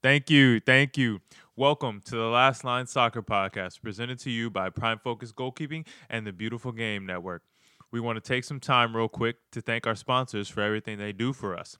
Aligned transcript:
Thank 0.00 0.30
you. 0.30 0.60
Thank 0.60 0.96
you. 0.96 1.20
Welcome 1.56 2.00
to 2.04 2.14
the 2.14 2.28
Last 2.28 2.62
Line 2.62 2.86
Soccer 2.86 3.20
Podcast, 3.20 3.82
presented 3.82 4.20
to 4.20 4.30
you 4.30 4.48
by 4.48 4.70
Prime 4.70 5.00
Focus 5.02 5.32
Goalkeeping 5.32 5.88
and 6.08 6.24
the 6.24 6.32
Beautiful 6.32 6.70
Game 6.70 7.04
Network. 7.04 7.42
We 7.90 7.98
want 7.98 8.14
to 8.14 8.20
take 8.20 8.44
some 8.44 8.60
time, 8.60 8.94
real 8.94 9.08
quick, 9.08 9.38
to 9.50 9.60
thank 9.60 9.88
our 9.88 9.96
sponsors 9.96 10.48
for 10.48 10.60
everything 10.60 10.98
they 10.98 11.12
do 11.12 11.32
for 11.32 11.58
us. 11.58 11.78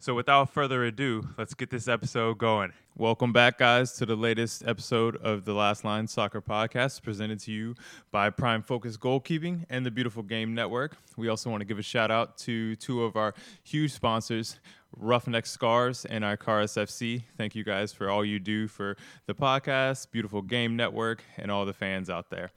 So, 0.00 0.14
without 0.14 0.50
further 0.50 0.84
ado, 0.84 1.28
let's 1.36 1.54
get 1.54 1.70
this 1.70 1.88
episode 1.88 2.38
going. 2.38 2.72
Welcome 2.96 3.32
back, 3.32 3.58
guys, 3.58 3.94
to 3.94 4.06
the 4.06 4.14
latest 4.14 4.62
episode 4.64 5.16
of 5.16 5.44
the 5.44 5.54
Last 5.54 5.82
Line 5.82 6.06
Soccer 6.06 6.40
Podcast, 6.40 7.02
presented 7.02 7.40
to 7.40 7.50
you 7.50 7.74
by 8.12 8.30
Prime 8.30 8.62
Focus 8.62 8.96
Goalkeeping 8.96 9.66
and 9.68 9.84
the 9.84 9.90
Beautiful 9.90 10.22
Game 10.22 10.54
Network. 10.54 10.96
We 11.16 11.26
also 11.26 11.50
want 11.50 11.62
to 11.62 11.64
give 11.64 11.80
a 11.80 11.82
shout 11.82 12.12
out 12.12 12.38
to 12.38 12.76
two 12.76 13.02
of 13.02 13.16
our 13.16 13.34
huge 13.64 13.92
sponsors, 13.92 14.60
Ruffneck 14.96 15.48
Scarves 15.48 16.04
and 16.04 16.22
Icarus 16.22 16.74
FC. 16.74 17.24
Thank 17.36 17.56
you 17.56 17.64
guys 17.64 17.92
for 17.92 18.08
all 18.08 18.24
you 18.24 18.38
do 18.38 18.68
for 18.68 18.96
the 19.26 19.34
podcast, 19.34 20.12
Beautiful 20.12 20.42
Game 20.42 20.76
Network, 20.76 21.24
and 21.36 21.50
all 21.50 21.66
the 21.66 21.72
fans 21.72 22.08
out 22.08 22.30
there. 22.30 22.52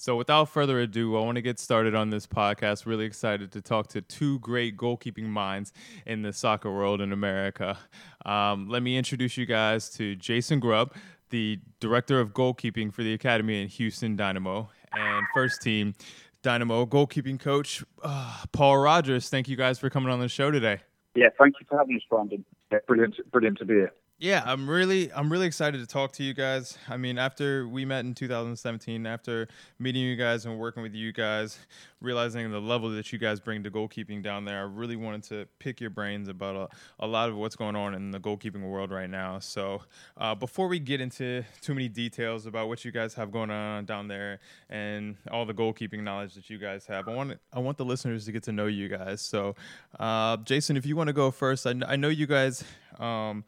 So, 0.00 0.16
without 0.16 0.48
further 0.48 0.80
ado, 0.80 1.14
I 1.14 1.20
want 1.20 1.36
to 1.36 1.42
get 1.42 1.58
started 1.58 1.94
on 1.94 2.08
this 2.08 2.26
podcast. 2.26 2.86
Really 2.86 3.04
excited 3.04 3.52
to 3.52 3.60
talk 3.60 3.88
to 3.88 4.00
two 4.00 4.38
great 4.38 4.74
goalkeeping 4.74 5.26
minds 5.26 5.74
in 6.06 6.22
the 6.22 6.32
soccer 6.32 6.72
world 6.72 7.02
in 7.02 7.12
America. 7.12 7.76
Um, 8.24 8.70
let 8.70 8.82
me 8.82 8.96
introduce 8.96 9.36
you 9.36 9.44
guys 9.44 9.90
to 9.90 10.16
Jason 10.16 10.58
Grubb, 10.58 10.94
the 11.28 11.58
director 11.80 12.18
of 12.18 12.32
goalkeeping 12.32 12.90
for 12.90 13.02
the 13.02 13.12
Academy 13.12 13.60
in 13.60 13.68
Houston 13.68 14.16
Dynamo, 14.16 14.70
and 14.94 15.26
first 15.34 15.60
team 15.60 15.92
Dynamo 16.40 16.86
goalkeeping 16.86 17.38
coach 17.38 17.84
uh, 18.02 18.44
Paul 18.52 18.78
Rogers. 18.78 19.28
Thank 19.28 19.50
you 19.50 19.56
guys 19.56 19.78
for 19.78 19.90
coming 19.90 20.10
on 20.10 20.18
the 20.18 20.28
show 20.28 20.50
today. 20.50 20.80
Yeah, 21.14 21.28
thank 21.38 21.56
you 21.60 21.66
for 21.68 21.76
having 21.76 21.96
us, 21.96 22.02
Brandon. 22.08 22.42
Yeah, 22.72 22.78
brilliant, 22.86 23.16
brilliant 23.30 23.58
to 23.58 23.66
be 23.66 23.74
here. 23.74 23.92
Yeah, 24.22 24.42
I'm 24.44 24.68
really 24.68 25.10
I'm 25.14 25.32
really 25.32 25.46
excited 25.46 25.80
to 25.80 25.86
talk 25.86 26.12
to 26.12 26.22
you 26.22 26.34
guys. 26.34 26.76
I 26.90 26.98
mean, 26.98 27.16
after 27.16 27.66
we 27.66 27.86
met 27.86 28.04
in 28.04 28.12
2017, 28.14 29.06
after 29.06 29.48
meeting 29.78 30.02
you 30.02 30.14
guys 30.14 30.44
and 30.44 30.58
working 30.58 30.82
with 30.82 30.94
you 30.94 31.10
guys, 31.10 31.58
realizing 32.02 32.50
the 32.50 32.60
level 32.60 32.90
that 32.90 33.14
you 33.14 33.18
guys 33.18 33.40
bring 33.40 33.62
to 33.62 33.70
goalkeeping 33.70 34.22
down 34.22 34.44
there, 34.44 34.58
I 34.58 34.64
really 34.64 34.96
wanted 34.96 35.22
to 35.30 35.46
pick 35.58 35.80
your 35.80 35.88
brains 35.88 36.28
about 36.28 36.54
a, 36.54 37.04
a 37.04 37.06
lot 37.06 37.30
of 37.30 37.36
what's 37.36 37.56
going 37.56 37.76
on 37.76 37.94
in 37.94 38.10
the 38.10 38.20
goalkeeping 38.20 38.60
world 38.60 38.90
right 38.90 39.08
now. 39.08 39.38
So, 39.38 39.80
uh, 40.18 40.34
before 40.34 40.68
we 40.68 40.80
get 40.80 41.00
into 41.00 41.42
too 41.62 41.72
many 41.72 41.88
details 41.88 42.44
about 42.44 42.68
what 42.68 42.84
you 42.84 42.92
guys 42.92 43.14
have 43.14 43.32
going 43.32 43.50
on 43.50 43.86
down 43.86 44.06
there 44.08 44.40
and 44.68 45.16
all 45.30 45.46
the 45.46 45.54
goalkeeping 45.54 46.02
knowledge 46.02 46.34
that 46.34 46.50
you 46.50 46.58
guys 46.58 46.84
have, 46.84 47.08
I 47.08 47.14
want 47.14 47.38
I 47.54 47.58
want 47.58 47.78
the 47.78 47.86
listeners 47.86 48.26
to 48.26 48.32
get 48.32 48.42
to 48.42 48.52
know 48.52 48.66
you 48.66 48.90
guys. 48.90 49.22
So, 49.22 49.54
uh, 49.98 50.36
Jason, 50.36 50.76
if 50.76 50.84
you 50.84 50.94
want 50.94 51.08
to 51.08 51.14
go 51.14 51.30
first, 51.30 51.66
I, 51.66 51.74
I 51.88 51.96
know 51.96 52.08
you 52.10 52.26
guys. 52.26 52.62
Um, 52.98 53.44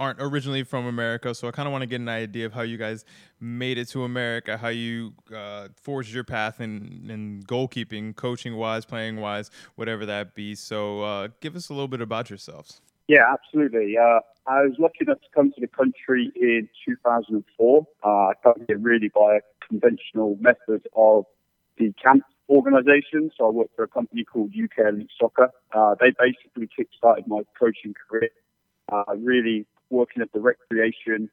aren't 0.00 0.18
originally 0.18 0.62
from 0.62 0.86
America, 0.86 1.34
so 1.34 1.46
I 1.46 1.50
kind 1.50 1.68
of 1.68 1.72
want 1.72 1.82
to 1.82 1.86
get 1.86 2.00
an 2.00 2.08
idea 2.08 2.46
of 2.46 2.54
how 2.54 2.62
you 2.62 2.78
guys 2.78 3.04
made 3.38 3.76
it 3.76 3.86
to 3.88 4.04
America, 4.04 4.56
how 4.56 4.68
you 4.68 5.12
uh, 5.32 5.68
forged 5.76 6.14
your 6.14 6.24
path 6.24 6.58
in, 6.58 7.06
in 7.10 7.42
goalkeeping, 7.46 8.16
coaching 8.16 8.56
wise, 8.56 8.86
playing 8.86 9.20
wise, 9.20 9.50
whatever 9.74 10.06
that 10.06 10.34
be. 10.34 10.54
So, 10.54 11.02
uh, 11.02 11.28
give 11.40 11.54
us 11.54 11.68
a 11.68 11.74
little 11.74 11.86
bit 11.86 12.00
about 12.00 12.30
yourselves. 12.30 12.80
Yeah, 13.08 13.30
absolutely. 13.30 13.98
Uh, 13.98 14.20
I 14.46 14.62
was 14.62 14.76
lucky 14.78 14.98
enough 15.02 15.20
to 15.20 15.28
come 15.34 15.52
to 15.52 15.60
the 15.60 15.66
country 15.66 16.32
in 16.34 16.68
2004. 16.86 17.86
Uh, 18.02 18.08
I 18.08 18.32
came 18.42 18.64
here 18.68 18.78
really 18.78 19.10
by 19.14 19.36
a 19.36 19.40
conventional 19.68 20.38
method 20.40 20.88
of 20.96 21.26
the 21.76 21.92
camp 22.02 22.24
organisation. 22.48 23.30
So 23.36 23.48
I 23.48 23.50
worked 23.50 23.76
for 23.76 23.82
a 23.82 23.88
company 23.88 24.24
called 24.24 24.52
UK 24.52 24.86
Elite 24.88 25.10
Soccer. 25.20 25.50
Uh, 25.72 25.94
they 26.00 26.12
basically 26.18 26.68
kick-started 26.74 27.26
my 27.26 27.42
coaching 27.58 27.94
career. 28.08 28.30
Uh, 28.90 29.04
really 29.16 29.66
working 29.90 30.22
at 30.22 30.32
the 30.32 30.40
recreation 30.40 31.30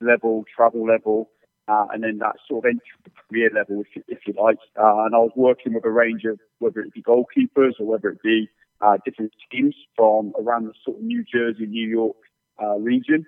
level, 0.00 0.44
travel 0.54 0.86
level, 0.86 1.30
uh, 1.68 1.86
and 1.92 2.02
then 2.02 2.18
that 2.18 2.36
sort 2.48 2.64
of 2.64 2.68
entry 2.68 3.14
career 3.28 3.50
level, 3.54 3.80
if 3.80 3.86
you, 3.94 4.02
if 4.08 4.18
you 4.26 4.34
like. 4.40 4.58
Uh, 4.76 5.04
and 5.04 5.14
I 5.14 5.18
was 5.18 5.32
working 5.36 5.74
with 5.74 5.84
a 5.84 5.90
range 5.90 6.24
of 6.24 6.38
whether 6.58 6.80
it 6.80 6.92
be 6.92 7.02
goalkeepers 7.02 7.78
or 7.78 7.86
whether 7.86 8.08
it 8.08 8.22
be 8.22 8.48
uh, 8.80 8.98
different 9.04 9.32
teams 9.50 9.74
from 9.96 10.32
around 10.38 10.66
the 10.66 10.74
sort 10.84 10.98
of 10.98 11.04
New 11.04 11.24
Jersey, 11.24 11.66
New 11.66 11.88
York 11.88 12.16
uh, 12.62 12.76
region. 12.76 13.24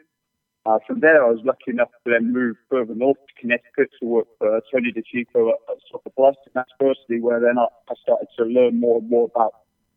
Uh, 0.67 0.79
from 0.87 1.01
there, 1.01 1.23
I 1.23 1.29
was 1.29 1.41
lucky 1.45 1.71
enough 1.71 1.91
to 2.05 2.11
then 2.11 2.33
move 2.33 2.57
further 2.71 2.95
north 2.95 3.19
to 3.19 3.41
Connecticut 3.41 3.91
to 4.01 4.07
work 4.07 4.27
for 4.39 4.61
Tony 4.73 4.93
DiCicco 4.93 5.51
at, 5.51 5.59
at 5.71 5.77
Soccer 5.91 6.11
Plus, 6.17 6.37
and 6.47 6.55
that's 6.55 6.71
firstly 6.81 7.21
where 7.21 7.39
then 7.39 7.59
I, 7.59 7.67
I 7.91 7.95
started 8.03 8.29
to 8.39 8.45
learn 8.45 8.81
more 8.81 8.99
and 8.99 9.11
more 9.11 9.31
about 9.35 9.53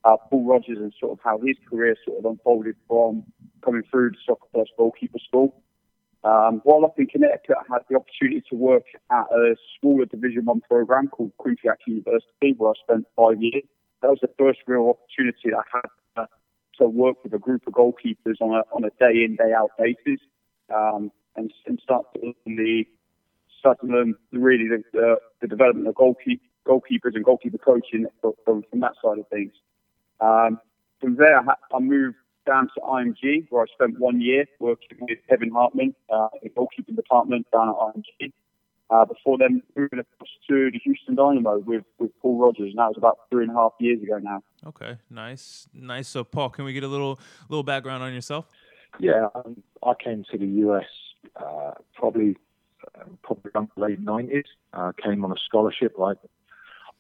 uh, 0.08 0.16
Paul 0.30 0.46
Rogers 0.46 0.78
and 0.78 0.94
sort 1.00 1.12
of 1.12 1.20
how 1.22 1.38
his 1.40 1.58
career 1.70 1.96
sort 2.06 2.20
of 2.20 2.26
unfolded 2.26 2.76
from 2.88 3.24
coming 3.64 3.84
through 3.92 4.12
the 4.12 4.18
Soccer 4.26 4.48
Plus 4.54 4.68
goalkeeper 4.78 5.20
school. 5.28 5.62
Um, 6.24 6.62
while 6.64 6.86
up 6.86 6.98
in 6.98 7.08
Connecticut, 7.08 7.58
I 7.60 7.74
had 7.74 7.82
the 7.90 7.98
opportunity 7.98 8.42
to 8.50 8.56
work 8.56 8.86
at 9.12 9.26
a 9.32 9.56
smaller 9.80 10.06
Division 10.06 10.46
One 10.46 10.62
program 10.62 11.10
called 11.10 11.32
Quinnipiac 11.40 11.78
University, 11.86 12.54
where 12.58 12.72
I 12.72 12.74
spent 12.82 13.06
five 13.16 13.42
years. 13.42 13.64
That 14.02 14.10
was 14.10 14.20
the 14.22 14.30
first 14.38 14.60
real 14.66 14.96
opportunity 14.96 15.54
I 15.54 15.64
had 15.74 16.24
uh, 16.24 16.26
to 16.80 16.88
work 16.88 17.24
with 17.24 17.34
a 17.34 17.40
group 17.40 17.68
of 17.68 17.74
goalkeepers 17.74 18.40
on 18.42 18.52
a 18.56 18.64
on 18.74 18.84
a 18.86 18.92
day 19.00 19.24
in 19.24 19.36
day 19.36 19.54
out 19.54 19.72
basis, 19.78 20.22
um, 20.74 21.12
and, 21.36 21.52
and 21.66 21.80
start 21.84 22.06
to 22.14 22.34
the 22.46 22.86
start 23.60 23.80
to 23.82 23.88
learn 23.88 24.16
really 24.32 24.68
the, 24.68 24.84
the, 24.94 25.16
the 25.42 25.48
development 25.48 25.88
of 25.88 25.96
goalkeep, 25.96 26.40
goalkeepers 26.66 27.16
and 27.16 27.26
goalkeeper 27.26 27.58
coaching 27.58 28.06
from, 28.22 28.64
from 28.70 28.80
that 28.80 28.94
side 29.04 29.20
of 29.20 29.28
things. 29.30 29.52
Um, 30.20 30.60
from 31.00 31.16
there, 31.16 31.40
I 31.40 31.80
moved 31.80 32.18
down 32.46 32.70
to 32.76 32.82
IMG, 32.82 33.48
where 33.50 33.64
I 33.64 33.66
spent 33.74 34.00
one 34.00 34.22
year 34.22 34.46
working 34.60 34.98
with 35.02 35.20
Kevin 35.30 35.52
Hartman 35.52 35.94
uh, 36.10 36.30
in 36.42 36.50
the 36.50 36.50
goalkeeping 36.50 36.96
department 36.96 37.46
down 37.52 37.70
at 37.70 37.76
IMG. 37.76 38.32
Uh, 38.90 39.04
before 39.04 39.38
then, 39.38 39.62
moving 39.76 40.00
across 40.00 40.30
to 40.48 40.72
the 40.72 40.80
Houston 40.82 41.16
Dynamo 41.16 41.60
with, 41.60 41.84
with 42.00 42.10
Paul 42.22 42.40
Rogers, 42.40 42.70
and 42.70 42.78
that 42.78 42.88
was 42.88 42.96
about 42.98 43.20
three 43.30 43.44
and 43.44 43.52
a 43.52 43.56
half 43.56 43.74
years 43.80 44.02
ago 44.02 44.18
now. 44.18 44.42
Okay, 44.66 44.98
nice, 45.10 45.68
nice. 45.74 46.08
So, 46.08 46.24
Paul, 46.24 46.50
can 46.50 46.64
we 46.64 46.72
get 46.72 46.84
a 46.84 46.88
little 46.88 47.20
little 47.50 47.64
background 47.64 48.02
on 48.02 48.14
yourself? 48.14 48.48
Yeah, 48.98 49.28
um, 49.36 49.62
I 49.84 49.94
came 50.02 50.24
to 50.32 50.38
the 50.38 50.46
US 50.46 50.86
uh, 51.36 51.72
probably 51.96 52.38
uh, 52.96 53.04
probably 53.24 53.52
around 53.54 53.70
the 53.76 53.82
late 53.82 54.00
nineties. 54.00 54.46
Uh, 54.72 54.94
came 55.04 55.26
on 55.26 55.32
a 55.32 55.40
scholarship, 55.46 55.96
like 55.98 56.18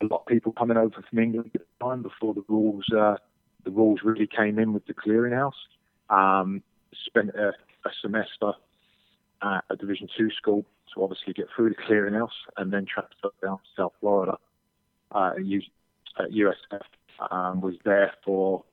a 0.02 0.06
lot 0.06 0.22
of 0.22 0.26
people 0.28 0.52
coming 0.52 0.78
over 0.78 1.04
from 1.10 1.20
England 1.20 1.52
at 1.56 1.62
the 1.62 1.86
time 1.86 2.02
before 2.02 2.34
the 2.34 2.44
rules 2.48 2.86
uh, 2.96 3.16
the 3.64 3.72
rules 3.72 4.00
really 4.04 4.28
came 4.28 4.60
in 4.60 4.74
with 4.74 4.86
the 4.86 4.94
clearinghouse. 4.94 5.52
Um, 6.10 6.64
spent 7.06 7.32
a, 7.32 7.50
a, 7.50 7.92
semester 8.02 8.54
at 9.44 9.64
a 9.70 9.76
Division 9.76 10.08
Two 10.18 10.30
school 10.32 10.66
to 10.94 11.04
obviously 11.04 11.34
get 11.34 11.48
through 11.54 11.70
the 11.70 11.76
clearinghouse, 11.76 12.30
and 12.56 12.72
then 12.72 12.86
transferred 12.86 13.32
down 13.44 13.58
to 13.58 13.64
South 13.76 13.94
Florida 14.00 14.38
uh, 15.12 15.34
at 16.20 16.32
USF. 16.32 16.82
Um, 17.32 17.62
was 17.62 17.76
there 17.84 18.14
for 18.24 18.64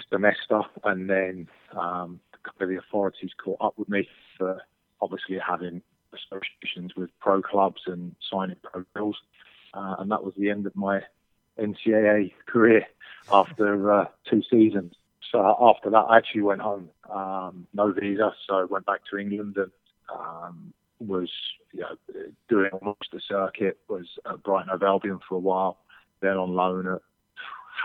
a 0.00 0.04
semester, 0.10 0.62
and 0.84 1.08
then 1.08 1.48
um, 1.78 2.20
the 2.58 2.78
authorities 2.78 3.30
caught 3.42 3.58
up 3.60 3.74
with 3.78 3.88
me 3.88 4.08
for 4.36 4.60
obviously 5.00 5.38
having 5.38 5.82
associations 6.12 6.96
with 6.96 7.10
pro 7.20 7.42
clubs 7.42 7.82
and 7.86 8.14
signing 8.30 8.56
pro 8.62 8.84
bills, 8.94 9.16
uh, 9.74 9.96
and 9.98 10.10
that 10.10 10.24
was 10.24 10.34
the 10.36 10.50
end 10.50 10.66
of 10.66 10.74
my 10.76 11.02
NCAA 11.58 12.32
career 12.46 12.86
after 13.32 13.92
uh, 13.92 14.04
two 14.28 14.42
seasons. 14.50 14.94
So 15.30 15.56
after 15.60 15.90
that, 15.90 16.06
I 16.08 16.16
actually 16.16 16.42
went 16.42 16.60
home, 16.60 16.90
um, 17.08 17.66
no 17.72 17.92
visa, 17.92 18.32
so 18.46 18.54
I 18.56 18.64
went 18.64 18.86
back 18.86 19.00
to 19.10 19.18
England 19.18 19.56
and 19.56 19.70
um, 20.12 20.72
was 20.98 21.30
you 21.72 21.80
know, 21.80 21.96
doing 22.48 22.70
almost 22.72 23.08
the 23.12 23.20
circuit. 23.20 23.78
Was 23.88 24.06
at 24.28 24.42
Brighton 24.42 24.70
Hove 24.70 24.82
Albion 24.82 25.20
for 25.28 25.36
a 25.36 25.40
while, 25.40 25.78
then 26.20 26.36
on 26.36 26.54
loan 26.54 26.86
at 26.88 27.00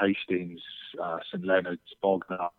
Hastings, 0.01 0.61
uh, 1.01 1.19
St 1.31 1.45
Leonard's, 1.45 1.81
Bognor, 2.01 2.49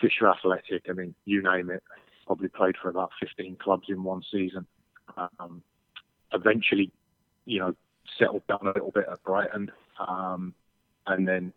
Fisher 0.00 0.28
Athletic. 0.28 0.86
I 0.88 0.92
mean, 0.92 1.14
you 1.24 1.42
name 1.42 1.70
it. 1.70 1.82
Probably 2.26 2.48
played 2.48 2.76
for 2.80 2.88
about 2.88 3.10
15 3.20 3.56
clubs 3.56 3.86
in 3.88 4.02
one 4.02 4.22
season. 4.30 4.66
Um, 5.16 5.62
eventually, 6.32 6.90
you 7.44 7.60
know, 7.60 7.74
settled 8.18 8.46
down 8.46 8.60
a 8.62 8.72
little 8.72 8.90
bit 8.90 9.06
at 9.10 9.22
Brighton, 9.22 9.70
um, 10.06 10.54
and 11.06 11.26
then 11.26 11.52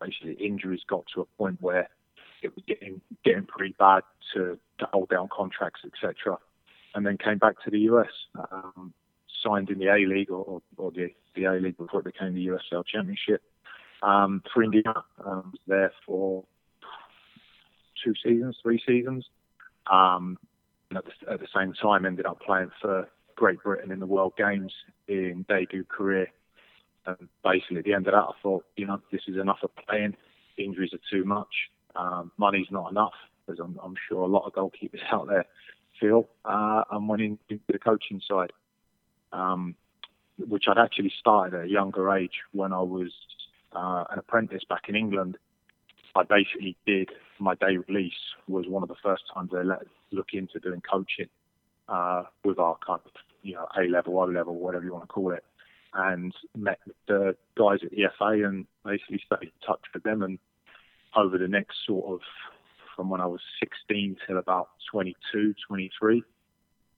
basically 0.00 0.32
injuries 0.34 0.80
got 0.88 1.04
to 1.14 1.20
a 1.20 1.24
point 1.36 1.58
where 1.60 1.88
it 2.42 2.54
was 2.54 2.64
getting 2.66 3.00
getting 3.24 3.44
pretty 3.44 3.74
bad 3.78 4.02
to, 4.34 4.58
to 4.78 4.86
hold 4.92 5.08
down 5.08 5.28
contracts, 5.34 5.80
etc. 5.84 6.38
And 6.94 7.04
then 7.04 7.18
came 7.18 7.38
back 7.38 7.62
to 7.64 7.70
the 7.70 7.80
US, 7.80 8.10
um, 8.50 8.92
signed 9.42 9.70
in 9.70 9.78
the 9.78 9.88
A 9.88 10.06
League 10.06 10.30
or, 10.30 10.62
or 10.76 10.90
the, 10.90 11.08
the 11.34 11.44
A 11.44 11.52
League 11.52 11.76
before 11.76 12.00
it 12.00 12.04
became 12.04 12.34
the 12.34 12.46
USL 12.46 12.84
Championship 12.86 13.42
um, 14.02 14.42
for 14.52 14.62
Indiana. 14.62 15.04
Um, 15.24 15.52
was 15.52 15.60
there 15.66 15.92
for 16.06 16.44
two 18.04 18.14
seasons, 18.24 18.56
three 18.62 18.80
seasons. 18.86 19.26
Um, 19.90 20.38
at 20.94 21.04
the, 21.04 21.32
at 21.32 21.40
the 21.40 21.48
same 21.54 21.74
time, 21.74 22.06
ended 22.06 22.26
up 22.26 22.40
playing 22.40 22.70
for 22.80 23.08
Great 23.38 23.62
Britain 23.62 23.92
in 23.92 24.00
the 24.00 24.06
World 24.06 24.32
Games 24.36 24.72
in 25.06 25.46
debut 25.48 25.84
career. 25.84 26.26
And 27.06 27.28
basically, 27.44 27.78
at 27.78 27.84
the 27.84 27.94
end 27.94 28.08
of 28.08 28.12
that, 28.12 28.18
I 28.18 28.32
thought, 28.42 28.64
you 28.76 28.84
know, 28.84 29.00
this 29.12 29.22
is 29.28 29.36
enough 29.36 29.60
of 29.62 29.70
playing. 29.88 30.16
Injuries 30.58 30.90
are 30.92 30.98
too 31.10 31.24
much. 31.24 31.70
Um, 31.94 32.32
money's 32.36 32.66
not 32.72 32.90
enough, 32.90 33.14
as 33.48 33.58
I'm, 33.60 33.78
I'm, 33.82 33.94
sure 34.08 34.22
a 34.22 34.26
lot 34.26 34.44
of 34.44 34.52
goalkeepers 34.52 35.00
out 35.12 35.28
there 35.28 35.44
feel. 36.00 36.28
Uh, 36.44 36.82
and 36.90 37.08
went 37.08 37.22
into 37.22 37.60
the 37.68 37.78
coaching 37.78 38.20
side, 38.28 38.52
um, 39.32 39.76
which 40.36 40.64
I'd 40.68 40.78
actually 40.78 41.12
started 41.18 41.56
at 41.56 41.64
a 41.66 41.68
younger 41.68 42.12
age 42.12 42.42
when 42.50 42.72
I 42.72 42.80
was 42.80 43.12
uh, 43.72 44.04
an 44.10 44.18
apprentice 44.18 44.64
back 44.68 44.88
in 44.88 44.96
England. 44.96 45.38
I 46.16 46.24
basically 46.24 46.76
did 46.84 47.10
my 47.38 47.54
day 47.54 47.76
release 47.86 48.12
was 48.48 48.66
one 48.66 48.82
of 48.82 48.88
the 48.88 48.96
first 49.00 49.22
times 49.32 49.50
I 49.56 49.62
let 49.62 49.82
look 50.10 50.28
into 50.32 50.58
doing 50.58 50.80
coaching 50.80 51.28
uh, 51.88 52.24
with 52.44 52.58
our 52.58 52.76
kind 52.84 53.00
of 53.04 53.12
you 53.42 53.54
know 53.54 53.66
A 53.76 53.82
level, 53.88 54.18
O 54.18 54.24
level, 54.24 54.56
whatever 54.56 54.84
you 54.84 54.92
want 54.92 55.04
to 55.04 55.12
call 55.12 55.32
it, 55.32 55.44
and 55.94 56.32
met 56.56 56.78
the 57.06 57.36
guys 57.56 57.78
at 57.82 57.92
EFA 57.92 58.46
and 58.46 58.66
basically 58.84 59.20
stayed 59.24 59.48
in 59.48 59.66
touch 59.66 59.82
with 59.94 60.02
them. 60.02 60.22
And 60.22 60.38
over 61.16 61.38
the 61.38 61.48
next 61.48 61.76
sort 61.86 62.12
of 62.12 62.20
from 62.98 63.10
when 63.10 63.20
I 63.20 63.26
was 63.26 63.40
16 63.60 64.16
till 64.26 64.38
about 64.38 64.70
22, 64.90 65.54
23, 65.68 66.22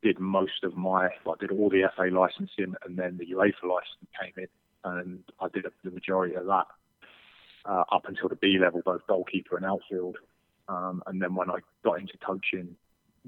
did 0.03 0.19
most 0.19 0.65
of 0.65 0.75
my, 0.75 1.09
I 1.09 1.33
did 1.39 1.51
all 1.51 1.69
the 1.69 1.83
FA 1.95 2.09
licensing 2.11 2.75
and 2.87 2.97
then 2.97 3.19
the 3.19 3.27
UEFA 3.27 3.69
license 3.69 4.09
came 4.19 4.33
in, 4.39 4.49
and 4.85 5.23
I 5.39 5.49
did 5.49 5.67
the 5.85 5.91
majority 5.91 6.37
of 6.37 6.47
that 6.47 6.67
uh, 7.67 7.85
up 7.93 8.07
until 8.09 8.31
the 8.31 8.37
B 8.37 8.57
level, 8.59 8.81
both 8.83 9.07
goalkeeper 9.07 9.57
and 9.57 9.67
outfield. 9.67 10.17
Um, 10.69 11.03
and 11.07 11.21
then 11.21 11.35
when 11.35 11.51
I 11.51 11.59
got 11.85 12.01
into 12.01 12.17
coaching 12.25 12.77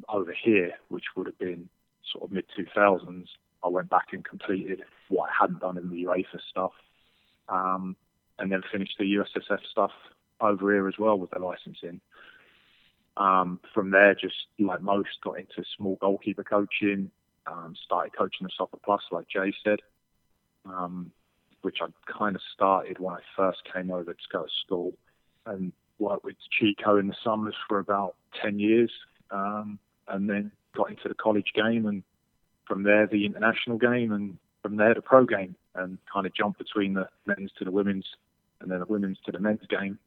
over 0.08 0.34
here, 0.42 0.72
which 0.88 1.04
would 1.14 1.26
have 1.26 1.38
been 1.38 1.68
sort 2.10 2.24
of 2.24 2.32
mid 2.32 2.44
2000s, 2.58 3.26
I 3.64 3.68
went 3.68 3.90
back 3.90 4.08
and 4.12 4.24
completed 4.24 4.82
what 5.08 5.30
I 5.30 5.32
hadn't 5.40 5.60
done 5.60 5.78
in 5.78 5.88
the 5.90 6.04
UEFA 6.04 6.40
stuff, 6.50 6.72
um, 7.48 7.96
and 8.38 8.50
then 8.50 8.62
finished 8.72 8.96
the 8.98 9.04
USSF 9.04 9.60
stuff 9.70 9.92
over 10.40 10.72
here 10.72 10.88
as 10.88 10.98
well 10.98 11.18
with 11.18 11.30
the 11.30 11.38
licensing. 11.38 12.00
Um, 13.16 13.60
from 13.74 13.90
there, 13.90 14.14
just 14.14 14.34
like 14.58 14.82
most, 14.82 15.20
got 15.22 15.38
into 15.38 15.62
small 15.76 15.96
goalkeeper 16.00 16.44
coaching, 16.44 17.10
um, 17.46 17.74
started 17.84 18.16
coaching 18.16 18.46
the 18.46 18.50
Soccer 18.56 18.78
Plus, 18.84 19.02
like 19.10 19.28
Jay 19.28 19.52
said, 19.62 19.80
um, 20.64 21.12
which 21.60 21.78
I 21.82 21.86
kind 22.10 22.34
of 22.34 22.42
started 22.54 22.98
when 22.98 23.14
I 23.14 23.20
first 23.36 23.60
came 23.72 23.90
over 23.90 24.12
to 24.12 24.18
go 24.32 24.44
to 24.44 24.50
school 24.64 24.92
and 25.46 25.72
worked 25.98 26.24
with 26.24 26.36
Chico 26.50 26.98
in 26.98 27.08
the 27.08 27.16
summers 27.22 27.54
for 27.68 27.78
about 27.78 28.16
10 28.42 28.58
years, 28.58 28.90
um, 29.30 29.78
and 30.08 30.28
then 30.28 30.50
got 30.74 30.90
into 30.90 31.08
the 31.08 31.14
college 31.14 31.52
game 31.54 31.86
and 31.86 32.02
from 32.66 32.82
there 32.82 33.06
the 33.06 33.26
international 33.26 33.78
game 33.78 34.12
and 34.12 34.38
from 34.62 34.76
there 34.76 34.94
the 34.94 35.02
pro 35.02 35.24
game 35.24 35.54
and 35.74 35.98
kind 36.12 36.26
of 36.26 36.34
jumped 36.34 36.58
between 36.58 36.94
the 36.94 37.08
men's 37.26 37.50
to 37.58 37.64
the 37.64 37.70
women's 37.70 38.06
and 38.60 38.70
then 38.70 38.78
the 38.78 38.86
women's 38.86 39.18
to 39.24 39.32
the 39.32 39.38
men's 39.38 39.66
game 39.68 39.98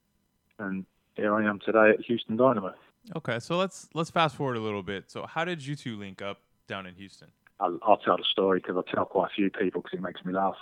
and 0.60 0.86
here 1.16 1.34
I 1.34 1.48
am 1.48 1.60
today 1.66 1.92
at 1.92 2.02
Houston 2.02 2.36
Dynamo. 2.36 2.74
Okay, 3.16 3.40
so 3.40 3.58
let's 3.58 3.88
let's 3.94 4.10
fast 4.10 4.36
forward 4.36 4.58
a 4.58 4.60
little 4.60 4.84
bit. 4.84 5.10
So 5.10 5.26
how 5.26 5.46
did 5.46 5.66
you 5.66 5.76
two 5.76 5.98
link 5.98 6.22
up 6.22 6.40
down 6.68 6.86
in 6.86 6.96
Houston? 6.96 7.30
I'll, 7.60 7.80
I'll 7.84 7.98
tell 7.98 8.18
the 8.18 8.26
story 8.30 8.60
because 8.60 8.76
I 8.78 8.94
tell 8.94 9.06
quite 9.06 9.28
a 9.32 9.34
few 9.34 9.50
people 9.50 9.82
because 9.82 9.98
it 9.98 10.02
makes 10.02 10.24
me 10.26 10.34
laugh. 10.34 10.58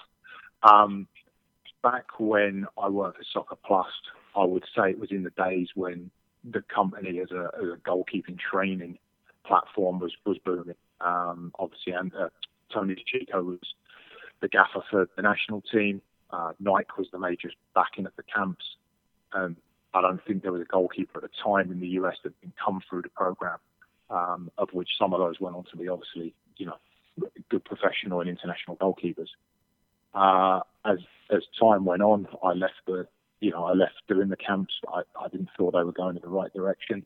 Um, 0.62 1.08
back 1.82 2.20
when 2.20 2.66
I 2.78 2.90
worked 2.90 3.20
at 3.20 3.26
Soccer 3.32 3.58
Plus, 3.66 3.88
I 4.36 4.44
would 4.44 4.64
say 4.76 4.92
it 4.92 5.00
was 5.00 5.12
in 5.12 5.24
the 5.24 5.32
days 5.32 5.70
when 5.76 6.12
the 6.44 6.62
company 6.62 7.20
as 7.20 7.32
a, 7.32 7.50
as 7.58 7.70
a 7.70 7.78
goalkeeping 7.78 8.38
training 8.38 9.00
platform 9.46 10.00
was 10.00 10.14
was 10.26 10.38
booming. 10.40 10.76
Um, 11.02 11.52
obviously, 11.60 11.94
and 11.94 12.14
uh, 12.16 12.30
Tony 12.74 12.96
Chico 13.06 13.44
was 13.44 13.60
the 14.42 14.48
gaffer 14.48 14.84
for 14.90 15.10
the 15.16 15.22
national 15.22 15.62
team. 15.62 16.02
Uh, 16.32 16.54
Nike 16.60 16.90
was 16.98 17.08
the 17.12 17.20
major 17.20 17.52
backing 17.76 18.06
of 18.06 18.14
the 18.16 18.24
camps. 18.24 18.66
Um, 19.34 19.58
I 19.94 20.02
don't 20.02 20.24
think 20.26 20.42
there 20.42 20.52
was 20.52 20.62
a 20.62 20.66
goalkeeper 20.66 21.20
at 21.20 21.24
the 21.24 21.30
time 21.44 21.72
in 21.72 21.80
the 21.80 21.90
US 22.00 22.16
that 22.24 22.34
had 22.42 22.52
come 22.64 22.82
through 22.90 23.04
the 23.04 23.10
program, 23.10 23.60
um, 24.10 24.50
of 24.58 24.70
which 24.74 24.90
some 24.98 25.14
of 25.14 25.20
those 25.20 25.40
went 25.40 25.56
on 25.56 25.66
to 25.72 25.78
be 25.78 25.88
obviously, 25.88 26.34
you 26.58 26.66
know, 26.66 26.78
good 27.50 27.64
professional 27.64 28.22
and 28.22 28.30
international 28.30 28.76
goalkeepers. 28.78 29.30
Uh, 30.14 30.62
as 30.86 31.00
as 31.32 31.44
time 31.60 31.86
went 31.86 32.02
on, 32.02 32.28
I 32.44 32.54
left 32.54 32.74
the, 32.86 33.08
you 33.40 33.52
know, 33.52 33.66
I 33.66 33.74
left 33.74 33.96
doing 34.08 34.30
the 34.30 34.38
camps. 34.38 34.74
I, 34.88 35.02
I 35.20 35.28
didn't 35.30 35.50
feel 35.58 35.72
they 35.72 35.84
were 35.84 35.92
going 35.92 36.16
in 36.16 36.22
the 36.22 36.28
right 36.28 36.54
direction. 36.54 37.06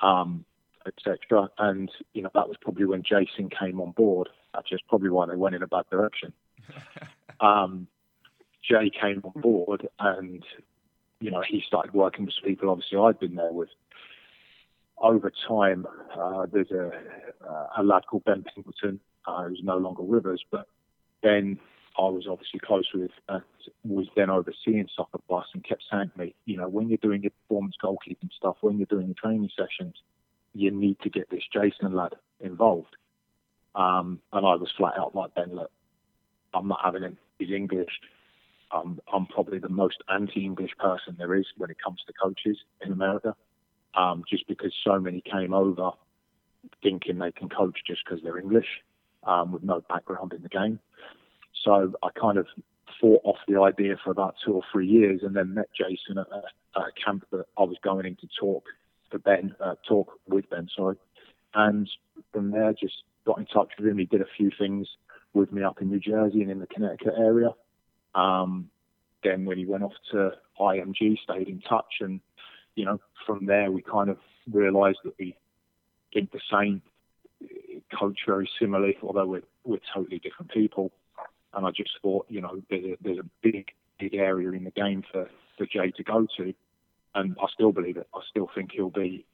Um, 0.00 0.44
etc. 0.86 1.50
And 1.58 1.90
you 2.12 2.22
know 2.22 2.30
that 2.34 2.48
was 2.48 2.56
probably 2.60 2.84
when 2.84 3.02
Jason 3.02 3.50
came 3.50 3.80
on 3.80 3.92
board. 3.92 4.28
That's 4.54 4.68
just 4.68 4.86
probably 4.88 5.10
why 5.10 5.26
they 5.26 5.36
went 5.36 5.54
in 5.54 5.62
a 5.62 5.66
bad 5.66 5.84
direction. 5.90 6.32
um, 7.40 7.86
Jay 8.62 8.90
came 8.90 9.22
on 9.24 9.40
board, 9.40 9.88
and 9.98 10.44
you 11.20 11.30
know 11.30 11.42
he 11.46 11.62
started 11.66 11.94
working 11.94 12.24
with 12.24 12.34
people. 12.44 12.70
Obviously, 12.70 12.98
I'd 12.98 13.20
been 13.20 13.36
there 13.36 13.52
with. 13.52 13.70
Over 14.98 15.32
time, 15.48 15.84
uh, 16.16 16.46
there's 16.52 16.70
a, 16.70 16.92
uh, 17.44 17.66
a 17.78 17.82
lad 17.82 18.02
called 18.08 18.22
Ben 18.24 18.44
Pingleton 18.54 19.00
uh, 19.26 19.48
who's 19.48 19.60
no 19.64 19.76
longer 19.76 20.02
with 20.02 20.26
us, 20.26 20.38
but 20.48 20.68
Ben 21.24 21.58
I 21.98 22.02
was 22.02 22.26
obviously 22.28 22.60
close 22.60 22.88
with 22.94 23.10
uh, 23.28 23.40
was 23.84 24.06
then 24.16 24.30
overseeing 24.30 24.88
Soccer 24.96 25.18
Plus 25.28 25.46
and 25.54 25.62
kept 25.64 25.84
saying 25.90 26.10
to 26.14 26.18
me, 26.18 26.34
you 26.46 26.56
know, 26.56 26.68
when 26.68 26.88
you're 26.88 26.98
doing 26.98 27.22
your 27.22 27.32
performance 27.42 27.76
goalkeeping 27.82 28.32
stuff, 28.36 28.56
when 28.60 28.78
you're 28.78 28.86
doing 28.86 29.06
your 29.06 29.16
training 29.22 29.50
sessions, 29.56 29.94
you 30.54 30.70
need 30.70 30.98
to 31.00 31.10
get 31.10 31.30
this 31.30 31.42
Jason 31.52 31.94
lad 31.94 32.14
involved. 32.40 32.96
Um, 33.74 34.20
and 34.32 34.46
I 34.46 34.54
was 34.54 34.70
flat 34.76 34.94
out 34.98 35.14
like, 35.14 35.34
Ben, 35.34 35.54
look, 35.54 35.70
I'm 36.54 36.68
not 36.68 36.80
having 36.84 37.02
him. 37.02 37.18
He's 37.38 37.50
English. 37.50 38.00
Um, 38.70 39.00
I'm 39.12 39.26
probably 39.26 39.58
the 39.58 39.68
most 39.68 40.02
anti-English 40.08 40.72
person 40.78 41.16
there 41.18 41.34
is 41.34 41.46
when 41.56 41.70
it 41.70 41.76
comes 41.82 42.00
to 42.06 42.12
coaches 42.12 42.58
in 42.84 42.92
America, 42.92 43.34
um, 43.94 44.24
just 44.28 44.46
because 44.48 44.72
so 44.84 44.98
many 44.98 45.22
came 45.22 45.52
over 45.52 45.90
thinking 46.82 47.18
they 47.18 47.32
can 47.32 47.48
coach 47.48 47.78
just 47.86 48.02
because 48.04 48.22
they're 48.22 48.38
English 48.38 48.82
um, 49.24 49.52
with 49.52 49.62
no 49.62 49.82
background 49.88 50.32
in 50.32 50.42
the 50.42 50.48
game. 50.48 50.78
So 51.64 51.92
I 52.02 52.08
kind 52.18 52.38
of 52.38 52.46
fought 53.00 53.20
off 53.24 53.36
the 53.48 53.60
idea 53.60 53.96
for 54.02 54.10
about 54.10 54.36
two 54.44 54.52
or 54.52 54.62
three 54.72 54.86
years 54.86 55.20
and 55.22 55.34
then 55.34 55.54
met 55.54 55.68
Jason 55.76 56.18
at 56.18 56.26
a, 56.30 56.80
at 56.80 56.88
a 56.88 57.04
camp 57.04 57.24
that 57.30 57.46
I 57.58 57.62
was 57.62 57.76
going 57.82 58.06
in 58.06 58.16
to 58.16 58.28
talk 58.38 58.64
for 59.12 59.18
Ben, 59.18 59.54
uh, 59.60 59.74
talk 59.86 60.18
with 60.26 60.50
Ben, 60.50 60.68
sorry. 60.74 60.96
And 61.54 61.88
from 62.32 62.50
there, 62.50 62.72
just 62.72 63.04
got 63.24 63.38
in 63.38 63.46
touch 63.46 63.70
with 63.78 63.86
him. 63.86 63.98
He 63.98 64.06
did 64.06 64.22
a 64.22 64.26
few 64.36 64.50
things 64.58 64.88
with 65.34 65.52
me 65.52 65.62
up 65.62 65.80
in 65.80 65.88
New 65.88 66.00
Jersey 66.00 66.42
and 66.42 66.50
in 66.50 66.58
the 66.58 66.66
Connecticut 66.66 67.14
area. 67.16 67.50
Um, 68.14 68.70
then 69.22 69.44
when 69.44 69.58
he 69.58 69.66
went 69.66 69.84
off 69.84 69.92
to 70.10 70.32
IMG, 70.58 71.18
stayed 71.22 71.48
in 71.48 71.60
touch, 71.60 72.00
and 72.00 72.20
you 72.74 72.84
know, 72.84 72.98
from 73.26 73.46
there 73.46 73.70
we 73.70 73.82
kind 73.82 74.10
of 74.10 74.18
realised 74.50 74.98
that 75.04 75.14
we 75.18 75.36
think 76.12 76.32
the 76.32 76.40
same, 76.50 76.82
coach 77.98 78.20
very 78.26 78.48
similarly, 78.58 78.96
although 79.02 79.26
we're 79.26 79.42
we're 79.64 79.78
totally 79.94 80.18
different 80.18 80.50
people. 80.50 80.90
And 81.54 81.66
I 81.66 81.70
just 81.70 81.90
thought, 82.00 82.26
you 82.28 82.40
know, 82.40 82.60
there's 82.70 82.84
a, 82.84 82.96
there's 83.02 83.18
a 83.18 83.28
big 83.42 83.68
big 83.98 84.14
area 84.14 84.50
in 84.50 84.64
the 84.64 84.70
game 84.70 85.04
for 85.12 85.28
for 85.56 85.66
Jay 85.66 85.90
to 85.96 86.02
go 86.02 86.26
to, 86.38 86.54
and 87.14 87.36
I 87.40 87.46
still 87.52 87.72
believe 87.72 87.96
it. 87.96 88.08
I 88.14 88.20
still 88.28 88.48
think 88.54 88.72
he'll 88.72 88.90
be 88.90 89.26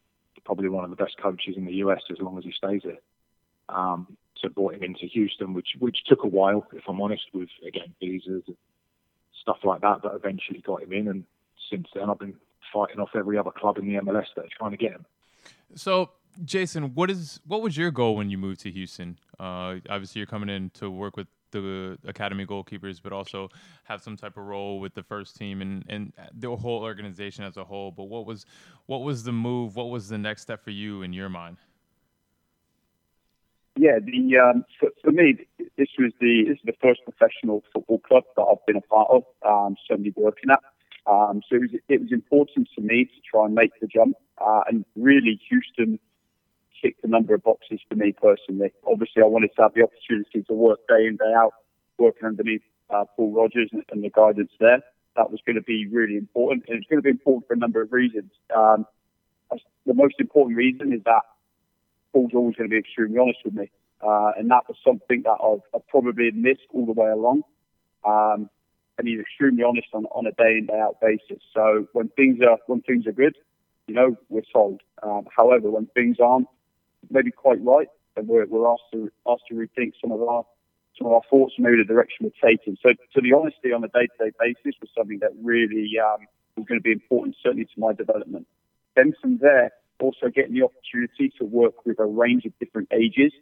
probably 0.44 0.68
one 0.68 0.84
of 0.84 0.90
the 0.90 0.96
best 0.96 1.16
coaches 1.20 1.54
in 1.56 1.66
the 1.66 1.74
US 1.74 2.00
as 2.10 2.18
long 2.20 2.38
as 2.38 2.44
he 2.44 2.52
stays 2.52 2.82
there. 2.84 2.98
Um, 3.68 4.16
so 4.40 4.48
brought 4.48 4.74
him 4.74 4.82
into 4.82 5.06
Houston, 5.06 5.52
which 5.52 5.68
which 5.78 5.98
took 6.06 6.24
a 6.24 6.28
while, 6.28 6.66
if 6.72 6.84
I'm 6.88 7.00
honest, 7.00 7.24
with 7.34 7.48
again 7.66 7.94
visas 8.00 8.44
and 8.46 8.56
stuff 9.40 9.58
like 9.64 9.80
that, 9.80 10.00
but 10.02 10.14
eventually 10.14 10.60
got 10.60 10.82
him 10.82 10.92
in. 10.92 11.08
And 11.08 11.24
since 11.70 11.88
then, 11.94 12.08
I've 12.08 12.18
been 12.18 12.34
fighting 12.72 13.00
off 13.00 13.10
every 13.14 13.36
other 13.38 13.50
club 13.50 13.78
in 13.78 13.86
the 13.86 14.00
MLS 14.00 14.26
that 14.36 14.44
are 14.44 14.56
trying 14.56 14.70
to 14.72 14.76
get 14.76 14.92
him. 14.92 15.06
So, 15.74 16.10
Jason, 16.44 16.94
what 16.94 17.10
is 17.10 17.40
what 17.46 17.62
was 17.62 17.76
your 17.76 17.90
goal 17.90 18.16
when 18.16 18.30
you 18.30 18.38
moved 18.38 18.60
to 18.60 18.70
Houston? 18.70 19.18
Uh, 19.38 19.76
obviously, 19.88 20.20
you're 20.20 20.26
coming 20.26 20.48
in 20.48 20.70
to 20.70 20.90
work 20.90 21.16
with 21.16 21.26
the 21.50 21.98
academy 22.06 22.46
goalkeepers, 22.46 23.00
but 23.02 23.12
also 23.12 23.48
have 23.84 24.02
some 24.02 24.16
type 24.16 24.36
of 24.36 24.44
role 24.44 24.80
with 24.80 24.94
the 24.94 25.02
first 25.02 25.36
team 25.36 25.62
and, 25.62 25.84
and 25.88 26.12
the 26.34 26.54
whole 26.54 26.82
organization 26.82 27.44
as 27.44 27.56
a 27.56 27.64
whole. 27.64 27.90
But 27.90 28.04
what 28.04 28.26
was 28.26 28.46
what 28.86 29.02
was 29.02 29.24
the 29.24 29.32
move? 29.32 29.76
What 29.76 29.90
was 29.90 30.08
the 30.08 30.18
next 30.18 30.42
step 30.42 30.62
for 30.62 30.70
you 30.70 31.02
in 31.02 31.12
your 31.12 31.28
mind? 31.28 31.58
Yeah, 33.78 33.98
the 34.04 34.38
um, 34.38 34.64
for, 34.80 34.90
for, 35.04 35.12
me, 35.12 35.46
this 35.76 35.88
was 35.98 36.12
the 36.20 36.44
this 36.48 36.56
is 36.56 36.62
the 36.64 36.72
first 36.82 37.00
professional 37.04 37.62
football 37.72 38.00
club 38.00 38.24
that 38.36 38.42
I've 38.42 38.64
been 38.66 38.76
a 38.76 38.80
part 38.80 39.08
of, 39.08 39.22
um, 39.46 39.76
certainly 39.88 40.12
working 40.16 40.50
at. 40.50 40.60
Um, 41.06 41.42
so 41.48 41.56
it 41.56 41.60
was, 41.60 41.70
it 41.88 42.00
was 42.00 42.12
important 42.12 42.68
to 42.74 42.82
me 42.82 43.04
to 43.04 43.20
try 43.30 43.46
and 43.46 43.54
make 43.54 43.70
the 43.80 43.86
jump, 43.86 44.16
uh, 44.44 44.62
and 44.68 44.84
really 44.96 45.40
Houston 45.48 46.00
ticked 46.82 47.04
a 47.04 47.08
number 47.08 47.34
of 47.34 47.42
boxes 47.42 47.80
for 47.88 47.94
me 47.94 48.12
personally. 48.12 48.72
Obviously, 48.86 49.22
I 49.22 49.26
wanted 49.26 49.50
to 49.56 49.62
have 49.62 49.74
the 49.74 49.82
opportunity 49.82 50.42
to 50.42 50.54
work 50.54 50.80
day 50.88 51.06
in 51.06 51.16
day 51.16 51.32
out, 51.36 51.52
working 51.98 52.26
underneath 52.26 52.62
uh, 52.90 53.04
Paul 53.16 53.32
Rogers 53.32 53.70
and, 53.72 53.84
and, 53.90 54.02
the 54.02 54.10
guidance 54.10 54.52
there. 54.60 54.82
That 55.16 55.30
was 55.30 55.40
going 55.44 55.56
to 55.56 55.62
be 55.62 55.86
really 55.86 56.16
important, 56.16 56.64
and 56.68 56.78
it's 56.78 56.86
going 56.86 56.98
to 56.98 57.02
be 57.02 57.10
important 57.10 57.46
for 57.46 57.54
a 57.54 57.58
number 57.58 57.82
of 57.82 57.92
reasons. 57.92 58.30
Um, 58.54 58.86
the 59.86 59.94
most 59.94 60.14
important 60.18 60.56
reason 60.56 60.92
is 60.92 61.02
that 61.04 61.22
Paul's 62.12 62.30
always 62.34 62.56
going 62.56 62.68
to 62.68 62.74
be 62.74 62.78
extremely 62.78 63.18
honest 63.18 63.38
with 63.44 63.54
me. 63.54 63.70
Uh, 64.00 64.32
and 64.38 64.50
that 64.50 64.62
was 64.68 64.76
something 64.86 65.22
that 65.22 65.38
I've, 65.42 65.62
I've, 65.74 65.86
probably 65.88 66.30
missed 66.30 66.68
all 66.72 66.86
the 66.86 66.92
way 66.92 67.08
along. 67.08 67.42
Um, 68.06 68.48
and 68.96 69.08
he's 69.08 69.20
extremely 69.20 69.64
honest 69.64 69.88
on, 69.92 70.04
on 70.06 70.26
a 70.26 70.32
day 70.32 70.58
in 70.58 70.66
day 70.66 70.78
out 70.78 71.00
basis. 71.00 71.42
So 71.54 71.88
when 71.92 72.08
things 72.10 72.38
are 72.42 72.58
when 72.66 72.80
things 72.82 73.06
are 73.06 73.12
good, 73.12 73.36
you 73.86 73.94
know, 73.94 74.16
we're 74.28 74.42
sold. 74.52 74.82
Um, 75.02 75.26
however, 75.34 75.70
when 75.70 75.86
things 75.86 76.18
aren't 76.20 76.48
maybe 77.10 77.30
quite 77.30 77.62
right, 77.64 77.88
and 78.16 78.28
we're, 78.28 78.46
we're 78.46 78.70
asked 78.70 78.90
to 78.92 79.10
asked 79.28 79.44
to 79.48 79.54
rethink 79.54 79.92
some 80.00 80.12
of 80.12 80.22
our 80.22 80.44
some 80.96 81.06
of 81.06 81.12
our 81.12 81.22
thoughts 81.30 81.54
maybe 81.58 81.76
the 81.76 81.84
direction 81.84 82.26
we're 82.26 82.50
taking. 82.50 82.76
So, 82.82 82.90
to 82.90 83.20
the 83.20 83.32
honesty 83.32 83.72
on 83.72 83.84
a 83.84 83.88
day 83.88 84.06
to 84.06 84.24
day 84.24 84.32
basis 84.38 84.74
was 84.80 84.90
something 84.96 85.18
that 85.20 85.30
really 85.42 85.92
um, 85.98 86.26
was 86.56 86.66
going 86.66 86.80
to 86.80 86.82
be 86.82 86.92
important, 86.92 87.36
certainly 87.42 87.64
to 87.64 87.80
my 87.80 87.92
development. 87.92 88.46
Then 88.96 89.14
from 89.20 89.38
there, 89.38 89.70
also 90.00 90.28
getting 90.28 90.54
the 90.54 90.64
opportunity 90.64 91.32
to 91.38 91.44
work 91.44 91.86
with 91.86 91.98
a 92.00 92.06
range 92.06 92.44
of 92.44 92.58
different 92.58 92.88
ages, 92.92 93.32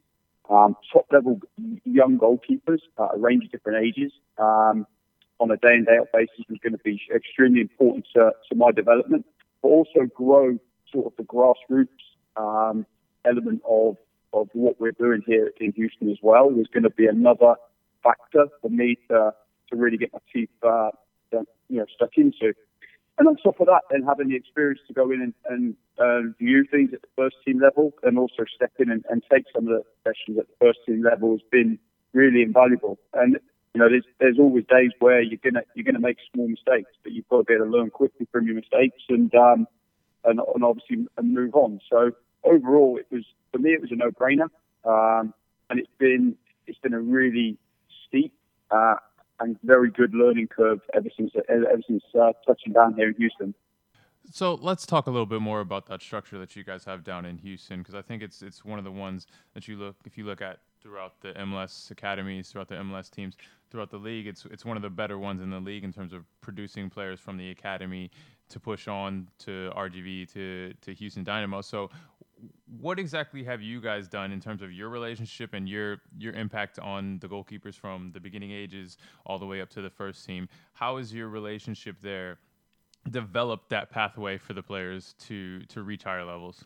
um, 0.51 0.77
top 0.93 1.07
level 1.11 1.41
young 1.85 2.19
goalkeepers, 2.19 2.81
uh, 2.99 3.09
a 3.15 3.19
range 3.19 3.45
of 3.45 3.51
different 3.51 3.85
ages, 3.85 4.13
um, 4.39 4.87
on 5.39 5.51
a 5.51 5.57
day 5.57 5.75
in 5.75 5.85
day 5.85 5.99
out 5.99 6.09
basis 6.13 6.45
was 6.49 6.59
going 6.63 6.73
to 6.73 6.79
be 6.79 7.01
extremely 7.15 7.61
important 7.61 8.07
to, 8.15 8.33
to 8.49 8.55
my 8.55 8.71
development, 8.71 9.27
but 9.63 9.69
also 9.69 10.07
grow 10.15 10.59
sort 10.93 11.07
of 11.07 11.13
the 11.17 11.25
grassroots 11.25 11.89
um, 12.37 12.87
element 13.27 13.63
of 13.69 13.97
of 14.33 14.49
what 14.53 14.79
we're 14.81 14.93
doing 14.93 15.23
here 15.27 15.53
in 15.61 15.73
Houston 15.73 16.11
as 16.11 16.19
well 16.23 16.51
was 16.51 16.67
going 16.73 16.83
to 16.83 16.91
be 16.91 17.07
another 17.07 17.55
factor 18.03 18.47
for 18.61 18.69
me 18.69 18.99
to 19.09 19.33
to 19.71 19.77
really 19.77 19.97
get 19.97 20.13
my 20.13 20.21
teeth 20.33 20.51
uh, 20.63 20.91
you 21.33 21.79
know 21.79 21.87
stuck 21.95 22.17
into. 22.17 22.55
And 23.19 23.27
on 23.27 23.37
top 23.37 23.61
of 23.61 23.67
that, 23.67 23.83
then 23.91 24.03
having 24.03 24.29
the 24.29 24.37
experience 24.37 24.81
to 24.89 24.93
go 24.93 25.11
in 25.11 25.23
and, 25.23 25.35
and 25.49 25.75
uh, 25.99 26.31
view 26.39 26.67
things 26.71 26.91
at 26.93 27.01
the 27.01 27.09
first 27.17 27.37
team 27.47 27.61
level 27.61 27.95
and 28.03 28.19
also 28.19 28.45
step 28.55 28.73
in 28.79 28.91
and, 28.91 29.05
and 29.09 29.23
take 29.33 29.45
some 29.55 29.67
of 29.67 29.71
the 29.71 29.83
sessions 30.05 30.39
at 30.39 30.47
the 30.49 30.55
first 30.61 30.81
team 30.85 31.03
level 31.03 31.31
has 31.33 31.41
been 31.51 31.79
really 32.13 32.43
invaluable. 32.43 32.99
And 33.15 33.39
you 33.75 33.81
know, 33.81 33.89
there's 33.89 34.05
there's 34.21 34.39
always 34.39 34.65
days 34.67 34.91
where 34.99 35.23
you're 35.23 35.41
gonna 35.43 35.63
you're 35.75 35.85
gonna 35.85 36.01
make 36.01 36.19
small 36.33 36.49
mistakes, 36.49 36.91
but 37.03 37.13
you've 37.13 37.29
got 37.29 37.39
to 37.39 37.45
be 37.45 37.55
able 37.55 37.67
to 37.67 37.71
learn 37.71 37.91
quickly 37.91 38.27
from 38.31 38.47
your 38.47 38.55
mistakes 38.55 39.03
and 39.09 39.35
um 39.35 39.67
and, 40.25 40.41
and 40.55 40.65
obviously 40.65 41.07
and 41.17 41.35
move 41.35 41.55
on. 41.55 41.81
So 41.91 42.13
overall, 42.45 42.99
it 42.99 43.07
was 43.11 43.25
for 43.53 43.59
me 43.59 43.71
it 43.71 43.81
was 43.81 43.91
a 43.93 43.97
no-brainer, 43.97 44.49
um, 44.85 45.35
and 45.71 45.79
it's 45.81 45.91
been 45.99 46.37
it's 46.67 46.79
been 46.79 46.95
a 46.95 47.01
really 47.01 47.57
steep 48.07 48.33
uh, 48.71 48.97
and 49.41 49.57
very 49.63 49.91
good 49.91 50.15
learning 50.15 50.49
curve 50.49 50.81
ever 50.95 51.09
since 51.17 51.33
ever 51.49 51.83
since 51.87 52.03
uh, 52.21 52.33
touching 52.47 52.73
down 52.73 52.95
here 52.95 53.09
in 53.09 53.15
Houston. 53.15 53.55
So 54.33 54.55
let's 54.55 54.87
talk 54.87 55.07
a 55.07 55.11
little 55.11 55.27
bit 55.27 55.41
more 55.41 55.61
about 55.61 55.87
that 55.87 56.03
structure 56.03 56.37
that 56.39 56.57
you 56.57 56.65
guys 56.65 56.85
have 56.85 57.05
down 57.05 57.25
in 57.25 57.39
Houston, 57.39 57.79
because 57.79 57.95
I 57.95 58.03
think 58.03 58.23
it's 58.23 58.43
it's 58.43 58.65
one 58.65 58.79
of 58.79 58.85
the 58.85 58.91
ones 58.91 59.27
that 59.55 59.69
you 59.69 59.77
look 59.77 59.97
if 60.05 60.19
you 60.19 60.25
look 60.25 60.41
at 60.41 60.59
throughout 60.83 61.21
the 61.21 61.33
MLS 61.33 61.91
academies, 61.91 62.49
throughout 62.49 62.69
the 62.69 62.75
MLS 62.77 63.11
teams, 63.11 63.37
throughout 63.71 63.91
the 63.91 63.99
league, 63.99 64.27
it's 64.27 64.45
it's 64.47 64.65
one 64.65 64.77
of 64.77 64.83
the 64.83 64.91
better 64.91 65.19
ones 65.19 65.41
in 65.41 65.51
the 65.51 65.61
league 65.61 65.85
in 65.85 65.93
terms 65.93 66.13
of 66.13 66.25
producing 66.41 66.91
players 66.91 67.21
from 67.21 67.37
the 67.37 67.51
academy 67.51 68.11
to 68.49 68.61
push 68.61 68.89
on 68.89 69.29
to 69.39 69.71
RGV 69.77 70.33
to 70.33 70.75
to 70.81 70.95
Houston 70.95 71.23
Dynamo. 71.23 71.61
So 71.61 71.91
what 72.81 72.99
exactly 72.99 73.45
have 73.45 73.63
you 73.63 73.81
guys 73.81 74.09
done 74.09 74.33
in 74.33 74.41
terms 74.41 74.63
of 74.63 74.73
your 74.73 74.89
relationship 74.89 75.55
and 75.55 75.69
your 75.69 75.99
your 76.19 76.33
impact 76.35 76.79
on 76.79 77.19
the 77.19 77.29
goalkeepers 77.29 77.75
from 77.75 78.11
the 78.13 78.21
beginning 78.21 78.51
ages 78.51 78.97
all 79.25 79.39
the 79.39 79.47
way 79.47 79.61
up 79.61 79.71
to 79.71 79.83
the 79.83 79.91
first 79.91 80.25
team? 80.25 80.49
How 80.75 80.99
has 80.99 81.13
your 81.13 81.29
relationship 81.29 81.97
there 82.03 82.39
developed 83.11 83.71
that 83.71 83.91
pathway 83.91 84.39
for 84.39 84.53
the 84.53 84.63
players 84.63 85.15
to 85.27 85.61
to 85.67 85.83
reach 85.83 86.05
higher 86.05 86.25
levels? 86.25 86.65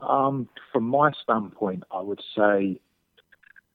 Um, 0.00 0.48
from 0.72 0.84
my 0.84 1.12
standpoint, 1.22 1.84
I 1.90 2.00
would 2.00 2.20
say 2.36 2.80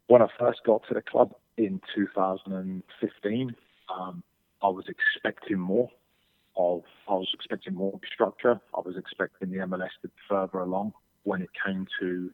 when 0.07 0.21
I 0.21 0.27
first 0.39 0.59
got 0.65 0.83
to 0.87 0.93
the 0.93 1.01
club 1.01 1.33
in 1.57 1.81
2015, 1.95 3.55
um, 3.93 4.23
I 4.61 4.67
was 4.67 4.85
expecting 4.87 5.57
more 5.57 5.89
of 6.57 6.83
I 7.07 7.13
was 7.13 7.29
expecting 7.33 7.73
more 7.73 7.99
structure. 8.13 8.59
I 8.75 8.81
was 8.81 8.95
expecting 8.97 9.51
the 9.51 9.57
MLS 9.57 9.89
to 10.01 10.07
be 10.07 10.13
further 10.29 10.59
along 10.59 10.93
when 11.23 11.41
it 11.41 11.49
came 11.65 11.87
to, 11.99 12.31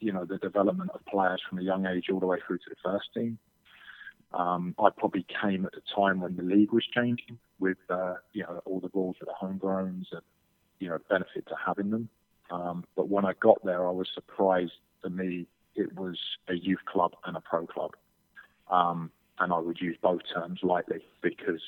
you 0.00 0.12
know, 0.12 0.24
the 0.24 0.38
development 0.38 0.90
of 0.94 1.04
players 1.06 1.42
from 1.48 1.58
a 1.58 1.62
young 1.62 1.86
age 1.86 2.06
all 2.12 2.20
the 2.20 2.26
way 2.26 2.38
through 2.46 2.58
to 2.58 2.70
the 2.70 2.76
first 2.82 3.12
team. 3.14 3.38
Um, 4.32 4.74
I 4.78 4.90
probably 4.90 5.26
came 5.42 5.64
at 5.64 5.72
the 5.72 5.82
time 5.94 6.20
when 6.20 6.36
the 6.36 6.42
league 6.42 6.72
was 6.72 6.84
changing 6.94 7.38
with, 7.58 7.78
uh, 7.88 8.14
you 8.32 8.42
know, 8.42 8.60
all 8.66 8.80
the 8.80 8.90
rules 8.92 9.16
of 9.20 9.26
the 9.26 9.34
homegrowns 9.40 10.04
and, 10.12 10.22
you 10.78 10.88
know, 10.88 10.98
benefit 11.08 11.46
to 11.48 11.54
having 11.64 11.90
them. 11.90 12.08
Um, 12.50 12.84
but 12.94 13.08
when 13.08 13.24
I 13.24 13.32
got 13.40 13.64
there, 13.64 13.86
I 13.86 13.90
was 13.90 14.08
surprised 14.14 14.72
for 15.02 15.10
me 15.10 15.46
it 15.74 15.94
was 15.96 16.18
a 16.48 16.54
youth 16.54 16.84
club 16.86 17.12
and 17.24 17.36
a 17.36 17.40
pro 17.40 17.66
club. 17.66 17.92
Um, 18.70 19.10
and 19.38 19.52
I 19.52 19.58
would 19.58 19.80
use 19.80 19.96
both 20.02 20.20
terms 20.34 20.60
lightly 20.62 21.00
because 21.22 21.62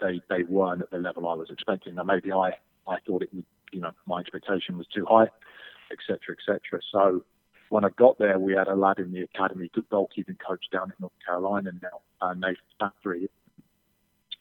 they, 0.00 0.22
they 0.30 0.44
weren't 0.44 0.82
at 0.82 0.90
the 0.90 0.98
level 0.98 1.28
I 1.28 1.34
was 1.34 1.50
expecting. 1.50 1.96
Now, 1.96 2.04
maybe 2.04 2.32
I, 2.32 2.52
I 2.86 2.98
thought 3.06 3.22
it 3.22 3.34
would, 3.34 3.44
you 3.72 3.80
know, 3.80 3.90
my 4.06 4.20
expectation 4.20 4.78
was 4.78 4.86
too 4.86 5.04
high 5.06 5.28
etc., 5.90 6.36
etc. 6.36 6.80
So 6.92 7.24
when 7.68 7.84
I 7.84 7.88
got 7.90 8.18
there, 8.18 8.38
we 8.38 8.54
had 8.54 8.68
a 8.68 8.74
lad 8.74 8.98
in 8.98 9.12
the 9.12 9.22
academy, 9.22 9.70
good 9.74 9.88
goalkeeping 9.90 10.38
coach 10.44 10.64
down 10.72 10.90
in 10.90 10.94
North 11.00 11.12
Carolina 11.24 11.70
now, 11.82 12.00
uh, 12.20 12.34
Nathan 12.34 12.56
Factory. 12.78 13.28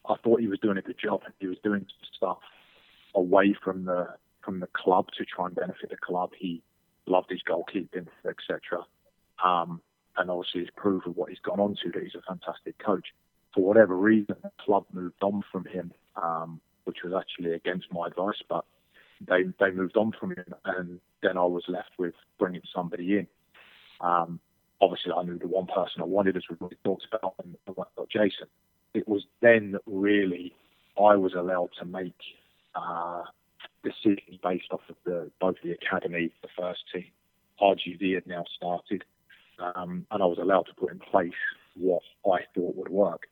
I 0.10 0.16
thought 0.24 0.40
he 0.40 0.48
was 0.48 0.60
doing 0.60 0.78
a 0.78 0.82
good 0.82 0.98
job. 1.04 1.22
He 1.40 1.48
was 1.48 1.58
doing 1.64 1.86
stuff 2.16 2.40
away 3.16 3.56
from 3.64 3.86
the 3.86 4.08
from 4.44 4.60
the 4.62 4.68
club 4.68 5.08
to 5.18 5.26
try 5.26 5.48
and 5.48 5.56
benefit 5.56 5.90
the 5.90 5.98
club. 5.98 6.32
He 6.38 6.64
loved 7.06 7.30
his 7.30 7.42
goalkeeping, 7.44 8.08
etc. 8.26 8.86
Um, 9.44 9.82
and 10.16 10.32
obviously, 10.32 10.62
he's 10.62 10.70
proven 10.76 11.12
what 11.14 11.30
he's 11.30 11.40
gone 11.40 11.60
on 11.60 11.76
to 11.84 11.92
that 11.92 12.02
he's 12.02 12.16
a 12.16 12.22
fantastic 12.22 12.78
coach. 12.80 13.08
For 13.54 13.62
whatever 13.64 13.96
reason, 13.96 14.36
the 14.42 14.52
club 14.60 14.86
moved 14.94 15.22
on 15.22 15.44
from 15.52 15.66
him, 15.66 15.92
um, 16.16 16.62
which 16.86 17.00
was 17.04 17.14
actually 17.14 17.54
against 17.54 17.92
my 17.92 18.08
advice, 18.08 18.42
but 18.48 18.64
they 19.26 19.44
they 19.60 19.72
moved 19.72 19.98
on 19.98 20.14
from 20.20 20.32
him, 20.32 20.54
and 20.66 21.00
then 21.22 21.38
I 21.38 21.46
was 21.46 21.64
left 21.68 21.92
with 21.98 22.14
bringing 22.40 22.62
somebody 22.74 23.18
in. 23.18 23.28
Um, 24.02 24.40
obviously, 24.82 25.12
I 25.12 25.24
knew 25.24 25.40
the 25.40 25.48
one 25.48 25.68
person 25.68 26.02
I 26.02 26.06
wanted, 26.06 26.38
as 26.38 26.44
we 26.50 26.58
already 26.60 26.78
talked 26.84 27.06
about, 27.12 27.36
and 27.44 27.56
I 27.68 27.72
got 27.74 28.10
Jason. 28.10 28.48
It 28.94 29.08
was 29.08 29.24
then 29.42 29.76
really 29.86 30.54
I 30.98 31.16
was 31.16 31.34
allowed 31.34 31.70
to 31.80 31.86
make 31.86 32.18
uh, 32.76 33.24
decisions 33.84 34.38
based 34.44 34.72
off 34.72 34.82
of 34.90 34.96
the 35.06 35.32
both 35.40 35.56
the 35.64 35.72
academy, 35.72 36.32
the 36.42 36.50
first 36.58 36.82
team. 36.94 37.06
RGV 37.62 38.14
had 38.16 38.28
now 38.28 38.44
started, 38.56 39.04
um, 39.60 40.06
and 40.12 40.22
I 40.22 40.26
was 40.26 40.38
allowed 40.40 40.68
to 40.68 40.74
put 40.76 40.92
in 40.92 41.00
place 41.00 41.34
what 41.76 42.04
I 42.26 42.40
thought 42.54 42.76
would 42.76 42.90
work. 42.90 43.28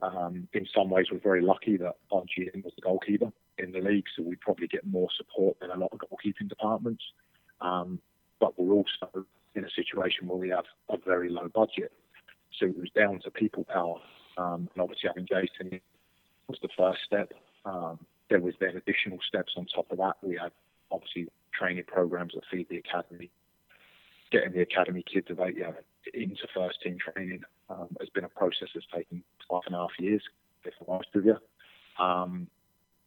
Um, 0.00 0.48
in 0.52 0.66
some 0.74 0.90
ways, 0.90 1.06
we're 1.12 1.18
very 1.18 1.42
lucky 1.42 1.76
that 1.76 1.94
RGM 2.10 2.64
was 2.64 2.72
the 2.74 2.82
goalkeeper 2.82 3.32
in 3.58 3.72
the 3.72 3.80
league, 3.80 4.06
so 4.16 4.22
we 4.22 4.36
probably 4.36 4.66
get 4.66 4.86
more 4.86 5.08
support 5.16 5.58
than 5.60 5.70
a 5.70 5.76
lot 5.76 5.90
of 5.92 5.98
goalkeeping 5.98 6.48
departments. 6.48 7.02
Um, 7.60 8.00
but 8.40 8.58
we're 8.58 8.74
also 8.74 9.26
in 9.54 9.64
a 9.64 9.70
situation 9.70 10.26
where 10.26 10.38
we 10.38 10.48
have 10.48 10.64
a 10.88 10.96
very 10.96 11.28
low 11.28 11.48
budget, 11.48 11.92
so 12.58 12.66
it 12.66 12.78
was 12.78 12.90
down 12.94 13.20
to 13.20 13.30
people 13.30 13.64
power. 13.64 14.00
Um, 14.36 14.68
and 14.72 14.82
obviously, 14.82 15.08
having 15.08 15.26
Jason 15.26 15.80
was 16.48 16.58
the 16.62 16.68
first 16.76 17.00
step. 17.06 17.32
Um, 17.64 17.98
there 18.30 18.40
was 18.40 18.54
then 18.60 18.76
additional 18.76 19.18
steps 19.28 19.52
on 19.56 19.66
top 19.66 19.90
of 19.90 19.98
that. 19.98 20.16
We 20.22 20.36
had 20.36 20.52
obviously 20.90 21.28
training 21.52 21.84
programs 21.86 22.32
that 22.34 22.44
feed 22.50 22.68
the 22.68 22.78
academy, 22.78 23.30
getting 24.30 24.52
the 24.52 24.62
academy 24.62 25.04
kids 25.10 25.30
of 25.30 25.40
eight, 25.40 25.56
yeah, 25.58 25.72
into 26.14 26.46
first 26.54 26.82
team 26.82 26.96
training 26.98 27.42
um, 27.68 27.88
has 28.00 28.08
been 28.08 28.24
a 28.24 28.28
process 28.28 28.68
that's 28.74 28.86
taken 28.94 29.22
five 29.48 29.62
and 29.66 29.74
a 29.74 29.78
half 29.78 29.90
years, 29.98 30.22
if 30.64 30.74
I'm 30.80 30.94
honest 30.94 31.08
you. 31.14 31.36
Um, 32.02 32.48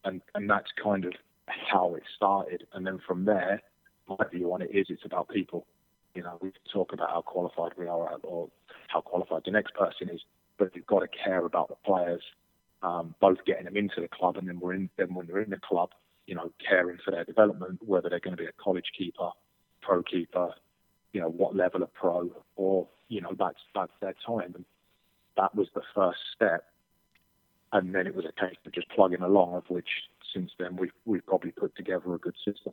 and, 0.06 0.22
and 0.34 0.50
that's 0.50 0.72
kind 0.82 1.06
of 1.06 1.14
how 1.48 1.96
it 1.96 2.04
started. 2.16 2.66
And 2.74 2.86
then 2.86 3.00
from 3.06 3.26
there, 3.26 3.62
my 4.08 4.18
view 4.32 4.54
on 4.54 4.62
it 4.62 4.70
is 4.74 4.88
it's 4.90 5.06
about 5.06 5.30
people. 5.30 5.66
You 6.14 6.24
know, 6.24 6.38
we 6.42 6.52
talk 6.72 6.94
about 6.94 7.10
how 7.10 7.22
qualified 7.22 7.74
we 7.78 7.88
are 7.88 8.18
or 8.24 8.50
how 8.88 9.02
qualified 9.02 9.42
the 9.46 9.52
next 9.52 9.74
person 9.74 10.10
is, 10.10 10.22
but 10.58 10.76
you've 10.76 10.86
got 10.86 11.00
to 11.00 11.08
care 11.24 11.46
about 11.46 11.68
the 11.68 11.76
players, 11.86 12.22
um, 12.82 13.16
both 13.20 13.38
getting 13.46 13.66
them 13.66 13.76
into 13.76 14.00
the 14.00 14.08
club 14.08 14.38
and 14.38 14.48
then 14.48 14.60
we're 14.60 14.74
in 14.74 14.90
then 14.98 15.14
when 15.14 15.28
they're 15.28 15.42
in 15.42 15.50
the 15.50 15.60
club, 15.68 15.90
you 16.28 16.36
know, 16.36 16.52
caring 16.68 16.98
for 17.04 17.12
their 17.12 17.26
development, 17.26 17.80
whether 17.86 18.10
they're 18.10 18.20
going 18.20 18.36
to 18.36 18.42
be 18.42 18.48
a 18.48 18.64
college 18.64 18.92
keeper, 18.98 19.30
pro 19.82 20.02
keeper, 20.04 20.52
you 21.12 21.22
know, 21.22 21.30
what 21.30 21.56
level 21.56 21.84
of 21.84 21.94
pro 21.94 22.30
or, 22.56 22.88
you 23.10 23.22
know, 23.22 23.36
that's, 23.38 23.60
that's 23.74 23.92
their 24.02 24.16
time. 24.26 24.54
And 24.56 24.66
that 25.38 25.54
was 25.54 25.68
the 25.76 25.82
first 25.94 26.20
step. 26.36 26.66
And 27.75 27.94
then 27.94 28.08
it 28.08 28.15
was 28.15 28.24
a 28.24 28.32
case 28.32 28.55
of 28.65 28.72
just 28.72 28.88
plugging 28.89 29.22
along, 29.22 29.53
of 29.53 29.63
which 29.67 29.89
since 30.34 30.51
then 30.58 30.77
we've, 30.77 30.94
we've 31.03 31.25
probably 31.25 31.51
put 31.51 31.75
together 31.75 32.13
a 32.13 32.17
good 32.17 32.36
system. 32.46 32.72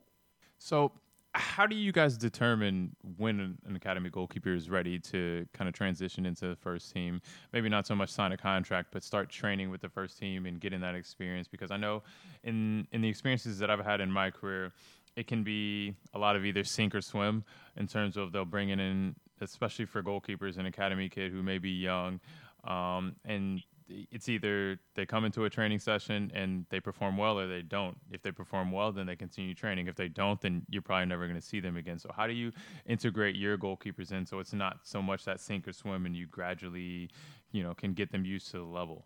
So 0.58 0.92
how 1.34 1.66
do 1.66 1.74
you 1.74 1.90
guys 1.90 2.16
determine 2.16 2.94
when 3.16 3.58
an, 3.66 3.74
academy 3.74 4.10
goalkeeper 4.10 4.54
is 4.54 4.70
ready 4.70 5.00
to 5.00 5.44
kind 5.54 5.66
of 5.66 5.74
transition 5.74 6.24
into 6.24 6.46
the 6.46 6.54
first 6.54 6.92
team? 6.92 7.20
Maybe 7.52 7.68
not 7.68 7.84
so 7.84 7.96
much 7.96 8.10
sign 8.10 8.30
a 8.30 8.36
contract, 8.36 8.90
but 8.92 9.02
start 9.02 9.28
training 9.28 9.70
with 9.70 9.80
the 9.80 9.88
first 9.88 10.20
team 10.20 10.46
and 10.46 10.60
getting 10.60 10.80
that 10.82 10.94
experience. 10.94 11.48
Because 11.48 11.72
I 11.72 11.78
know 11.78 12.04
in 12.44 12.86
in 12.92 13.00
the 13.00 13.08
experiences 13.08 13.58
that 13.58 13.70
I've 13.70 13.84
had 13.84 14.00
in 14.00 14.10
my 14.10 14.30
career, 14.30 14.72
it 15.16 15.26
can 15.26 15.42
be 15.42 15.96
a 16.14 16.18
lot 16.18 16.36
of 16.36 16.44
either 16.44 16.62
sink 16.62 16.94
or 16.94 17.00
swim 17.00 17.42
in 17.76 17.88
terms 17.88 18.16
of 18.16 18.30
they'll 18.30 18.44
bring 18.44 18.68
in, 18.68 19.16
especially 19.40 19.86
for 19.86 20.00
goalkeepers, 20.00 20.58
an 20.58 20.66
academy 20.66 21.08
kid 21.08 21.32
who 21.32 21.42
may 21.42 21.58
be 21.58 21.70
young, 21.70 22.20
um, 22.64 23.16
and 23.24 23.62
it's 23.88 24.28
either 24.28 24.78
they 24.94 25.06
come 25.06 25.24
into 25.24 25.44
a 25.44 25.50
training 25.50 25.78
session 25.78 26.30
and 26.34 26.66
they 26.70 26.80
perform 26.80 27.16
well 27.16 27.38
or 27.38 27.46
they 27.46 27.62
don't. 27.62 27.96
If 28.10 28.22
they 28.22 28.30
perform 28.30 28.72
well, 28.72 28.92
then 28.92 29.06
they 29.06 29.16
continue 29.16 29.54
training. 29.54 29.86
If 29.86 29.96
they 29.96 30.08
don't, 30.08 30.40
then 30.40 30.62
you're 30.68 30.82
probably 30.82 31.06
never 31.06 31.26
going 31.26 31.40
to 31.40 31.46
see 31.46 31.60
them 31.60 31.76
again. 31.76 31.98
So 31.98 32.10
how 32.14 32.26
do 32.26 32.32
you 32.32 32.52
integrate 32.86 33.36
your 33.36 33.58
goalkeepers 33.58 34.12
in 34.12 34.26
so 34.26 34.38
it's 34.38 34.52
not 34.52 34.80
so 34.82 35.02
much 35.02 35.24
that 35.24 35.40
sink 35.40 35.68
or 35.68 35.72
swim 35.72 36.06
and 36.06 36.16
you 36.16 36.26
gradually, 36.26 37.10
you 37.50 37.62
know, 37.62 37.74
can 37.74 37.94
get 37.94 38.12
them 38.12 38.24
used 38.24 38.50
to 38.52 38.58
the 38.58 38.64
level? 38.64 39.04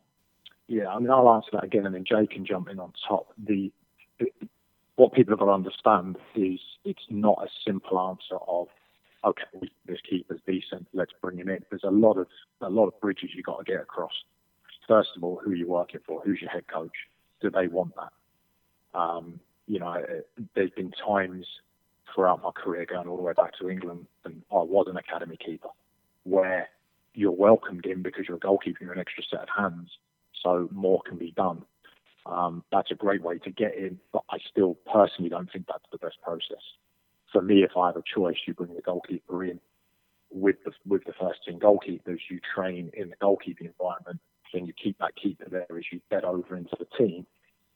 Yeah, 0.68 0.88
I 0.88 0.98
mean, 0.98 1.10
I'll 1.10 1.28
answer 1.30 1.50
that 1.52 1.64
again, 1.64 1.86
and 1.86 1.94
then 1.94 2.04
Jay 2.04 2.26
can 2.26 2.44
jump 2.44 2.68
in 2.68 2.80
on 2.80 2.92
top. 3.08 3.32
The 3.38 3.72
what 4.96 5.12
people 5.12 5.32
have 5.32 5.38
got 5.38 5.46
to 5.46 5.52
understand 5.52 6.16
is 6.34 6.58
it's 6.84 7.04
not 7.08 7.38
a 7.42 7.48
simple 7.64 8.00
answer 8.00 8.42
of 8.48 8.68
okay, 9.24 9.68
this 9.86 9.98
keeper's 10.08 10.40
decent, 10.46 10.86
let's 10.92 11.12
bring 11.20 11.38
him 11.38 11.48
in. 11.48 11.64
There's 11.70 11.84
a 11.84 11.90
lot 11.90 12.16
of 12.16 12.26
a 12.60 12.70
lot 12.70 12.86
of 12.86 13.00
bridges 13.00 13.30
you've 13.34 13.46
got 13.46 13.58
to 13.58 13.64
get 13.64 13.80
across 13.80 14.12
first 14.86 15.10
of 15.16 15.24
all, 15.24 15.40
who 15.42 15.52
are 15.52 15.54
you're 15.54 15.68
working 15.68 16.00
for, 16.06 16.20
who's 16.20 16.40
your 16.40 16.50
head 16.50 16.66
coach, 16.68 16.92
do 17.40 17.50
they 17.50 17.68
want 17.68 17.92
that? 17.96 18.98
Um, 18.98 19.40
you 19.66 19.78
know, 19.78 20.02
there's 20.54 20.70
been 20.70 20.92
times 20.92 21.46
throughout 22.14 22.42
my 22.42 22.50
career 22.52 22.86
going 22.86 23.08
all 23.08 23.16
the 23.16 23.22
way 23.22 23.32
back 23.32 23.52
to 23.60 23.68
England, 23.68 24.06
and 24.24 24.42
I 24.50 24.56
was 24.56 24.86
an 24.88 24.96
academy 24.96 25.36
keeper, 25.36 25.68
where 26.24 26.68
you're 27.14 27.32
welcomed 27.32 27.86
in 27.86 28.02
because 28.02 28.24
you're 28.28 28.36
a 28.36 28.40
goalkeeper, 28.40 28.84
you're 28.84 28.92
an 28.92 28.98
extra 28.98 29.24
set 29.28 29.40
of 29.40 29.48
hands, 29.56 29.90
so 30.42 30.68
more 30.72 31.02
can 31.06 31.18
be 31.18 31.32
done. 31.32 31.62
Um, 32.26 32.64
that's 32.72 32.90
a 32.90 32.94
great 32.94 33.22
way 33.22 33.38
to 33.38 33.50
get 33.50 33.76
in, 33.76 33.98
but 34.12 34.22
I 34.30 34.38
still 34.50 34.76
personally 34.92 35.30
don't 35.30 35.50
think 35.52 35.66
that's 35.66 35.84
the 35.92 35.98
best 35.98 36.16
process. 36.22 36.62
For 37.32 37.42
me, 37.42 37.62
if 37.62 37.76
I 37.76 37.88
have 37.88 37.96
a 37.96 38.02
choice, 38.02 38.36
you 38.46 38.54
bring 38.54 38.74
the 38.74 38.82
goalkeeper 38.82 39.44
in 39.44 39.60
with 40.32 40.56
the 40.64 40.72
with 40.86 41.04
the 41.04 41.12
first 41.20 41.44
team 41.46 41.60
goalkeepers. 41.60 42.18
You 42.28 42.40
train 42.54 42.90
in 42.94 43.10
the 43.10 43.16
goalkeeping 43.16 43.66
environment 43.66 44.20
then 44.56 44.66
you 44.66 44.72
keep 44.72 44.98
that 44.98 45.14
keeper 45.22 45.46
there 45.50 45.76
as 45.76 45.84
you 45.92 46.00
get 46.10 46.24
over 46.24 46.56
into 46.56 46.74
the 46.78 46.86
team 46.96 47.26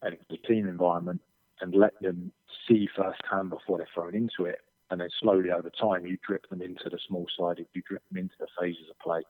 and 0.02 0.16
the 0.30 0.38
team 0.38 0.66
environment 0.66 1.20
and 1.60 1.74
let 1.74 1.92
them 2.00 2.32
see 2.66 2.88
firsthand 2.96 3.50
before 3.50 3.76
they're 3.76 3.88
thrown 3.92 4.14
into 4.14 4.46
it. 4.46 4.60
And 4.90 5.00
then 5.00 5.10
slowly 5.20 5.50
over 5.50 5.70
time, 5.70 6.06
you 6.06 6.16
drip 6.26 6.48
them 6.48 6.62
into 6.62 6.88
the 6.90 6.98
small 7.06 7.26
sided, 7.38 7.66
you 7.74 7.82
drip 7.86 8.02
them 8.10 8.18
into 8.18 8.34
the 8.40 8.46
phases 8.58 8.88
of 8.90 8.98
play, 8.98 9.20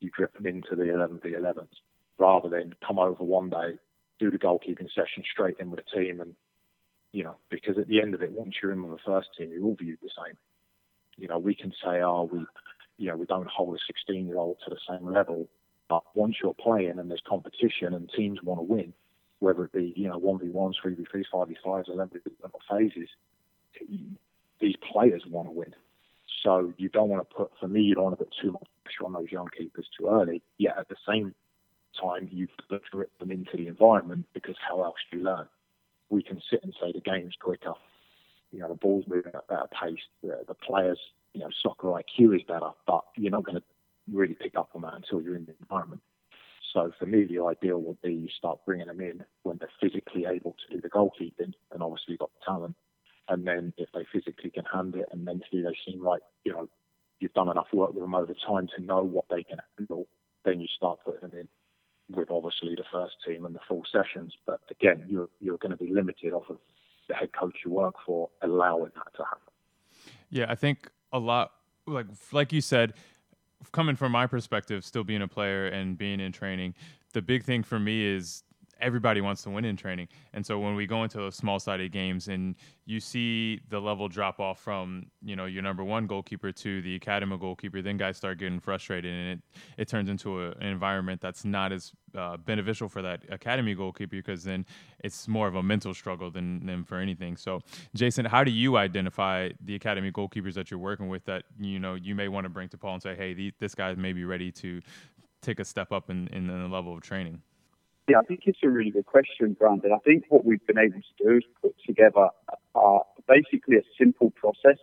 you 0.00 0.10
drip 0.16 0.34
them 0.34 0.46
into 0.46 0.76
the 0.76 0.94
11 0.94 1.20
v 1.22 1.30
11s, 1.30 1.66
rather 2.18 2.48
than 2.48 2.74
come 2.86 2.98
over 2.98 3.24
one 3.24 3.48
day, 3.48 3.78
do 4.20 4.30
the 4.30 4.38
goalkeeping 4.38 4.88
session 4.94 5.24
straight 5.32 5.56
in 5.58 5.70
with 5.70 5.80
the 5.80 6.00
team. 6.00 6.20
And, 6.20 6.34
you 7.12 7.24
know, 7.24 7.36
because 7.50 7.78
at 7.78 7.88
the 7.88 8.00
end 8.00 8.14
of 8.14 8.22
it, 8.22 8.30
once 8.30 8.56
you're 8.62 8.72
in 8.72 8.82
with 8.82 8.98
the 8.98 9.02
first 9.04 9.28
team, 9.36 9.50
you're 9.50 9.64
all 9.64 9.76
viewed 9.76 9.98
the 10.02 10.10
same. 10.24 10.36
You 11.16 11.26
know, 11.26 11.38
we 11.38 11.54
can 11.54 11.72
say, 11.82 12.02
oh, 12.02 12.28
we, 12.30 12.40
you 12.98 13.08
know, 13.08 13.16
we 13.16 13.26
don't 13.26 13.48
hold 13.48 13.74
a 13.74 13.78
16 13.86 14.26
year 14.26 14.36
old 14.36 14.58
to 14.64 14.70
the 14.70 14.78
same 14.88 15.10
level 15.10 15.48
but 15.88 16.02
once 16.14 16.36
you're 16.42 16.54
playing 16.54 16.98
and 16.98 17.10
there's 17.10 17.22
competition 17.26 17.94
and 17.94 18.10
teams 18.16 18.42
want 18.42 18.60
to 18.60 18.64
win, 18.64 18.92
whether 19.40 19.64
it 19.64 19.72
be 19.72 19.92
you 19.96 20.08
know 20.08 20.18
one 20.18 20.38
v 20.38 20.48
ones, 20.48 20.76
three 20.80 20.94
v 20.94 21.06
threes, 21.10 21.26
five 21.30 21.48
v 21.48 21.56
fives, 21.64 21.88
eleven 21.88 22.20
phases, 22.70 23.08
these 24.60 24.76
players 24.92 25.22
want 25.28 25.48
to 25.48 25.52
win. 25.52 25.74
So 26.42 26.72
you 26.76 26.88
don't 26.88 27.08
want 27.08 27.28
to 27.28 27.34
put, 27.34 27.50
for 27.58 27.68
me, 27.68 27.80
you 27.80 27.94
don't 27.94 28.04
want 28.04 28.18
to 28.18 28.24
put 28.24 28.34
too 28.40 28.52
much 28.52 28.66
pressure 28.84 29.06
on 29.06 29.12
those 29.12 29.32
young 29.32 29.48
keepers 29.56 29.88
too 29.98 30.08
early. 30.08 30.42
Yet 30.58 30.76
at 30.78 30.88
the 30.88 30.96
same 31.06 31.34
time, 32.00 32.28
you've 32.30 32.50
drip 32.92 33.16
them 33.18 33.30
into 33.30 33.56
the 33.56 33.66
environment 33.66 34.26
because 34.34 34.56
how 34.66 34.82
else 34.82 34.96
do 35.10 35.18
you 35.18 35.24
learn? 35.24 35.46
We 36.10 36.22
can 36.22 36.40
sit 36.50 36.62
and 36.62 36.74
say 36.80 36.92
the 36.92 37.00
game's 37.00 37.34
quicker, 37.40 37.74
you 38.52 38.60
know, 38.60 38.68
the 38.68 38.74
ball's 38.74 39.04
moving 39.08 39.32
at 39.34 39.44
a 39.48 39.52
better 39.52 39.68
pace, 39.80 40.00
the, 40.22 40.44
the 40.46 40.54
players, 40.54 40.98
you 41.34 41.40
know, 41.40 41.50
soccer 41.62 41.88
IQ 41.88 42.36
is 42.36 42.42
better, 42.42 42.70
but 42.86 43.04
you're 43.16 43.30
not 43.30 43.44
going 43.44 43.56
to 43.56 43.62
really 44.12 44.34
pick 44.34 44.56
up 44.56 44.70
on 44.74 44.82
that 44.82 44.94
until 44.94 45.20
you're 45.20 45.36
in 45.36 45.44
the 45.46 45.54
environment. 45.60 46.00
So 46.72 46.92
for 46.98 47.06
me, 47.06 47.24
the 47.24 47.42
ideal 47.42 47.80
would 47.80 48.00
be 48.02 48.12
you 48.12 48.28
start 48.36 48.58
bringing 48.66 48.88
them 48.88 49.00
in 49.00 49.24
when 49.42 49.58
they're 49.58 49.70
physically 49.80 50.26
able 50.26 50.54
to 50.54 50.74
do 50.74 50.80
the 50.80 50.90
goalkeeping 50.90 51.54
and 51.72 51.82
obviously 51.82 52.16
got 52.16 52.30
the 52.34 52.44
talent. 52.44 52.76
And 53.28 53.46
then 53.46 53.72
if 53.76 53.88
they 53.92 54.06
physically 54.12 54.50
can 54.50 54.64
handle 54.72 55.00
it 55.00 55.08
and 55.10 55.24
mentally 55.24 55.62
they 55.62 55.76
seem 55.90 56.02
like, 56.02 56.22
you 56.44 56.52
know, 56.52 56.68
you've 57.20 57.32
done 57.34 57.48
enough 57.48 57.66
work 57.72 57.92
with 57.94 58.02
them 58.02 58.14
over 58.14 58.34
time 58.46 58.68
to 58.76 58.82
know 58.82 59.02
what 59.02 59.24
they 59.30 59.42
can 59.42 59.58
handle, 59.76 60.06
then 60.44 60.60
you 60.60 60.66
start 60.76 60.98
putting 61.04 61.28
them 61.28 61.38
in 61.38 61.48
with 62.14 62.30
obviously 62.30 62.74
the 62.74 62.84
first 62.90 63.14
team 63.26 63.44
and 63.44 63.54
the 63.54 63.60
full 63.68 63.82
sessions. 63.90 64.34
But 64.46 64.60
again, 64.70 65.04
you're 65.08 65.28
you're 65.40 65.58
going 65.58 65.76
to 65.76 65.76
be 65.76 65.92
limited 65.92 66.32
off 66.32 66.48
of 66.48 66.58
the 67.08 67.14
head 67.14 67.30
coach 67.38 67.56
you 67.64 67.72
work 67.72 67.94
for 68.06 68.28
allowing 68.42 68.92
that 68.94 69.16
to 69.16 69.24
happen. 69.24 69.52
Yeah, 70.30 70.46
I 70.48 70.54
think 70.54 70.90
a 71.12 71.18
lot 71.18 71.52
like 71.86 72.06
like 72.32 72.52
you 72.52 72.60
said, 72.60 72.94
coming 73.72 73.96
from 73.96 74.12
my 74.12 74.26
perspective, 74.26 74.84
still 74.84 75.04
being 75.04 75.22
a 75.22 75.28
player 75.28 75.66
and 75.66 75.96
being 75.96 76.20
in 76.20 76.32
training, 76.32 76.74
the 77.12 77.22
big 77.22 77.44
thing 77.44 77.62
for 77.62 77.78
me 77.78 78.04
is 78.04 78.44
everybody 78.80 79.20
wants 79.20 79.42
to 79.42 79.50
win 79.50 79.64
in 79.64 79.76
training. 79.76 80.08
And 80.32 80.44
so 80.44 80.58
when 80.58 80.74
we 80.74 80.86
go 80.86 81.02
into 81.02 81.18
those 81.18 81.36
small 81.36 81.58
sided 81.58 81.92
games 81.92 82.28
and 82.28 82.54
you 82.86 83.00
see 83.00 83.60
the 83.68 83.80
level 83.80 84.08
drop 84.08 84.40
off 84.40 84.60
from, 84.60 85.06
you 85.22 85.36
know, 85.36 85.46
your 85.46 85.62
number 85.62 85.84
one 85.84 86.06
goalkeeper 86.06 86.52
to 86.52 86.82
the 86.82 86.94
academy 86.94 87.36
goalkeeper, 87.38 87.82
then 87.82 87.96
guys 87.96 88.16
start 88.16 88.38
getting 88.38 88.60
frustrated 88.60 89.12
and 89.12 89.30
it, 89.30 89.40
it 89.76 89.88
turns 89.88 90.08
into 90.08 90.42
a, 90.42 90.50
an 90.52 90.66
environment 90.66 91.20
that's 91.20 91.44
not 91.44 91.72
as 91.72 91.92
uh, 92.16 92.36
beneficial 92.36 92.88
for 92.88 93.02
that 93.02 93.22
academy 93.30 93.74
goalkeeper 93.74 94.16
because 94.16 94.44
then 94.44 94.64
it's 95.04 95.28
more 95.28 95.48
of 95.48 95.54
a 95.54 95.62
mental 95.62 95.92
struggle 95.92 96.30
than, 96.30 96.64
than 96.64 96.84
for 96.84 96.98
anything. 96.98 97.36
So 97.36 97.60
Jason, 97.94 98.24
how 98.24 98.44
do 98.44 98.50
you 98.50 98.76
identify 98.76 99.50
the 99.64 99.74
academy 99.74 100.10
goalkeepers 100.10 100.54
that 100.54 100.70
you're 100.70 100.80
working 100.80 101.08
with 101.08 101.24
that, 101.26 101.44
you 101.60 101.78
know, 101.78 101.94
you 101.94 102.14
may 102.14 102.28
want 102.28 102.44
to 102.44 102.48
bring 102.48 102.68
to 102.70 102.78
Paul 102.78 102.94
and 102.94 103.02
say, 103.02 103.14
hey, 103.14 103.34
the, 103.34 103.52
this 103.58 103.74
guy 103.74 103.94
may 103.94 104.12
be 104.12 104.24
ready 104.24 104.50
to 104.52 104.80
take 105.42 105.60
a 105.60 105.64
step 105.64 105.92
up 105.92 106.10
in, 106.10 106.28
in 106.28 106.46
the 106.46 106.68
level 106.68 106.94
of 106.94 107.02
training? 107.02 107.42
Yeah, 108.08 108.20
I 108.20 108.22
think 108.22 108.40
it's 108.46 108.60
a 108.62 108.70
really 108.70 108.90
good 108.90 109.04
question, 109.04 109.52
Brandon. 109.52 109.92
I 109.92 109.98
think 109.98 110.24
what 110.30 110.46
we've 110.46 110.66
been 110.66 110.78
able 110.78 110.98
to 110.98 111.24
do 111.24 111.36
is 111.36 111.44
put 111.60 111.74
together 111.86 112.28
uh, 112.74 112.98
basically 113.28 113.76
a 113.76 113.82
simple 113.98 114.30
process 114.30 114.78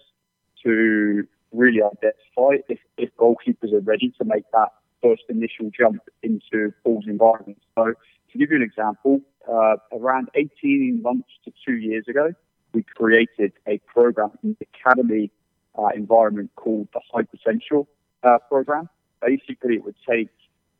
to 0.63 1.27
really 1.51 1.81
identify 1.81 2.61
if, 2.69 2.77
if 2.97 3.09
goalkeepers 3.17 3.73
are 3.73 3.79
ready 3.79 4.13
to 4.19 4.25
make 4.25 4.43
that 4.53 4.69
first 5.01 5.23
initial 5.27 5.71
jump 5.75 6.01
into 6.21 6.71
Paul's 6.83 7.05
environment. 7.07 7.57
So, 7.73 7.95
to 8.31 8.37
give 8.37 8.51
you 8.51 8.57
an 8.57 8.61
example, 8.61 9.21
uh, 9.51 9.77
around 9.91 10.29
18 10.35 11.01
months 11.01 11.29
to 11.45 11.53
two 11.65 11.77
years 11.77 12.05
ago, 12.07 12.31
we 12.73 12.83
created 12.83 13.53
a 13.67 13.79
program 13.87 14.31
in 14.43 14.55
the 14.59 14.67
academy 14.75 15.31
uh, 15.79 15.87
environment 15.95 16.51
called 16.55 16.89
the 16.93 17.01
High 17.11 17.23
Potential 17.23 17.87
uh, 18.23 18.37
program. 18.49 18.87
Basically, 19.19 19.75
it 19.75 19.83
would 19.83 19.95
take 20.07 20.29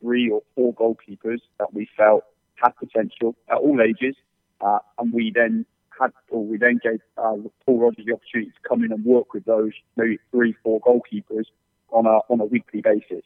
three 0.00 0.30
or 0.30 0.42
four 0.54 0.74
goalkeepers 0.74 1.40
that 1.58 1.74
we 1.74 1.88
felt 1.96 2.22
had 2.62 2.76
potential 2.76 3.36
at 3.48 3.58
all 3.58 3.80
ages, 3.80 4.16
uh, 4.60 4.78
and 4.98 5.12
we 5.12 5.30
then 5.34 5.66
had, 5.98 6.12
or 6.30 6.44
we 6.44 6.58
then 6.58 6.80
gave 6.82 7.00
uh, 7.18 7.36
Paul 7.64 7.80
Rogers 7.80 8.04
the 8.06 8.14
opportunity 8.14 8.50
to 8.50 8.68
come 8.68 8.84
in 8.84 8.92
and 8.92 9.04
work 9.04 9.32
with 9.34 9.44
those 9.44 9.72
maybe 9.96 10.18
three, 10.30 10.54
four 10.62 10.80
goalkeepers 10.80 11.46
on 11.90 12.06
a 12.06 12.18
on 12.28 12.40
a 12.40 12.44
weekly 12.44 12.80
basis. 12.80 13.24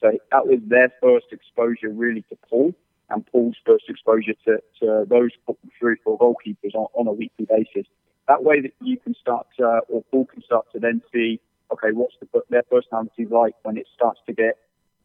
So 0.00 0.18
that 0.30 0.46
was 0.46 0.58
their 0.66 0.92
first 1.00 1.26
exposure 1.30 1.90
really 1.90 2.22
to 2.22 2.36
Paul, 2.48 2.74
and 3.10 3.24
Paul's 3.26 3.56
first 3.64 3.84
exposure 3.88 4.34
to, 4.46 4.58
to 4.80 5.06
those 5.08 5.30
three, 5.78 5.96
four 6.02 6.18
goalkeepers 6.18 6.74
on, 6.74 6.86
on 6.94 7.06
a 7.06 7.12
weekly 7.12 7.46
basis. 7.46 7.86
That 8.28 8.42
way 8.42 8.60
that 8.60 8.72
you 8.80 8.98
can 8.98 9.14
start 9.14 9.46
to, 9.58 9.80
or 9.88 10.02
Paul 10.10 10.26
can 10.26 10.42
start 10.42 10.66
to 10.72 10.80
then 10.80 11.02
see, 11.12 11.40
okay, 11.72 11.92
what's 11.92 12.14
the, 12.20 12.42
their 12.50 12.62
personality 12.62 13.26
like 13.26 13.54
when 13.62 13.76
it 13.76 13.86
starts 13.94 14.20
to 14.26 14.32
get 14.32 14.58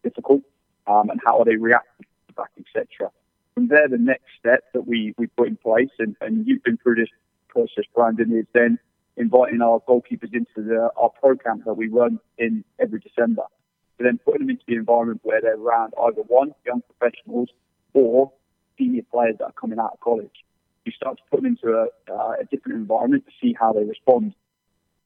difficult, 0.04 0.42
um, 0.88 1.10
and 1.10 1.20
how 1.24 1.40
are 1.40 1.46
they 1.46 1.56
reacting 1.56 2.06
back, 2.36 2.52
etc. 2.58 3.12
From 3.58 3.70
there, 3.70 3.88
the 3.88 3.98
next 3.98 4.26
step 4.40 4.66
that 4.76 4.86
we, 4.86 5.16
we 5.18 5.26
put 5.26 5.48
in 5.48 5.56
place, 5.56 5.90
and, 5.98 6.16
and 6.22 6.46
you've 6.46 6.62
been 6.62 6.78
through 6.78 6.94
this 6.94 7.10
process, 7.48 7.86
Brandon, 7.96 8.32
is 8.38 8.46
then 8.54 8.78
inviting 9.16 9.64
our 9.64 9.80
goalkeepers 9.80 10.32
into 10.32 10.46
the, 10.58 10.92
our 10.96 11.10
program 11.10 11.64
that 11.66 11.74
we 11.74 11.88
run 11.88 12.20
in 12.38 12.64
every 12.80 13.00
December. 13.00 13.42
So 13.98 14.04
then 14.04 14.20
putting 14.24 14.42
them 14.42 14.52
into 14.52 14.62
the 14.68 14.76
environment 14.76 15.22
where 15.24 15.42
they're 15.42 15.58
around 15.58 15.96
either 16.06 16.22
one, 16.28 16.54
young 16.68 16.84
professionals, 16.84 17.50
or 17.96 18.32
senior 18.78 19.02
players 19.12 19.38
that 19.40 19.46
are 19.46 19.54
coming 19.54 19.80
out 19.80 19.94
of 19.94 20.02
college. 20.02 20.46
You 20.86 20.92
start 20.92 21.18
to 21.18 21.24
put 21.32 21.38
them 21.42 21.48
into 21.48 21.74
a, 21.74 22.14
uh, 22.14 22.34
a 22.40 22.46
different 22.52 22.78
environment 22.78 23.26
to 23.26 23.32
see 23.42 23.56
how 23.60 23.74
they 23.74 23.86
respond. 23.86 24.36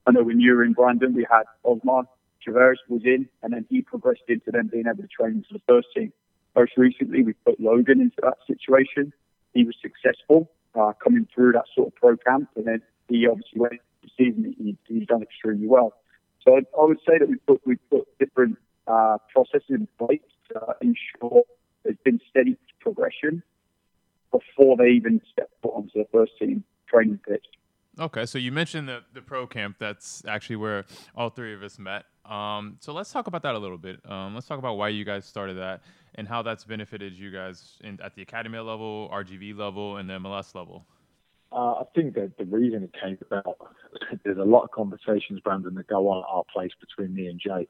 I 0.06 0.12
know 0.12 0.24
when 0.24 0.42
you 0.42 0.56
were 0.56 0.66
in 0.66 0.74
Brandon, 0.74 1.14
we 1.14 1.26
had 1.32 1.44
Osmar 1.64 2.04
Tavares 2.46 2.84
was 2.90 3.04
in, 3.06 3.30
and 3.44 3.54
then 3.54 3.66
he 3.70 3.82
progressed 3.82 4.28
into 4.28 4.52
them 4.52 4.68
being 4.68 4.88
able 4.88 5.04
to 5.04 5.08
train 5.08 5.46
for 5.48 5.54
the 5.54 5.64
first 5.66 5.88
team. 5.96 6.12
Most 6.56 6.74
recently, 6.78 7.24
we 7.24 7.34
put 7.34 7.60
Logan 7.60 8.02
into 8.02 8.18
that 8.22 8.38
situation. 8.46 9.14
He 9.54 9.64
was 9.64 9.76
successful 9.82 10.52
uh, 10.76 10.94
coming 11.04 11.28
through 11.34 11.54
that 11.54 11.66
sort 11.76 11.88
of 11.88 11.96
pro 11.96 12.18
camp, 12.18 12.50
and 12.56 12.66
then 12.66 12.82
he 13.08 13.28
obviously 13.28 13.60
went 13.60 13.74
into 13.74 13.84
the 14.04 14.10
season. 14.18 14.56
He, 14.58 14.78
he's 14.88 15.08
done 15.08 15.22
extremely 15.22 15.68
well. 15.68 15.94
So 16.46 16.56
I, 16.56 16.60
I 16.80 16.86
would 16.86 17.00
say 17.08 17.18
that 17.20 17.30
we 17.30 17.36
put 17.48 17.62
we 17.66 17.76
put 17.90 18.08
different 18.20 18.58
uh, 18.88 19.18
processes 19.32 19.70
in 19.70 19.88
place 19.98 20.20
to 20.52 20.60
ensure 20.82 21.44
there's 21.84 21.98
been 22.04 22.20
steady 22.30 22.58
progression 22.80 23.44
before 24.32 24.78
they 24.78 24.90
even 24.90 25.22
step 25.32 25.50
foot 25.62 25.74
onto 25.76 26.00
the 26.00 26.08
first 26.12 26.32
team 26.40 26.64
training 26.88 27.20
pitch. 27.28 27.46
Okay, 28.00 28.26
so 28.26 28.38
you 28.38 28.52
mentioned 28.52 28.88
the 28.88 29.02
the 29.14 29.22
pro 29.22 29.46
camp. 29.48 29.78
That's 29.80 30.24
actually 30.28 30.56
where 30.56 30.86
all 31.16 31.30
three 31.30 31.54
of 31.54 31.64
us 31.64 31.78
met. 31.78 32.06
Um, 32.26 32.78
so 32.80 32.94
let's 32.94 33.12
talk 33.12 33.28
about 33.28 33.44
that 33.44 33.56
a 33.56 33.60
little 33.60 33.78
bit. 33.78 34.00
Um, 34.10 34.36
let's 34.36 34.48
talk 34.48 34.60
about 34.60 34.78
why 34.78 34.90
you 34.90 35.04
guys 35.04 35.26
started 35.26 35.58
that 35.58 35.82
and 36.16 36.28
how 36.28 36.42
that's 36.42 36.64
benefited 36.64 37.14
you 37.14 37.32
guys 37.32 37.78
in, 37.84 38.00
at 38.02 38.16
the 38.16 38.22
academy 38.22 38.60
level, 38.60 39.10
RGV 39.12 39.58
level, 39.58 39.98
and 39.98 40.10
the 40.10 40.20
MLS 40.20 40.54
level. 40.54 40.86
Uh, 41.52 41.74
I 41.82 41.84
think 41.96 42.16
that 42.16 42.38
the 42.38 42.46
reason 42.46 42.84
it 42.84 42.94
came 43.02 43.18
about, 43.22 43.58
there's 44.24 44.38
a 44.38 44.44
lot 44.44 44.64
of 44.64 44.72
conversations, 44.72 45.42
Brandon, 45.44 45.76
that 45.76 45.88
go 45.88 46.10
on 46.10 46.24
at 46.24 46.30
our 46.30 46.44
place 46.54 46.72
between 46.80 47.14
me 47.14 47.28
and 47.28 47.40
Jay, 47.40 47.68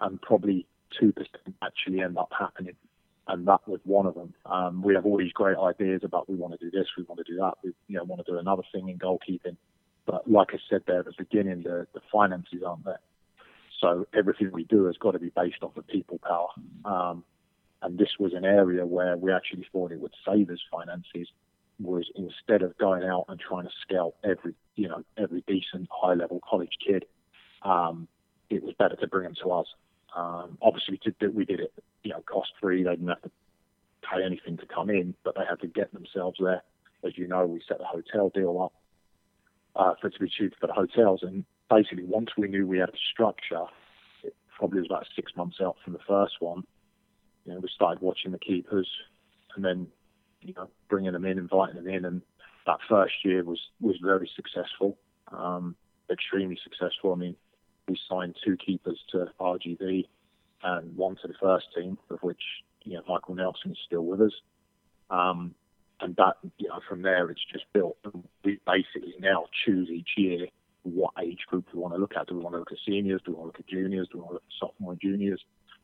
and 0.00 0.20
probably 0.20 0.66
2% 1.00 1.14
actually 1.62 2.00
end 2.00 2.18
up 2.18 2.30
happening. 2.38 2.74
And 3.28 3.46
that 3.46 3.60
was 3.66 3.80
one 3.84 4.06
of 4.06 4.14
them. 4.14 4.34
Um, 4.46 4.82
we 4.82 4.94
have 4.94 5.06
all 5.06 5.16
these 5.16 5.32
great 5.32 5.56
ideas 5.56 6.02
about 6.04 6.28
we 6.28 6.34
want 6.34 6.58
to 6.58 6.58
do 6.58 6.70
this, 6.76 6.88
we 6.98 7.04
want 7.04 7.24
to 7.24 7.32
do 7.32 7.38
that, 7.38 7.54
we 7.62 7.72
you 7.88 7.96
know, 7.96 8.04
want 8.04 8.24
to 8.24 8.30
do 8.30 8.38
another 8.38 8.64
thing 8.72 8.88
in 8.88 8.98
goalkeeping. 8.98 9.56
But 10.04 10.28
like 10.30 10.48
I 10.52 10.58
said 10.68 10.82
there 10.86 10.98
at 10.98 11.04
the 11.04 11.12
beginning, 11.16 11.62
the, 11.62 11.86
the 11.94 12.00
finances 12.10 12.62
aren't 12.66 12.84
there. 12.84 12.98
So 13.82 14.06
everything 14.14 14.50
we 14.52 14.64
do 14.64 14.84
has 14.84 14.96
got 14.96 15.10
to 15.10 15.18
be 15.18 15.30
based 15.34 15.62
off 15.62 15.76
of 15.76 15.86
people 15.88 16.20
power. 16.22 16.48
Um, 16.84 17.24
and 17.82 17.98
this 17.98 18.10
was 18.18 18.32
an 18.32 18.44
area 18.44 18.86
where 18.86 19.16
we 19.16 19.32
actually 19.32 19.66
thought 19.72 19.90
it 19.90 20.00
would 20.00 20.14
save 20.24 20.48
us 20.50 20.60
finances 20.70 21.28
was 21.80 22.08
instead 22.14 22.62
of 22.62 22.78
going 22.78 23.02
out 23.02 23.24
and 23.28 23.40
trying 23.40 23.64
to 23.64 23.72
scout 23.82 24.14
every 24.24 24.54
you 24.76 24.88
know 24.88 25.02
every 25.18 25.42
decent 25.48 25.88
high 25.90 26.14
level 26.14 26.40
college 26.48 26.70
kid, 26.86 27.04
um, 27.62 28.06
it 28.50 28.62
was 28.62 28.74
better 28.78 28.94
to 28.96 29.06
bring 29.08 29.24
them 29.24 29.34
to 29.42 29.50
us. 29.50 29.66
Um, 30.14 30.58
obviously, 30.62 31.00
to, 31.04 31.28
we 31.28 31.44
did 31.44 31.58
it 31.58 31.72
you 32.04 32.12
know 32.12 32.20
cost 32.20 32.52
free. 32.60 32.84
They 32.84 32.90
didn't 32.90 33.08
have 33.08 33.22
to 33.22 33.30
pay 34.02 34.24
anything 34.24 34.58
to 34.58 34.66
come 34.66 34.90
in, 34.90 35.14
but 35.24 35.34
they 35.34 35.44
had 35.48 35.60
to 35.60 35.66
get 35.66 35.92
themselves 35.92 36.36
there. 36.38 36.62
As 37.04 37.18
you 37.18 37.26
know, 37.26 37.46
we 37.46 37.60
set 37.66 37.78
the 37.78 37.84
hotel 37.84 38.30
deal 38.32 38.62
up 38.62 38.72
uh, 39.74 39.94
for 40.00 40.06
it 40.06 40.14
to 40.14 40.20
be 40.20 40.30
cheap 40.30 40.54
for 40.60 40.68
the 40.68 40.72
hotels, 40.72 41.20
and 41.22 41.44
basically 41.70 42.04
once 42.04 42.30
we 42.36 42.48
knew 42.48 42.66
we 42.66 42.78
had 42.78 42.90
a 42.90 42.98
structure, 43.12 43.64
it 44.22 44.34
probably 44.56 44.80
was 44.80 44.88
about 44.88 45.06
six 45.16 45.32
months 45.36 45.58
out 45.62 45.76
from 45.84 45.92
the 45.92 45.98
first 46.06 46.34
one. 46.40 46.64
You 47.44 47.54
know, 47.54 47.60
we 47.60 47.68
started 47.74 48.02
watching 48.02 48.32
the 48.32 48.38
keepers, 48.38 48.88
and 49.56 49.64
then 49.64 49.88
you 50.40 50.54
know, 50.54 50.68
bringing 50.88 51.12
them 51.12 51.24
in, 51.24 51.38
inviting 51.38 51.76
them 51.76 51.88
in, 51.88 52.04
and 52.04 52.22
that 52.66 52.78
first 52.88 53.14
year 53.24 53.44
was 53.44 53.60
was 53.80 53.96
very 54.02 54.30
successful, 54.34 54.98
um, 55.32 55.74
extremely 56.10 56.58
successful. 56.62 57.12
I 57.12 57.16
mean, 57.16 57.36
we 57.88 57.98
signed 58.08 58.36
two 58.44 58.56
keepers 58.56 59.00
to 59.10 59.26
RGV 59.40 60.06
and 60.64 60.96
one 60.96 61.16
to 61.22 61.28
the 61.28 61.34
first 61.40 61.66
team, 61.76 61.98
of 62.10 62.18
which 62.22 62.42
you 62.84 62.94
know 62.94 63.02
Michael 63.08 63.34
Nelson 63.34 63.72
is 63.72 63.78
still 63.86 64.04
with 64.04 64.20
us. 64.20 64.32
Um, 65.10 65.54
and 66.00 66.16
that 66.16 66.36
you 66.58 66.68
know 66.68 66.80
from 66.88 67.02
there 67.02 67.30
it's 67.30 67.44
just 67.52 67.64
built. 67.72 67.96
We 68.44 68.60
basically 68.66 69.14
now 69.20 69.46
choose 69.64 69.88
each 69.88 70.10
year 70.16 70.46
what 70.82 71.12
age 71.22 71.40
group 71.48 71.66
do 71.70 71.78
we 71.78 71.82
want 71.82 71.94
to 71.94 72.00
look 72.00 72.14
at. 72.18 72.26
Do 72.26 72.34
we 72.34 72.40
want 72.40 72.54
to 72.54 72.58
look 72.58 72.72
at 72.72 72.78
seniors? 72.86 73.20
Do 73.24 73.32
we 73.32 73.38
want 73.38 73.54
to 73.54 73.58
look 73.58 73.60
at 73.60 73.68
juniors? 73.68 74.08
Do 74.10 74.18
we 74.18 74.22
want 74.22 74.30
to 74.30 74.34
look 74.34 74.44
at 74.46 74.58
sophomore 74.60 74.92
and 74.92 75.00
juniors? 75.00 75.42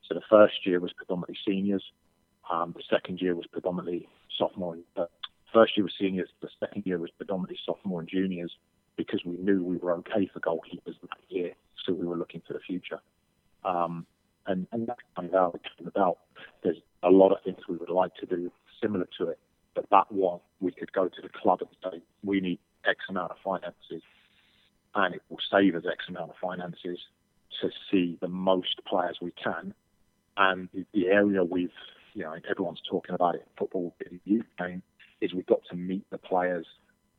So 0.08 0.14
the 0.14 0.22
first 0.28 0.66
year 0.66 0.80
was 0.80 0.92
predominantly 0.92 1.36
seniors. 1.46 1.84
Um, 2.50 2.74
the 2.76 2.82
second 2.90 3.20
year 3.20 3.34
was 3.34 3.46
predominantly 3.46 4.08
sophomore. 4.36 4.74
And, 4.74 4.84
uh, 4.96 5.06
first 5.52 5.76
year 5.76 5.84
was 5.84 5.92
seniors. 5.98 6.28
The 6.40 6.48
second 6.60 6.84
year 6.86 6.98
was 6.98 7.10
predominantly 7.16 7.58
sophomore 7.64 8.00
and 8.00 8.08
juniors 8.08 8.52
because 8.96 9.20
we 9.24 9.36
knew 9.36 9.62
we 9.62 9.76
were 9.76 9.92
okay 9.92 10.28
for 10.32 10.40
goalkeepers 10.40 10.96
that 11.02 11.20
year, 11.28 11.52
so 11.84 11.92
we 11.92 12.04
were 12.04 12.16
looking 12.16 12.42
for 12.46 12.52
the 12.52 12.58
future. 12.58 13.00
Um, 13.64 14.06
and, 14.46 14.66
and 14.72 14.86
that's 14.86 15.00
kind 15.14 15.28
of 15.28 15.34
how 15.34 15.52
it 15.54 15.60
came 15.78 15.86
about. 15.86 16.18
There's 16.64 16.78
a 17.02 17.10
lot 17.10 17.32
of 17.32 17.38
things 17.44 17.58
we 17.68 17.76
would 17.76 17.90
like 17.90 18.14
to 18.16 18.26
do 18.26 18.50
similar 18.82 19.08
to 19.18 19.28
it, 19.28 19.38
but 19.74 19.88
that 19.90 20.10
one 20.10 20.40
we 20.60 20.72
could 20.72 20.92
go 20.92 21.08
to 21.08 21.22
the 21.22 21.28
club 21.28 21.60
and 21.60 21.70
say 21.92 22.02
we 22.24 22.40
need 22.40 22.58
X 22.84 22.98
amount 23.08 23.30
of 23.30 23.36
finances, 23.44 24.02
and 24.94 25.14
it 25.14 25.22
will 25.28 25.38
save 25.50 25.74
us 25.74 25.84
X 25.90 26.04
amount 26.08 26.30
of 26.30 26.36
finances 26.40 26.98
to 27.60 27.70
see 27.90 28.18
the 28.20 28.28
most 28.28 28.80
players 28.86 29.18
we 29.20 29.32
can. 29.32 29.74
And 30.36 30.68
the, 30.92 31.08
area 31.08 31.42
we've 31.42 31.72
you 32.14 32.24
know, 32.24 32.34
everyone's 32.50 32.82
talking 32.90 33.14
about 33.14 33.36
it 33.36 33.42
in 33.42 33.46
football 33.56 33.94
in 34.04 34.20
the 34.24 34.32
youth 34.32 34.46
game, 34.58 34.82
is 35.20 35.32
we've 35.32 35.46
got 35.46 35.60
to 35.70 35.76
meet 35.76 36.04
the 36.10 36.18
players 36.18 36.66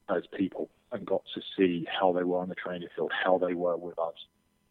as 0.09 0.23
people 0.37 0.69
and 0.91 1.05
got 1.05 1.21
to 1.33 1.41
see 1.57 1.87
how 1.89 2.11
they 2.11 2.23
were 2.23 2.39
on 2.39 2.49
the 2.49 2.55
training 2.55 2.89
field, 2.95 3.11
how 3.23 3.37
they 3.37 3.53
were 3.53 3.77
with 3.77 3.97
us, 3.99 4.15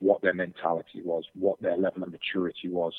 what 0.00 0.20
their 0.20 0.34
mentality 0.34 1.00
was, 1.02 1.24
what 1.34 1.60
their 1.62 1.76
level 1.76 2.02
of 2.02 2.10
maturity 2.10 2.68
was. 2.68 2.92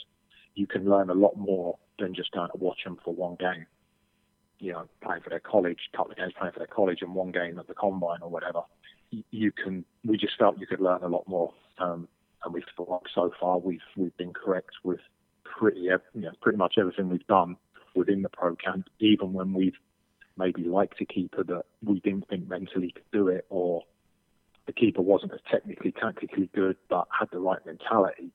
You 0.56 0.66
can 0.66 0.90
learn 0.90 1.10
a 1.10 1.14
lot 1.14 1.38
more 1.38 1.78
than 2.00 2.16
just 2.16 2.32
going 2.32 2.50
to 2.50 2.58
watch 2.58 2.80
them 2.84 2.98
for 3.04 3.14
one 3.14 3.36
game. 3.40 3.66
You 4.60 4.74
know, 4.74 4.86
playing 5.02 5.22
for 5.22 5.30
their 5.30 5.40
college, 5.40 5.78
couple 5.96 6.12
of 6.12 6.18
games 6.18 6.34
playing 6.38 6.54
for 6.54 6.60
their 6.60 6.68
college, 6.68 7.00
and 7.02 7.14
one 7.14 7.32
game 7.32 7.60
at 7.60 7.68
the 7.68 7.74
combine 7.74 8.20
or 8.22 8.30
whatever. 8.30 8.62
You 9.32 9.52
can. 9.52 9.86
We 10.06 10.18
just 10.18 10.34
felt 10.38 10.60
you 10.60 10.68
could 10.68 10.82
learn 10.82 11.04
a 11.04 11.08
lot 11.08 11.28
more, 11.28 11.54
um, 11.80 12.08
and 12.44 12.54
we 12.54 12.64
feel 12.76 12.88
like 12.90 13.10
so 13.14 13.32
far 13.40 13.58
we've 13.58 13.80
we've 13.98 14.16
been 14.18 14.34
correct 14.34 14.72
with 14.84 15.00
pretty 15.44 15.82
you 15.82 16.00
know, 16.14 16.32
pretty 16.42 16.58
much 16.58 16.76
everything 16.80 17.10
we've 17.10 17.26
done 17.28 17.58
within 17.96 18.22
the 18.22 18.30
pro 18.30 18.56
camp, 18.56 18.88
even 19.00 19.34
when 19.34 19.54
we've 19.54 19.78
maybe 20.38 20.64
liked 20.64 21.02
a 21.02 21.06
keeper 21.06 21.44
that 21.44 21.64
we 21.84 22.00
didn't 22.00 22.28
think 22.30 22.48
mentally 22.48 22.92
could 22.92 23.12
do 23.12 23.28
it, 23.28 23.46
or 23.50 23.84
the 24.68 24.74
keeper 24.74 25.02
wasn't 25.02 25.34
as 25.34 25.40
technically, 25.52 25.92
tactically 25.92 26.50
good, 26.54 26.78
but 26.90 27.08
had 27.18 27.28
the 27.32 27.40
right 27.40 27.64
mentality. 27.66 28.32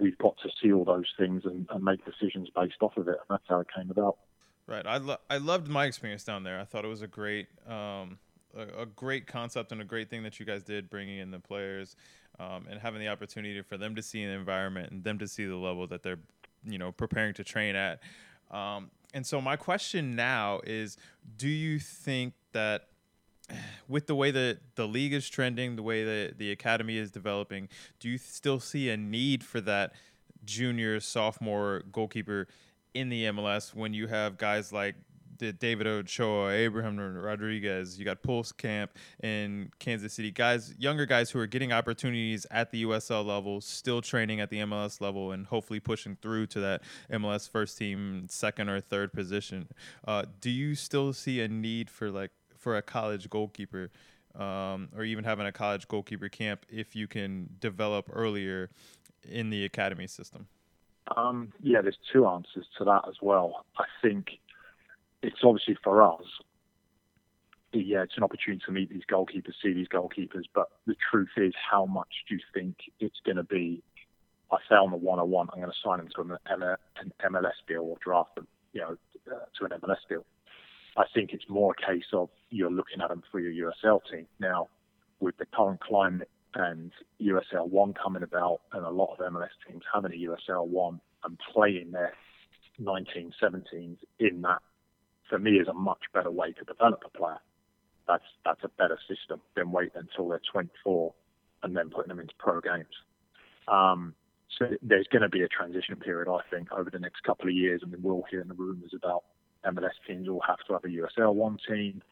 We've 0.00 0.18
got 0.18 0.36
to 0.42 0.50
see 0.62 0.72
all 0.72 0.84
those 0.84 1.06
things 1.18 1.42
and, 1.44 1.66
and 1.70 1.82
make 1.82 2.04
decisions 2.04 2.48
based 2.54 2.76
off 2.80 2.96
of 2.96 3.08
it, 3.08 3.16
and 3.16 3.26
that's 3.28 3.44
how 3.48 3.60
it 3.60 3.68
came 3.74 3.90
about. 3.90 4.18
Right. 4.66 4.86
I 4.86 4.98
lo- 4.98 5.16
I 5.28 5.38
loved 5.38 5.68
my 5.68 5.86
experience 5.86 6.22
down 6.22 6.44
there. 6.44 6.60
I 6.60 6.64
thought 6.64 6.84
it 6.84 6.88
was 6.88 7.02
a 7.02 7.08
great 7.08 7.48
um, 7.68 8.18
a, 8.56 8.82
a, 8.82 8.86
great 8.86 9.26
concept 9.26 9.72
and 9.72 9.80
a 9.80 9.84
great 9.84 10.10
thing 10.10 10.22
that 10.22 10.40
you 10.40 10.46
guys 10.46 10.62
did, 10.62 10.90
bringing 10.90 11.18
in 11.18 11.30
the 11.30 11.38
players 11.38 11.96
um, 12.38 12.66
and 12.70 12.80
having 12.80 13.00
the 13.00 13.08
opportunity 13.08 13.60
for 13.62 13.76
them 13.76 13.94
to 13.94 14.02
see 14.02 14.22
an 14.22 14.30
environment 14.30 14.90
and 14.90 15.04
them 15.04 15.18
to 15.18 15.28
see 15.28 15.44
the 15.44 15.56
level 15.56 15.86
that 15.86 16.02
they're 16.02 16.18
you 16.64 16.78
know 16.78 16.92
preparing 16.92 17.34
to 17.34 17.44
train 17.44 17.76
at. 17.76 18.00
Um, 18.50 18.90
and 19.14 19.26
so 19.26 19.40
my 19.40 19.56
question 19.56 20.14
now 20.14 20.60
is, 20.64 20.96
do 21.36 21.48
you 21.48 21.78
think 21.78 22.34
that 22.52 22.88
with 23.88 24.06
the 24.06 24.14
way 24.14 24.30
that 24.30 24.58
the 24.74 24.86
league 24.86 25.12
is 25.12 25.28
trending, 25.28 25.76
the 25.76 25.82
way 25.82 26.04
that 26.04 26.38
the 26.38 26.50
academy 26.50 26.96
is 26.96 27.10
developing, 27.10 27.68
do 27.98 28.08
you 28.08 28.18
still 28.18 28.60
see 28.60 28.90
a 28.90 28.96
need 28.96 29.44
for 29.44 29.60
that 29.62 29.92
junior, 30.44 31.00
sophomore 31.00 31.82
goalkeeper 31.92 32.48
in 32.94 33.08
the 33.08 33.24
MLS 33.26 33.74
when 33.74 33.94
you 33.94 34.06
have 34.08 34.36
guys 34.36 34.72
like 34.72 34.96
David 35.58 35.86
Ochoa, 35.86 36.52
Abraham 36.52 36.98
Rodriguez. 36.98 37.98
You 37.98 38.04
got 38.04 38.22
Pulskamp 38.22 38.88
in 39.22 39.70
Kansas 39.78 40.12
City. 40.12 40.30
Guys, 40.30 40.74
younger 40.78 41.06
guys 41.06 41.30
who 41.30 41.38
are 41.40 41.46
getting 41.46 41.72
opportunities 41.72 42.46
at 42.50 42.70
the 42.70 42.84
USL 42.84 43.24
level, 43.24 43.60
still 43.60 44.02
training 44.02 44.40
at 44.40 44.50
the 44.50 44.58
MLS 44.58 45.00
level, 45.00 45.32
and 45.32 45.46
hopefully 45.46 45.80
pushing 45.80 46.16
through 46.20 46.46
to 46.48 46.60
that 46.60 46.82
MLS 47.10 47.48
first 47.48 47.78
team 47.78 48.26
second 48.28 48.68
or 48.68 48.80
third 48.80 49.12
position. 49.12 49.68
Uh, 50.06 50.24
do 50.40 50.50
you 50.50 50.74
still 50.74 51.12
see 51.12 51.40
a 51.40 51.48
need 51.48 51.90
for 51.90 52.10
like 52.10 52.30
for 52.56 52.76
a 52.76 52.82
college 52.82 53.30
goalkeeper? 53.30 53.90
Um, 54.38 54.90
or 54.96 55.02
even 55.02 55.24
having 55.24 55.46
a 55.46 55.50
college 55.50 55.88
goalkeeper 55.88 56.28
camp 56.28 56.64
if 56.68 56.94
you 56.94 57.08
can 57.08 57.50
develop 57.58 58.08
earlier 58.12 58.70
in 59.28 59.50
the 59.50 59.64
academy 59.64 60.06
system? 60.06 60.46
Um, 61.16 61.52
yeah, 61.60 61.80
there's 61.82 61.98
two 62.12 62.26
answers 62.26 62.66
to 62.78 62.84
that 62.84 63.02
as 63.08 63.16
well. 63.20 63.64
I 63.76 63.84
think 64.02 64.38
it's 65.22 65.40
obviously 65.42 65.76
for 65.82 66.02
us. 66.02 66.24
Yeah, 67.72 68.02
it's 68.02 68.16
an 68.16 68.24
opportunity 68.24 68.62
to 68.66 68.72
meet 68.72 68.90
these 68.90 69.04
goalkeepers, 69.10 69.54
see 69.62 69.72
these 69.72 69.88
goalkeepers. 69.88 70.44
But 70.54 70.68
the 70.86 70.96
truth 71.10 71.30
is, 71.36 71.52
how 71.70 71.86
much 71.86 72.08
do 72.28 72.34
you 72.34 72.40
think 72.52 72.76
it's 72.98 73.20
going 73.24 73.36
to 73.36 73.44
be? 73.44 73.82
I 74.50 74.74
on 74.74 74.90
the 74.90 74.96
101, 74.96 75.48
I'm 75.52 75.60
going 75.60 75.70
to 75.70 75.78
sign 75.84 75.98
them 75.98 76.08
to 76.16 76.38
an 76.50 77.12
MLS 77.24 77.52
deal 77.68 77.82
or 77.82 77.96
draft 78.04 78.34
them, 78.34 78.48
you 78.72 78.80
know, 78.80 78.96
uh, 79.30 79.44
to 79.58 79.64
an 79.64 79.80
MLS 79.80 79.98
deal. 80.08 80.24
I 80.96 81.04
think 81.14 81.30
it's 81.32 81.48
more 81.48 81.72
a 81.78 81.86
case 81.86 82.06
of 82.12 82.30
you're 82.50 82.70
looking 82.70 83.00
at 83.00 83.10
them 83.10 83.22
for 83.30 83.38
your 83.38 83.72
USL 83.84 84.00
team. 84.10 84.26
Now, 84.40 84.68
with 85.20 85.36
the 85.36 85.46
current 85.46 85.80
climate 85.80 86.28
and 86.54 86.90
USL 87.22 87.68
1 87.68 87.94
coming 87.94 88.24
about, 88.24 88.62
and 88.72 88.84
a 88.84 88.90
lot 88.90 89.14
of 89.14 89.32
MLS 89.32 89.50
teams 89.68 89.82
having 89.94 90.12
a 90.12 90.16
USL 90.16 90.66
1 90.66 91.00
and 91.24 91.38
playing 91.52 91.92
their 91.92 92.14
19, 92.80 93.32
17s 93.40 93.98
in 94.18 94.42
that 94.42 94.62
for 95.30 95.38
me 95.38 95.52
is 95.52 95.68
a 95.68 95.72
much 95.72 96.02
better 96.12 96.30
way 96.30 96.52
to 96.52 96.64
develop 96.64 97.02
a 97.06 97.16
player. 97.16 97.40
That's 98.06 98.24
that's 98.44 98.62
a 98.64 98.68
better 98.68 98.98
system 99.08 99.40
than 99.54 99.70
waiting 99.70 99.96
until 99.96 100.28
they're 100.28 100.42
24 100.52 101.14
and 101.62 101.76
then 101.76 101.88
putting 101.88 102.08
them 102.08 102.20
into 102.20 102.34
pro 102.38 102.60
games. 102.60 102.86
Um, 103.68 104.14
so 104.58 104.66
there's 104.82 105.06
going 105.12 105.22
to 105.22 105.28
be 105.28 105.42
a 105.42 105.48
transition 105.48 105.96
period, 105.96 106.28
I 106.28 106.40
think, 106.50 106.72
over 106.72 106.90
the 106.90 106.98
next 106.98 107.22
couple 107.22 107.48
of 107.48 107.54
years. 107.54 107.82
I 107.84 107.88
mean, 107.88 108.02
we're 108.02 108.12
all 108.12 108.26
hearing 108.30 108.48
the 108.48 108.54
rumours 108.54 108.92
about 108.94 109.24
MLS 109.64 109.94
teams 110.06 110.28
will 110.28 110.42
have 110.46 110.58
to 110.66 110.72
have 110.72 110.84
a 110.84 110.88
USL 110.88 111.34
one 111.34 111.58
team. 111.68 112.02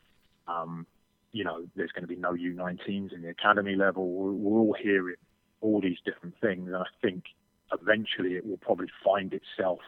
Um, 0.47 0.87
you 1.33 1.45
know, 1.45 1.67
there's 1.77 1.91
going 1.93 2.03
to 2.03 2.09
be 2.09 2.17
no 2.17 2.33
U19s 2.33 3.13
in 3.13 3.23
the 3.23 3.31
academy 3.31 3.75
level. 3.75 4.09
We're, 4.11 4.33
we're 4.33 4.61
all 4.61 4.77
hearing 4.81 5.17
all 5.61 5.81
these 5.81 5.99
different 6.05 6.35
things, 6.41 6.69
and 6.69 6.77
I 6.77 6.85
think 7.03 7.25
eventually 7.73 8.37
it 8.37 8.47
will 8.47 8.59
probably 8.59 8.89
find 9.05 9.35
itself 9.35 9.81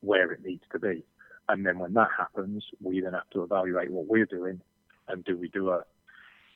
where 0.00 0.32
it 0.32 0.44
needs 0.44 0.64
to 0.72 0.78
be. 0.78 1.04
And 1.48 1.64
then 1.64 1.78
when 1.78 1.94
that 1.94 2.08
happens, 2.16 2.64
we 2.82 3.00
then 3.00 3.14
have 3.14 3.28
to 3.30 3.42
evaluate 3.42 3.90
what 3.90 4.06
we're 4.06 4.26
doing, 4.26 4.60
and 5.08 5.24
do 5.24 5.36
we 5.36 5.48
do 5.48 5.70
a, 5.70 5.84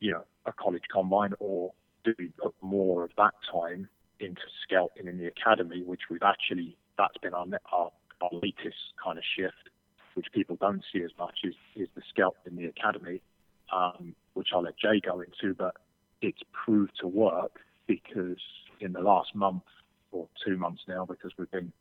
you 0.00 0.12
know, 0.12 0.24
a 0.46 0.52
college 0.52 0.82
combine, 0.92 1.32
or 1.38 1.72
do 2.04 2.14
we 2.18 2.28
put 2.42 2.54
more 2.60 3.04
of 3.04 3.10
that 3.16 3.32
time 3.50 3.88
into 4.20 4.42
scouting 4.62 5.06
in 5.06 5.18
the 5.18 5.26
academy, 5.26 5.82
which 5.82 6.02
we've 6.10 6.22
actually 6.22 6.76
that's 6.98 7.16
been 7.18 7.34
our 7.34 7.46
our, 7.72 7.90
our 8.20 8.30
latest 8.32 8.76
kind 9.02 9.18
of 9.18 9.24
shift, 9.36 9.70
which 10.14 10.26
people 10.32 10.56
don't 10.60 10.82
see 10.92 11.02
as 11.02 11.10
much 11.18 11.38
is 11.44 11.54
is 11.74 11.88
the 11.94 12.02
scout 12.10 12.36
in 12.46 12.56
the 12.56 12.66
academy, 12.66 13.22
um, 13.72 14.14
which 14.34 14.48
I'll 14.54 14.62
let 14.62 14.78
Jay 14.78 15.00
go 15.00 15.20
into, 15.20 15.54
but 15.54 15.74
it's 16.20 16.42
proved 16.52 16.92
to 17.00 17.08
work 17.08 17.60
because 17.86 18.40
in 18.80 18.92
the 18.92 19.00
last 19.00 19.34
month 19.34 19.62
or 20.12 20.28
two 20.44 20.56
months 20.56 20.82
now, 20.86 21.06
because 21.06 21.32
we've 21.38 21.50
been 21.50 21.72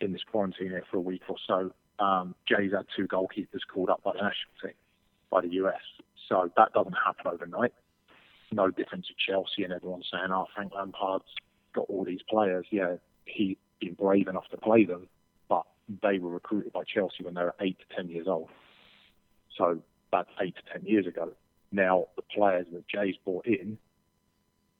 in 0.00 0.12
this 0.12 0.22
quarantine 0.30 0.68
here 0.68 0.84
for 0.90 0.98
a 0.98 1.00
week 1.00 1.22
or 1.28 1.36
so, 1.46 1.72
um, 1.98 2.34
Jay's 2.46 2.72
had 2.72 2.86
two 2.94 3.06
goalkeepers 3.06 3.60
called 3.72 3.90
up 3.90 4.02
by 4.02 4.12
the 4.12 4.18
national 4.18 4.52
team, 4.62 4.74
by 5.30 5.40
the 5.40 5.48
US. 5.64 5.80
So 6.28 6.50
that 6.56 6.72
doesn't 6.72 6.94
happen 6.94 7.26
overnight. 7.32 7.72
No 8.52 8.70
difference 8.70 9.06
to 9.08 9.14
Chelsea 9.18 9.64
and 9.64 9.72
everyone 9.72 10.02
saying, 10.10 10.28
oh, 10.30 10.46
Frank 10.54 10.72
Lampard's 10.74 11.24
got 11.74 11.86
all 11.88 12.04
these 12.04 12.22
players. 12.28 12.66
Yeah, 12.70 12.96
he's 13.24 13.56
been 13.80 13.94
brave 13.94 14.28
enough 14.28 14.48
to 14.50 14.56
play 14.56 14.84
them, 14.84 15.08
but 15.48 15.64
they 16.02 16.18
were 16.18 16.30
recruited 16.30 16.72
by 16.72 16.82
Chelsea 16.84 17.22
when 17.22 17.34
they 17.34 17.42
were 17.42 17.54
eight 17.60 17.78
to 17.78 17.96
ten 17.96 18.08
years 18.08 18.26
old. 18.28 18.48
So 19.56 19.80
that's 20.12 20.28
eight 20.40 20.54
to 20.56 20.72
ten 20.72 20.86
years 20.86 21.06
ago. 21.06 21.32
Now 21.72 22.06
the 22.16 22.22
players 22.22 22.66
that 22.72 22.86
Jay's 22.88 23.16
brought 23.24 23.46
in, 23.46 23.78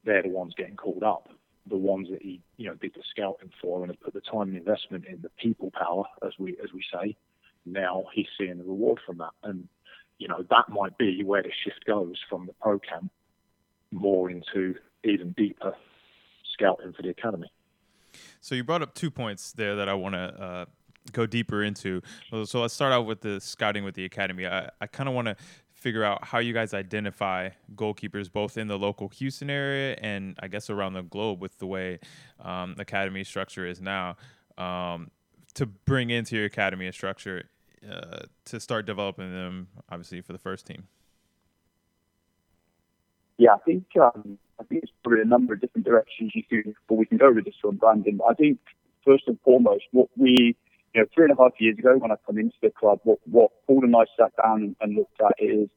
they're 0.05 0.23
the 0.23 0.29
ones 0.29 0.55
getting 0.57 0.77
called 0.77 1.03
up 1.03 1.29
the 1.69 1.77
ones 1.77 2.09
that 2.11 2.23
he 2.23 2.41
you 2.57 2.69
know 2.69 2.75
did 2.75 2.93
the 2.95 3.03
scouting 3.11 3.51
for 3.61 3.83
and 3.83 3.91
have 3.91 4.01
put 4.01 4.15
the 4.15 4.21
time 4.21 4.49
and 4.49 4.57
investment 4.57 5.05
in 5.07 5.21
the 5.23 5.31
people 5.31 5.71
power 5.73 6.05
as 6.25 6.33
we 6.39 6.57
as 6.63 6.73
we 6.73 6.83
say 6.93 7.17
now 7.67 8.05
he's 8.15 8.27
seeing 8.39 8.59
the 8.59 8.65
reward 8.65 9.01
from 9.05 9.19
that. 9.19 9.33
And 9.43 9.69
you 10.19 10.29
know 10.29 10.45
that 10.49 10.69
might 10.69 10.97
be 10.97 11.23
where 11.25 11.43
the 11.43 11.51
shift 11.65 11.85
goes 11.85 12.17
from 12.31 12.47
the 12.47 12.55
pro 12.55 12.79
camp 12.79 13.11
more 13.93 14.31
into 14.31 14.75
even 15.05 15.33
deeper 15.37 15.75
scouting 16.55 16.93
for 16.93 17.03
the 17.03 17.11
academy. 17.11 17.51
So 18.41 18.55
you 18.55 18.65
brought 18.65 18.83
up 18.83 18.95
two 18.95 19.11
points 19.11 19.53
there 19.53 19.77
that 19.77 19.89
i 19.89 19.95
want 19.95 20.15
to 20.15 20.19
uh, 20.19 20.65
go 21.13 21.27
deeper 21.27 21.63
into. 21.63 22.01
So 22.45 22.61
let's 22.63 22.75
start 22.75 22.93
out 22.93 23.07
with 23.07 23.21
the 23.21 23.41
scouting 23.41 23.85
with 23.85 23.95
the 23.95 24.05
academy. 24.05 24.47
I, 24.47 24.71
I 24.81 24.87
kind 24.87 25.09
of 25.09 25.15
want 25.15 25.27
to 25.27 25.37
figure 25.87 26.03
out 26.03 26.25
how 26.25 26.41
you 26.41 26.53
guys 26.53 26.75
identify 26.75 27.49
goalkeepers 27.77 28.29
both 28.33 28.59
in 28.59 28.67
the 28.67 28.77
local 28.77 29.09
Houston 29.09 29.49
area 29.49 29.97
and 30.03 30.37
I 30.43 30.49
guess 30.49 30.69
around 30.69 30.95
the 30.95 31.03
globe 31.03 31.41
with 31.41 31.59
the 31.59 31.67
way 31.69 32.01
um, 32.41 32.75
academy 32.81 33.23
structure 33.23 33.65
is 33.65 33.81
now 33.81 34.17
um, 34.59 35.13
to 35.55 35.65
bring 35.65 36.11
into 36.11 36.35
your 36.35 36.47
academy 36.47 36.89
a 36.89 36.93
structure 36.93 37.45
uh, 37.89 38.23
to 38.47 38.59
start 38.59 38.85
developing 38.85 39.31
them 39.31 39.69
obviously 39.89 40.21
for 40.23 40.33
the 40.33 40.41
first 40.41 40.67
team. 40.67 40.89
Yeah, 43.39 43.55
I 43.55 43.59
think 43.59 43.85
um, 43.95 44.39
I 44.59 44.65
think 44.65 44.83
it's 44.83 44.93
probably 45.05 45.23
a 45.23 45.25
number 45.25 45.55
of 45.55 45.61
different 45.61 45.87
directions 45.87 46.33
you 46.35 46.43
can, 46.43 46.75
but 46.89 46.97
we 46.97 47.07
can 47.07 47.17
go 47.17 47.33
with 47.33 47.45
this 47.45 47.55
one, 47.63 47.77
Brandon. 47.77 48.19
I 48.29 48.35
think 48.35 48.59
first 49.05 49.29
and 49.29 49.39
foremost, 49.45 49.85
what 49.93 50.09
we 50.17 50.57
you 50.97 51.03
know, 51.03 51.09
three 51.15 51.25
and 51.25 51.39
a 51.39 51.43
half 51.43 51.53
years 51.59 51.79
ago 51.79 51.99
when 51.99 52.11
I 52.11 52.15
come 52.25 52.39
into 52.39 52.57
the 52.63 52.71
club, 52.71 53.01
what, 53.05 53.19
what 53.31 53.51
Paul 53.67 53.85
and 53.85 53.95
I 53.95 54.05
sat 54.19 54.33
down 54.43 54.75
and, 54.81 54.97
looked 54.97 55.21
at 55.21 55.35
is 55.39 55.69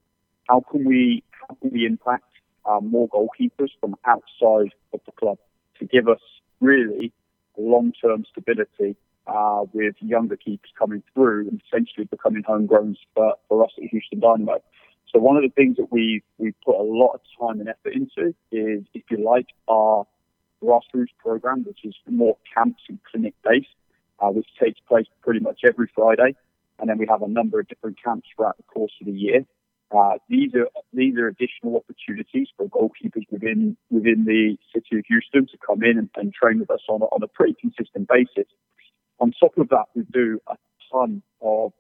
how 0.47 0.63
can 0.71 0.86
we 0.86 1.23
how 1.41 1.58
can 1.62 1.71
we 1.71 1.86
impact 1.86 2.23
uh, 2.65 2.79
more 2.79 3.10
goalkeepers 3.10 3.71
from 3.82 3.95
outside 4.05 4.71
of 4.93 5.01
the 5.05 5.12
club 5.19 5.38
to 5.79 5.86
give 5.86 6.08
us 6.08 6.21
really 6.62 7.12
long-term 7.58 8.23
stability 8.32 8.95
uh, 9.27 9.65
with 9.73 9.95
younger 9.99 10.38
keepers 10.38 10.71
coming 10.79 11.03
through 11.13 11.49
and 11.49 11.62
essentially 11.67 12.05
becoming 12.05 12.43
homegrown 12.43 12.95
for, 13.13 13.36
for 13.49 13.65
us 13.65 13.71
at 13.77 13.89
Houston 13.89 14.21
Dynamo. 14.21 14.62
So 15.12 15.19
one 15.19 15.36
of 15.36 15.43
the 15.43 15.49
things 15.49 15.75
that 15.77 15.91
we 15.91 16.23
we 16.38 16.53
put 16.63 16.79
a 16.79 16.84
lot 16.84 17.12
of 17.15 17.21
time 17.38 17.60
and 17.60 17.67
effort 17.67 17.93
into 17.93 18.34
is, 18.53 18.86
if 18.93 19.03
you 19.10 19.21
like, 19.21 19.47
our 19.67 20.08
grassroots 20.63 21.12
program, 21.17 21.65
which 21.65 21.79
is 21.84 21.95
more 22.08 22.38
camps 22.55 22.84
and 22.88 22.99
clinic 23.03 23.34
based 23.43 23.67
uh, 24.21 24.29
which 24.29 24.47
takes 24.62 24.79
place 24.88 25.05
pretty 25.21 25.39
much 25.39 25.62
every 25.65 25.89
Friday. 25.95 26.36
And 26.79 26.89
then 26.89 26.97
we 26.97 27.08
have 27.10 27.21
a 27.21 27.27
number 27.27 27.60
of 27.60 27.67
different 27.67 27.97
camps 28.01 28.27
throughout 28.36 28.58
the 28.58 28.63
course 28.63 28.93
of 29.01 29.08
the 29.08 29.12
year. 29.13 29.45
Uh, 29.91 30.17
these 30.29 30.53
are 30.53 30.67
these 30.93 31.15
are 31.17 31.27
additional 31.27 31.75
opportunities 31.75 32.47
for 32.55 32.67
goalkeepers 32.69 33.25
within 33.32 33.75
within 33.89 34.23
the 34.25 34.55
city 34.73 34.99
of 34.99 35.05
Houston 35.08 35.47
to 35.47 35.58
come 35.65 35.84
in 35.84 35.97
and, 35.97 36.10
and 36.15 36.32
train 36.32 36.60
with 36.60 36.69
us 36.69 36.82
on 36.88 37.01
a, 37.01 37.05
on 37.05 37.23
a 37.23 37.27
pretty 37.27 37.55
consistent 37.60 38.08
basis. 38.08 38.47
On 39.19 39.34
top 39.39 39.58
of 39.58 39.69
that, 39.69 39.86
we 39.95 40.03
do 40.12 40.39
a 40.47 40.55
ton 40.91 41.23
of 41.41 41.73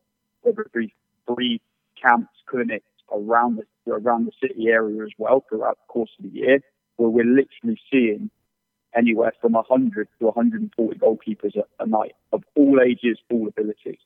be 0.73 0.93
free 1.27 1.61
camps, 2.01 2.33
clinics 2.47 2.85
around 3.11 3.59
the 3.59 3.91
around 3.91 4.25
the 4.25 4.31
city 4.41 4.69
area 4.69 5.03
as 5.03 5.11
well 5.17 5.43
throughout 5.47 5.77
the 5.77 5.93
course 5.93 6.11
of 6.17 6.25
the 6.25 6.37
year, 6.37 6.59
where 6.97 7.09
we're 7.09 7.23
literally 7.25 7.79
seeing 7.91 8.31
anywhere 8.95 9.33
from 9.41 9.53
100 9.53 10.07
to 10.19 10.25
140 10.25 10.99
goalkeepers 10.99 11.55
a, 11.55 11.83
a 11.83 11.87
night 11.87 12.15
of 12.31 12.43
all 12.55 12.79
ages, 12.81 13.19
all 13.29 13.47
abilities. 13.47 13.99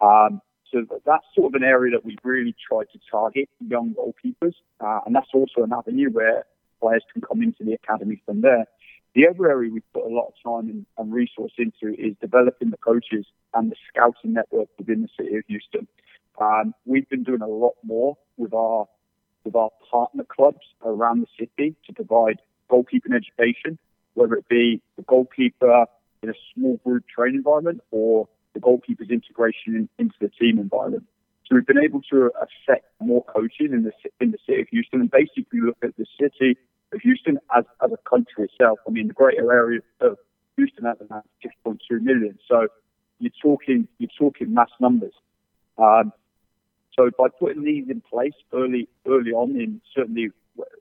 Um, 0.00 0.40
so 0.70 0.86
that's 1.04 1.24
sort 1.34 1.54
of 1.54 1.60
an 1.60 1.64
area 1.64 1.92
that 1.92 2.04
we've 2.04 2.18
really 2.24 2.54
try 2.66 2.84
to 2.84 2.98
target 3.10 3.48
young 3.60 3.94
goalkeepers, 3.94 4.54
uh, 4.80 5.00
and 5.04 5.14
that's 5.14 5.28
also 5.34 5.62
an 5.62 5.72
avenue 5.72 6.10
where 6.10 6.46
players 6.80 7.04
can 7.12 7.22
come 7.22 7.42
into 7.42 7.62
the 7.62 7.74
academy 7.74 8.22
from 8.24 8.40
there. 8.40 8.66
The 9.14 9.28
other 9.28 9.50
area 9.50 9.70
we've 9.70 9.92
put 9.92 10.04
a 10.04 10.08
lot 10.08 10.28
of 10.28 10.34
time 10.42 10.70
and, 10.70 10.86
and 10.96 11.12
resource 11.12 11.52
into 11.58 11.94
is 11.98 12.14
developing 12.20 12.70
the 12.70 12.78
coaches 12.78 13.26
and 13.54 13.70
the 13.70 13.76
scouting 13.88 14.32
network 14.32 14.68
within 14.78 15.02
the 15.02 15.08
city 15.18 15.36
of 15.36 15.44
Houston. 15.48 15.86
Um, 16.40 16.74
we've 16.86 17.08
been 17.10 17.22
doing 17.22 17.42
a 17.42 17.46
lot 17.46 17.74
more 17.84 18.16
with 18.38 18.54
our 18.54 18.86
with 19.44 19.56
our 19.56 19.70
partner 19.90 20.24
clubs 20.24 20.64
around 20.84 21.20
the 21.20 21.26
city 21.38 21.74
to 21.86 21.92
provide 21.92 22.40
goalkeeping 22.70 23.14
education 23.14 23.78
whether 24.14 24.34
it 24.34 24.48
be 24.48 24.80
the 24.96 25.02
goalkeeper 25.02 25.86
in 26.22 26.30
a 26.30 26.34
small 26.54 26.76
group 26.84 27.04
training 27.08 27.36
environment 27.36 27.80
or 27.90 28.28
the 28.54 28.60
goalkeeper's 28.60 29.10
integration 29.10 29.74
in, 29.74 29.88
into 29.98 30.14
the 30.20 30.28
team 30.28 30.58
environment. 30.58 31.04
So 31.46 31.56
we've 31.56 31.66
been 31.66 31.82
able 31.82 32.02
to 32.10 32.30
affect 32.40 32.86
more 33.00 33.24
coaches 33.24 33.70
in 33.72 33.82
the 33.82 33.92
in 34.20 34.30
the 34.30 34.38
city 34.46 34.62
of 34.62 34.68
Houston 34.68 35.00
and 35.00 35.10
basically 35.10 35.60
look 35.60 35.76
at 35.82 35.96
the 35.96 36.06
city 36.20 36.56
of 36.92 37.00
Houston 37.00 37.38
as, 37.56 37.64
as 37.82 37.90
a 37.92 38.08
country 38.08 38.44
itself. 38.44 38.78
I 38.86 38.90
mean, 38.90 39.08
the 39.08 39.14
greater 39.14 39.52
area 39.52 39.80
of 40.00 40.18
Houston 40.56 40.86
at 40.86 40.98
has 40.98 41.06
about 41.06 41.26
6.2 41.66 41.78
million. 42.00 42.38
So 42.48 42.68
you're 43.18 43.32
talking 43.42 43.88
you're 43.98 44.10
talking 44.18 44.54
mass 44.54 44.70
numbers. 44.80 45.14
Um, 45.78 46.12
so 46.96 47.10
by 47.18 47.28
putting 47.28 47.64
these 47.64 47.88
in 47.88 48.02
place 48.02 48.34
early 48.52 48.88
early 49.06 49.32
on, 49.32 49.56
in 49.56 49.80
certainly 49.94 50.30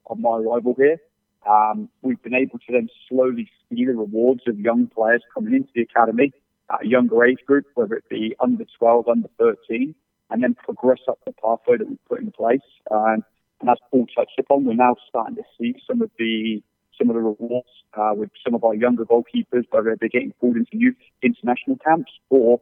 on 0.06 0.22
my 0.22 0.38
arrival 0.38 0.76
here, 0.78 1.00
um, 1.50 1.90
we've 2.02 2.22
been 2.22 2.36
able 2.36 2.60
to 2.60 2.72
then 2.72 2.88
slowly 3.10 3.50
see 3.70 3.86
the 3.86 3.94
rewards 3.94 4.42
of 4.48 4.60
young 4.60 4.88
players 4.88 5.24
coming 5.34 5.56
into 5.56 5.70
the 5.74 5.82
academy 5.82 6.34
at 6.72 6.86
a 6.86 6.88
younger 6.88 7.24
age 7.26 7.40
group, 7.46 7.66
whether 7.76 7.96
it 7.96 8.08
be 8.10 8.36
under 8.40 8.66
12, 8.78 9.08
under 9.08 9.28
13, 9.40 9.96
and 10.30 10.44
then 10.44 10.56
progress 10.56 11.00
up 11.10 11.20
the 11.26 11.34
pathway 11.34 11.78
that 11.78 11.88
we've 11.88 12.06
put 12.08 12.20
in 12.20 12.32
place. 12.32 12.62
Um, 12.90 13.24
and 13.60 13.70
as 13.70 13.78
Paul 13.90 14.08
touched 14.16 14.40
upon, 14.40 14.66
we're 14.66 14.74
now 14.74 14.96
starting 15.10 15.36
to 15.36 15.44
see 15.60 15.76
some 15.88 16.02
of 16.02 16.12
the 16.18 16.64
some 16.98 17.10
of 17.10 17.16
the 17.16 17.22
rewards 17.22 17.70
uh, 17.96 18.12
with 18.16 18.30
some 18.44 18.54
of 18.54 18.64
our 18.64 18.76
younger 18.76 19.06
goalkeepers, 19.06 19.64
whether 19.72 19.96
they're 20.00 20.10
getting 20.10 20.34
pulled 20.40 20.56
into 20.56 20.72
youth 20.74 20.98
international 21.24 21.78
camps 21.78 22.12
or 22.30 22.62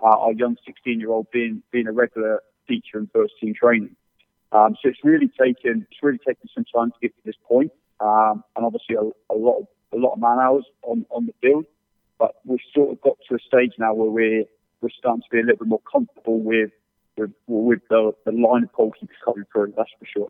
uh, 0.00 0.06
our 0.06 0.32
young 0.32 0.56
16-year-old 0.68 1.26
being 1.32 1.62
being 1.72 1.88
a 1.88 1.92
regular 1.92 2.40
feature 2.68 2.98
in 2.98 3.08
first 3.12 3.34
team 3.40 3.52
training. 3.54 3.96
Um, 4.52 4.76
so 4.80 4.88
it's 4.88 4.98
really 5.02 5.28
taken 5.28 5.86
it's 5.90 6.02
really 6.02 6.18
taken 6.18 6.48
some 6.54 6.64
time 6.72 6.90
to 6.90 6.96
get 7.00 7.14
to 7.16 7.22
this 7.24 7.36
point 7.48 7.72
um, 8.00 8.44
and 8.56 8.64
obviously 8.64 8.96
a, 8.96 9.32
a, 9.32 9.36
lot 9.36 9.58
of 9.58 9.66
a 9.92 9.96
lot 9.96 10.14
of 10.14 10.20
man 10.20 10.38
hours 10.38 10.64
on, 10.82 11.04
on 11.10 11.26
the 11.26 11.34
field. 11.40 11.66
But 12.18 12.32
we've 12.44 12.58
sort 12.74 12.90
of 12.90 13.00
got 13.00 13.16
to 13.28 13.36
a 13.36 13.38
stage 13.38 13.72
now 13.78 13.94
where 13.94 14.10
we're 14.10 14.44
we're 14.80 14.90
starting 14.98 15.22
to 15.22 15.28
be 15.30 15.38
a 15.38 15.42
little 15.42 15.58
bit 15.58 15.68
more 15.68 15.82
comfortable 15.90 16.40
with 16.40 16.70
with, 17.16 17.30
with 17.46 17.80
the, 17.90 18.12
the 18.24 18.32
line 18.32 18.64
of 18.64 18.72
goalkeepers 18.72 19.20
coming 19.24 19.44
through. 19.52 19.74
That's 19.76 19.90
for 19.98 20.06
sure. 20.06 20.28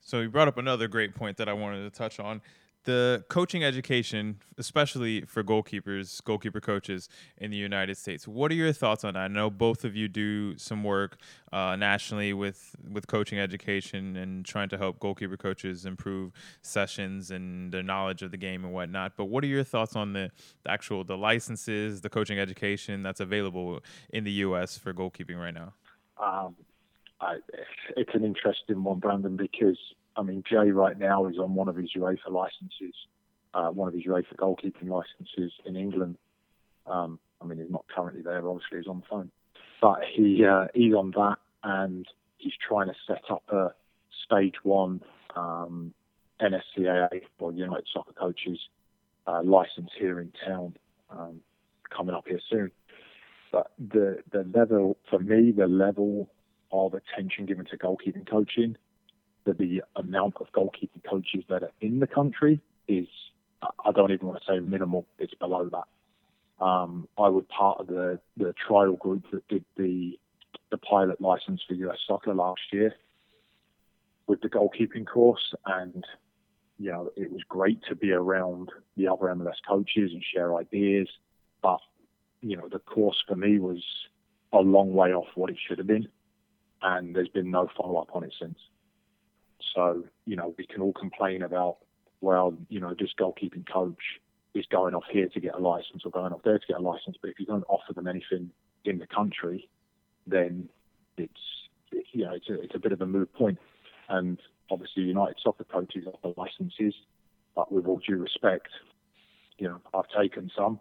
So 0.00 0.20
you 0.20 0.28
brought 0.30 0.48
up 0.48 0.58
another 0.58 0.88
great 0.88 1.14
point 1.14 1.36
that 1.36 1.48
I 1.48 1.52
wanted 1.52 1.82
to 1.82 1.90
touch 1.90 2.18
on. 2.18 2.40
The 2.88 3.22
coaching 3.28 3.62
education, 3.62 4.38
especially 4.56 5.20
for 5.20 5.44
goalkeepers, 5.44 6.24
goalkeeper 6.24 6.58
coaches 6.58 7.10
in 7.36 7.50
the 7.50 7.56
United 7.58 7.98
States. 7.98 8.26
What 8.26 8.50
are 8.50 8.54
your 8.54 8.72
thoughts 8.72 9.04
on 9.04 9.12
that? 9.12 9.20
I 9.20 9.28
know 9.28 9.50
both 9.50 9.84
of 9.84 9.94
you 9.94 10.08
do 10.08 10.56
some 10.56 10.82
work 10.82 11.18
uh, 11.52 11.76
nationally 11.76 12.32
with 12.32 12.74
with 12.90 13.06
coaching 13.06 13.38
education 13.38 14.16
and 14.16 14.42
trying 14.42 14.70
to 14.70 14.78
help 14.78 15.00
goalkeeper 15.00 15.36
coaches 15.36 15.84
improve 15.84 16.32
sessions 16.62 17.30
and 17.30 17.70
their 17.72 17.82
knowledge 17.82 18.22
of 18.22 18.30
the 18.30 18.38
game 18.38 18.64
and 18.64 18.72
whatnot. 18.72 19.18
But 19.18 19.26
what 19.26 19.44
are 19.44 19.48
your 19.48 19.64
thoughts 19.64 19.94
on 19.94 20.14
the, 20.14 20.30
the 20.64 20.70
actual 20.70 21.04
the 21.04 21.18
licenses, 21.18 22.00
the 22.00 22.08
coaching 22.08 22.38
education 22.38 23.02
that's 23.02 23.20
available 23.20 23.80
in 24.08 24.24
the 24.24 24.32
U.S. 24.46 24.78
for 24.78 24.94
goalkeeping 24.94 25.38
right 25.38 25.52
now? 25.52 25.74
Um, 26.16 26.56
I, 27.20 27.36
it's 27.98 28.14
an 28.14 28.24
interesting 28.24 28.82
one, 28.82 28.98
Brandon, 28.98 29.36
because 29.36 29.76
I 30.18 30.22
mean, 30.22 30.42
Jay 30.50 30.72
right 30.72 30.98
now 30.98 31.26
is 31.26 31.38
on 31.38 31.54
one 31.54 31.68
of 31.68 31.76
his 31.76 31.90
UEFA 31.96 32.30
licenses, 32.30 32.94
uh, 33.54 33.68
one 33.68 33.86
of 33.86 33.94
his 33.94 34.02
UEFA 34.02 34.34
goalkeeping 34.36 34.88
licenses 34.88 35.52
in 35.64 35.76
England. 35.76 36.18
Um, 36.88 37.20
I 37.40 37.46
mean, 37.46 37.58
he's 37.58 37.70
not 37.70 37.84
currently 37.94 38.22
there, 38.22 38.46
obviously, 38.48 38.78
he's 38.78 38.88
on 38.88 39.00
the 39.00 39.06
phone. 39.08 39.30
But 39.80 40.00
he 40.12 40.44
uh, 40.44 40.66
he's 40.74 40.92
on 40.92 41.12
that 41.12 41.36
and 41.62 42.04
he's 42.38 42.54
trying 42.66 42.88
to 42.88 42.94
set 43.06 43.22
up 43.30 43.44
a 43.50 43.68
stage 44.26 44.56
one 44.64 45.00
um, 45.36 45.94
NSCAA 46.40 47.22
or 47.38 47.52
United 47.52 47.86
Soccer 47.92 48.12
Coaches 48.12 48.58
uh, 49.28 49.40
license 49.44 49.90
here 49.96 50.18
in 50.18 50.32
town 50.44 50.74
um, 51.10 51.40
coming 51.96 52.16
up 52.16 52.24
here 52.26 52.40
soon. 52.50 52.72
But 53.52 53.70
the 53.78 54.18
the 54.32 54.50
level 54.52 54.96
for 55.08 55.20
me, 55.20 55.52
the 55.52 55.68
level 55.68 56.28
of 56.72 56.94
attention 56.94 57.46
given 57.46 57.66
to 57.66 57.78
goalkeeping 57.78 58.28
coaching 58.28 58.76
the 59.52 59.82
amount 59.96 60.34
of 60.40 60.46
goalkeeping 60.52 61.04
coaches 61.08 61.44
that 61.48 61.62
are 61.62 61.72
in 61.80 62.00
the 62.00 62.06
country 62.06 62.60
is, 62.86 63.06
I 63.62 63.92
don't 63.92 64.10
even 64.12 64.28
want 64.28 64.40
to 64.40 64.52
say 64.52 64.60
minimal, 64.60 65.06
it's 65.18 65.34
below 65.34 65.68
that. 65.70 66.64
Um, 66.64 67.08
I 67.16 67.28
was 67.28 67.44
part 67.56 67.80
of 67.80 67.86
the, 67.86 68.18
the 68.36 68.52
trial 68.66 68.96
group 68.96 69.24
that 69.32 69.46
did 69.48 69.64
the, 69.76 70.18
the 70.70 70.78
pilot 70.78 71.20
license 71.20 71.62
for 71.66 71.74
US 71.74 71.98
soccer 72.06 72.34
last 72.34 72.60
year 72.72 72.94
with 74.26 74.40
the 74.40 74.48
goalkeeping 74.48 75.06
course. 75.06 75.54
And, 75.66 76.04
you 76.78 76.90
know, 76.90 77.10
it 77.16 77.32
was 77.32 77.42
great 77.48 77.80
to 77.88 77.94
be 77.94 78.12
around 78.12 78.70
the 78.96 79.08
other 79.08 79.26
MLS 79.26 79.56
coaches 79.66 80.10
and 80.12 80.22
share 80.34 80.56
ideas. 80.56 81.08
But, 81.62 81.80
you 82.40 82.56
know, 82.56 82.68
the 82.68 82.80
course 82.80 83.22
for 83.26 83.36
me 83.36 83.58
was 83.58 83.82
a 84.52 84.58
long 84.58 84.92
way 84.92 85.12
off 85.12 85.26
what 85.34 85.50
it 85.50 85.56
should 85.66 85.78
have 85.78 85.86
been. 85.86 86.08
And 86.82 87.14
there's 87.14 87.28
been 87.28 87.50
no 87.50 87.68
follow 87.76 88.00
up 88.00 88.10
on 88.14 88.24
it 88.24 88.34
since. 88.40 88.58
So, 89.74 90.04
you 90.26 90.36
know, 90.36 90.54
we 90.58 90.66
can 90.66 90.80
all 90.80 90.92
complain 90.92 91.42
about, 91.42 91.78
well, 92.20 92.54
you 92.68 92.80
know, 92.80 92.94
this 92.98 93.10
goalkeeping 93.18 93.70
coach 93.70 94.20
is 94.54 94.66
going 94.66 94.94
off 94.94 95.04
here 95.10 95.28
to 95.28 95.40
get 95.40 95.54
a 95.54 95.58
license 95.58 96.02
or 96.04 96.10
going 96.10 96.32
off 96.32 96.40
there 96.44 96.58
to 96.58 96.66
get 96.66 96.78
a 96.78 96.82
license. 96.82 97.16
But 97.20 97.30
if 97.30 97.38
you 97.38 97.46
don't 97.46 97.64
offer 97.68 97.92
them 97.92 98.06
anything 98.06 98.50
in 98.84 98.98
the 98.98 99.06
country, 99.06 99.68
then 100.26 100.68
it's, 101.16 101.40
you 102.12 102.24
know, 102.24 102.34
it's 102.34 102.48
a, 102.48 102.60
it's 102.60 102.74
a 102.74 102.78
bit 102.78 102.92
of 102.92 103.00
a 103.00 103.06
moot 103.06 103.32
point. 103.34 103.58
And 104.08 104.38
obviously, 104.70 105.02
United 105.04 105.36
Soccer 105.42 105.64
coaches 105.64 106.04
offer 106.06 106.34
licenses, 106.36 106.94
but 107.54 107.70
with 107.70 107.86
all 107.86 107.98
due 107.98 108.16
respect, 108.16 108.68
you 109.58 109.68
know, 109.68 109.80
I've 109.92 110.08
taken 110.18 110.50
some, 110.56 110.80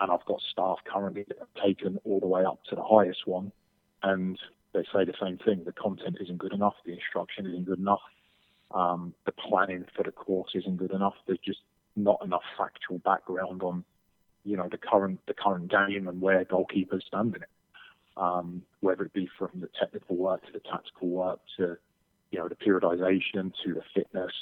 and 0.00 0.12
I've 0.12 0.24
got 0.26 0.40
staff 0.52 0.78
currently 0.90 1.24
that 1.28 1.38
have 1.38 1.64
taken 1.64 1.98
all 2.04 2.20
the 2.20 2.26
way 2.26 2.44
up 2.44 2.60
to 2.70 2.76
the 2.76 2.82
highest 2.82 3.26
one, 3.26 3.52
and 4.02 4.38
they 4.74 4.82
say 4.92 5.04
the 5.04 5.14
same 5.20 5.38
thing: 5.38 5.64
the 5.64 5.72
content 5.72 6.18
isn't 6.20 6.38
good 6.38 6.52
enough, 6.52 6.74
the 6.84 6.92
instruction 6.92 7.46
isn't 7.46 7.64
good 7.64 7.78
enough, 7.78 8.02
um, 8.72 9.14
the 9.24 9.32
planning 9.32 9.84
for 9.96 10.02
the 10.02 10.12
course 10.12 10.50
isn't 10.54 10.76
good 10.76 10.92
enough. 10.92 11.14
There's 11.26 11.38
just 11.44 11.60
not 11.96 12.18
enough 12.22 12.42
factual 12.56 12.98
background 12.98 13.62
on, 13.62 13.84
you 14.44 14.56
know, 14.56 14.68
the 14.70 14.78
current 14.78 15.20
the 15.26 15.34
current 15.34 15.70
game 15.70 16.08
and 16.08 16.20
where 16.20 16.44
goalkeepers 16.44 17.02
stand 17.06 17.34
in 17.34 17.42
it. 17.42 17.48
Um, 18.16 18.62
whether 18.80 19.04
it 19.04 19.12
be 19.12 19.28
from 19.38 19.50
the 19.54 19.68
technical 19.78 20.16
work 20.16 20.44
to 20.46 20.52
the 20.52 20.60
tactical 20.60 21.08
work 21.08 21.38
to, 21.56 21.76
you 22.32 22.38
know, 22.38 22.48
the 22.48 22.56
periodization 22.56 23.52
to 23.64 23.74
the 23.74 23.82
fitness. 23.94 24.32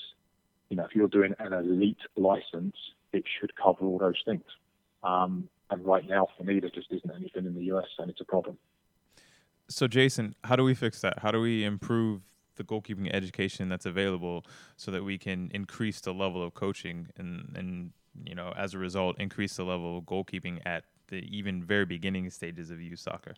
You 0.71 0.77
know, 0.79 0.85
if 0.85 0.95
you're 0.95 1.09
doing 1.09 1.35
an 1.39 1.53
elite 1.53 1.99
license, 2.17 2.75
it 3.13 3.25
should 3.39 3.55
cover 3.55 3.85
all 3.85 3.99
those 3.99 4.21
things. 4.25 4.45
Um, 5.03 5.49
and 5.71 5.85
right 5.85 6.09
now, 6.09 6.29
for 6.37 6.45
me, 6.45 6.59
there 6.59 6.71
just 6.71 6.91
isn't 6.91 7.11
anything 7.15 7.45
in 7.45 7.55
the 7.55 7.65
US, 7.75 7.87
and 7.99 8.11
it's 8.11 8.21
a 8.21 8.25
problem. 8.25 8.57
So, 9.69 9.87
Jason, 9.87 10.35
how 10.45 10.57
do 10.57 10.65
we 10.65 10.75
fix 10.75 11.01
that? 11.03 11.19
How 11.21 11.31
do 11.31 11.41
we 11.41 11.65
improve 11.65 12.23
the 12.57 12.65
goalkeeping 12.65 13.11
education 13.13 13.69
that's 13.69 13.87
available 13.87 14.45
so 14.77 14.91
that 14.91 15.05
we 15.05 15.19
can 15.19 15.51
increase 15.55 16.01
the 16.01 16.13
level 16.13 16.43
of 16.43 16.55
coaching 16.55 17.09
and 17.17 17.55
and 17.57 17.91
you 18.25 18.35
know 18.35 18.53
as 18.57 18.75
a 18.75 18.79
result 18.79 19.19
increase 19.21 19.57
the 19.57 19.65
level 19.65 19.99
of 19.99 20.05
goalkeeping 20.05 20.61
at 20.67 20.85
the 21.09 21.19
even 21.37 21.63
very 21.63 21.85
beginning 21.85 22.29
stages 22.31 22.71
of 22.71 22.81
youth 22.81 22.99
soccer 22.99 23.35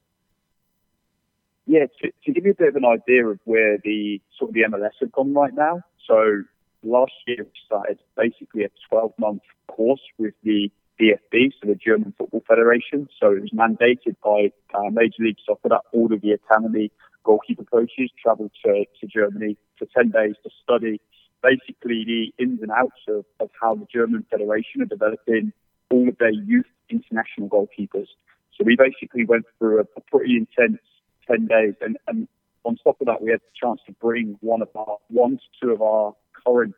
yeah 1.67 1.85
to, 2.01 2.11
to 2.25 2.33
give 2.33 2.45
you 2.45 2.53
a 2.53 2.55
bit 2.55 2.69
of 2.69 2.77
an 2.77 2.85
idea 2.85 3.27
of 3.27 3.39
where 3.45 3.79
the 3.85 4.21
sort 4.39 4.51
of 4.51 4.55
the 4.55 4.63
MLS 4.63 4.91
have 5.01 5.13
gone 5.13 5.35
right 5.35 5.55
now 5.55 5.83
so 6.07 6.43
last 6.83 7.13
year 7.27 7.39
we 7.41 7.51
started 7.67 7.99
basically 8.17 8.65
a 8.65 8.71
12 8.89 9.13
month 9.19 9.43
course 9.67 10.01
with 10.19 10.35
the 10.43 10.71
DFB, 11.01 11.53
so 11.61 11.69
the 11.69 11.77
German 11.77 12.13
Football 12.19 12.43
Federation. 12.47 13.09
So 13.21 13.33
it 13.33 13.43
was 13.43 13.51
mandated 13.51 14.17
by 14.23 14.51
uh, 14.77 14.91
Major 14.91 15.23
League 15.23 15.37
Soccer 15.47 15.69
that 15.69 15.83
all 15.93 16.13
of 16.13 16.21
the 16.21 16.33
academy 16.33 16.91
goalkeeper 17.29 17.65
coaches 17.65 18.11
travel 18.21 18.51
to, 18.65 18.85
to 19.01 19.07
Germany 19.07 19.59
for 19.79 19.87
10 19.95 20.11
days 20.11 20.35
to 20.43 20.51
study 20.65 20.99
basically 21.43 22.03
the 22.05 22.43
ins 22.43 22.63
and 22.63 22.71
outs 22.71 23.03
of, 23.07 23.27
of 23.39 23.51
how 23.61 23.75
the 23.75 23.87
German 23.93 24.25
Federation 24.31 24.81
are 24.81 24.87
developing 24.87 25.53
all 25.91 26.09
of 26.09 26.17
their 26.19 26.33
youth 26.33 26.67
international 26.89 27.49
goalkeepers. 27.51 28.09
So 28.57 28.65
we 28.65 28.77
basically 28.77 29.27
went 29.27 29.45
through 29.59 29.81
a, 29.81 29.85
a 29.97 30.01
pretty 30.11 30.37
intense 30.37 30.81
10 31.29 31.47
days. 31.47 31.75
And, 31.83 31.99
and 32.09 32.27
on 32.65 32.77
top 32.77 32.99
of 33.01 33.07
that, 33.07 33.21
we 33.23 33.31
had 33.31 33.41
the 33.41 33.55
chance 33.55 33.81
to 33.87 33.93
bring 33.93 34.39
one 34.41 34.63
of 34.63 34.69
our, 34.75 34.97
one 35.09 35.33
to 35.37 35.47
two 35.61 35.71
of 35.73 35.83
our 35.83 36.15
current 36.47 36.75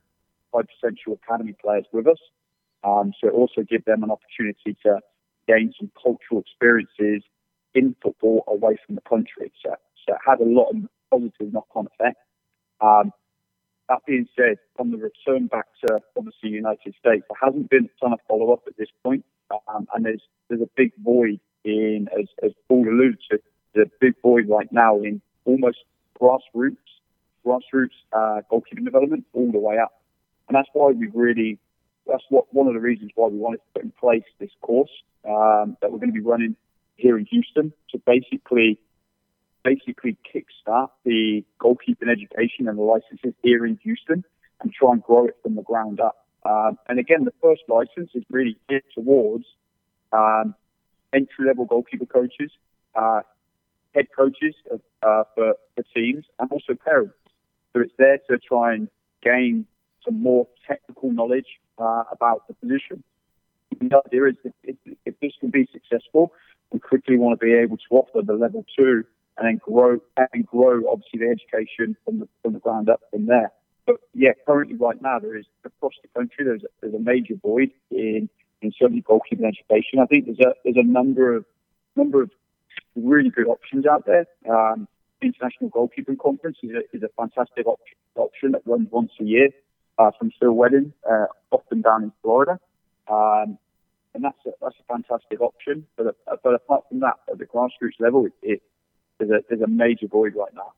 high 0.52 0.62
potential 0.62 1.18
academy 1.22 1.54
players 1.62 1.86
with 1.92 2.08
us. 2.08 2.18
Um, 2.82 3.12
so 3.20 3.28
it 3.28 3.34
also 3.34 3.62
give 3.62 3.84
them 3.84 4.02
an 4.02 4.10
opportunity 4.10 4.76
to 4.84 4.98
gain 5.46 5.72
some 5.78 5.92
cultural 6.02 6.40
experiences 6.40 7.22
in 7.74 7.94
football 8.02 8.42
away 8.48 8.76
from 8.84 8.96
the 8.96 9.00
country. 9.02 9.52
So 9.64 9.76
so 10.06 10.14
it 10.14 10.20
had 10.24 10.40
a 10.40 10.44
lot 10.48 10.70
of 10.70 10.76
positive 11.10 11.52
knock-on 11.52 11.86
effect. 11.86 12.18
Um, 12.80 13.12
that 13.88 13.98
being 14.06 14.28
said, 14.36 14.56
on 14.78 14.92
the 14.92 14.96
return 14.96 15.48
back 15.48 15.66
to 15.84 16.00
obviously 16.16 16.50
the 16.50 16.56
United 16.56 16.94
States, 16.98 17.24
there 17.28 17.38
hasn't 17.42 17.68
been 17.68 17.86
a 17.86 18.00
ton 18.00 18.12
of 18.12 18.20
follow-up 18.28 18.62
at 18.66 18.76
this 18.76 18.88
point, 19.02 19.24
um, 19.68 19.88
and 19.94 20.04
there's 20.04 20.22
there's 20.48 20.60
a 20.60 20.70
big 20.76 20.92
void 21.02 21.40
in, 21.64 22.08
as, 22.18 22.26
as 22.42 22.52
Paul 22.68 22.88
alluded 22.88 23.18
to, 23.30 23.38
there's 23.74 23.88
a 23.88 23.90
big 24.00 24.14
void 24.22 24.48
right 24.48 24.70
now 24.72 25.00
in 25.00 25.20
almost 25.44 25.78
grassroots, 26.20 26.76
grassroots 27.44 27.98
uh, 28.12 28.42
goalkeeping 28.50 28.84
development 28.84 29.24
all 29.32 29.50
the 29.50 29.58
way 29.58 29.78
up, 29.78 30.00
and 30.48 30.54
that's 30.54 30.68
why 30.72 30.90
we 30.90 31.08
really, 31.12 31.58
that's 32.06 32.24
what 32.28 32.52
one 32.54 32.68
of 32.68 32.74
the 32.74 32.80
reasons 32.80 33.10
why 33.16 33.26
we 33.26 33.38
wanted 33.38 33.58
to 33.58 33.62
put 33.74 33.82
in 33.82 33.92
place 33.98 34.24
this 34.38 34.50
course 34.60 34.90
um, 35.28 35.76
that 35.80 35.90
we're 35.90 35.98
going 35.98 36.12
to 36.12 36.14
be 36.14 36.20
running 36.20 36.56
here 36.96 37.18
in 37.18 37.24
Houston 37.26 37.72
to 37.90 37.98
basically 38.06 38.78
basically 39.62 40.16
kickstart 40.32 40.90
the 41.04 41.44
goalkeeping 41.60 42.10
education 42.10 42.68
and 42.68 42.78
the 42.78 42.82
licenses 42.82 43.34
here 43.42 43.66
in 43.66 43.78
Houston 43.82 44.24
and 44.60 44.72
try 44.72 44.92
and 44.92 45.02
grow 45.02 45.26
it 45.26 45.36
from 45.42 45.54
the 45.54 45.62
ground 45.62 46.00
up. 46.00 46.26
Um, 46.44 46.78
and 46.88 46.98
again, 46.98 47.24
the 47.24 47.34
first 47.42 47.62
license 47.68 48.10
is 48.14 48.24
really 48.30 48.56
geared 48.68 48.84
towards 48.94 49.44
um, 50.12 50.54
entry 51.12 51.46
level 51.46 51.66
goalkeeper 51.66 52.06
coaches, 52.06 52.50
uh, 52.94 53.20
head 53.94 54.06
coaches 54.16 54.54
of, 54.70 54.80
uh, 55.02 55.24
for, 55.34 55.54
for 55.74 55.84
teams, 55.94 56.24
and 56.38 56.50
also 56.50 56.74
parents. 56.74 57.14
So 57.72 57.80
it's 57.80 57.92
there 57.98 58.18
to 58.30 58.38
try 58.38 58.74
and 58.74 58.88
gain 59.22 59.66
some 60.04 60.22
more 60.22 60.48
technical 60.66 61.12
knowledge 61.12 61.46
uh, 61.78 62.04
about 62.10 62.48
the 62.48 62.54
position. 62.54 63.02
The 63.80 64.02
idea 64.06 64.24
is 64.26 64.36
that 64.44 64.54
if, 64.64 64.76
if 65.04 65.20
this 65.20 65.32
can 65.40 65.50
be 65.50 65.68
successful, 65.72 66.32
we 66.72 66.80
quickly 66.80 67.16
want 67.16 67.38
to 67.38 67.44
be 67.44 67.52
able 67.52 67.76
to 67.76 67.84
offer 67.90 68.22
the 68.24 68.34
level 68.34 68.64
two 68.76 69.04
and 69.40 69.48
then 69.48 69.56
grow 69.56 69.98
and 70.32 70.46
grow 70.46 70.82
obviously 70.92 71.20
the 71.20 71.28
education 71.28 71.96
from 72.04 72.20
the 72.20 72.28
from 72.42 72.52
the 72.52 72.60
ground 72.60 72.88
up 72.88 73.00
from 73.10 73.26
there. 73.26 73.50
But 73.86 73.96
yeah, 74.14 74.32
currently 74.46 74.76
right 74.76 75.00
now 75.00 75.18
there 75.18 75.36
is 75.36 75.46
across 75.64 75.94
the 76.02 76.08
country 76.08 76.44
there's 76.44 76.62
a, 76.62 76.68
there's 76.80 76.94
a 76.94 76.98
major 76.98 77.34
void 77.42 77.70
in 77.90 78.28
in 78.62 78.72
certainly 78.78 79.02
goalkeeping 79.02 79.48
education. 79.48 79.98
I 80.00 80.06
think 80.06 80.26
there's 80.26 80.40
a 80.40 80.52
there's 80.62 80.76
a 80.76 80.86
number 80.86 81.34
of 81.34 81.46
number 81.96 82.22
of 82.22 82.30
really 82.94 83.30
good 83.30 83.46
options 83.46 83.86
out 83.86 84.04
there. 84.06 84.26
Um, 84.48 84.86
International 85.22 85.70
Goalkeeping 85.70 86.18
Conference 86.18 86.58
is 86.62 86.70
a, 86.70 86.96
is 86.96 87.02
a 87.02 87.08
fantastic 87.16 87.66
op- 87.66 87.80
option 88.16 88.52
that 88.52 88.62
runs 88.64 88.88
once 88.90 89.12
a 89.20 89.24
year 89.24 89.48
uh, 89.98 90.10
from 90.18 90.30
Phil 90.40 90.54
Wheddon, 90.54 90.92
uh, 91.10 91.26
often 91.50 91.82
down 91.82 92.04
in 92.04 92.12
Florida. 92.22 92.58
Um, 93.06 93.58
and 94.14 94.24
that's 94.24 94.38
a, 94.46 94.50
that's 94.62 94.76
a 94.80 94.92
fantastic 94.92 95.40
option. 95.40 95.86
But, 95.96 96.16
but 96.42 96.54
apart 96.54 96.84
from 96.88 97.00
that, 97.00 97.16
at 97.30 97.38
the 97.38 97.44
grassroots 97.44 98.00
level, 98.00 98.26
it, 98.26 98.32
it 98.42 98.62
there's 99.20 99.30
a 99.30 99.44
there's 99.48 99.62
a 99.62 99.68
major 99.68 100.06
void 100.08 100.34
right 100.34 100.52
now. 100.54 100.72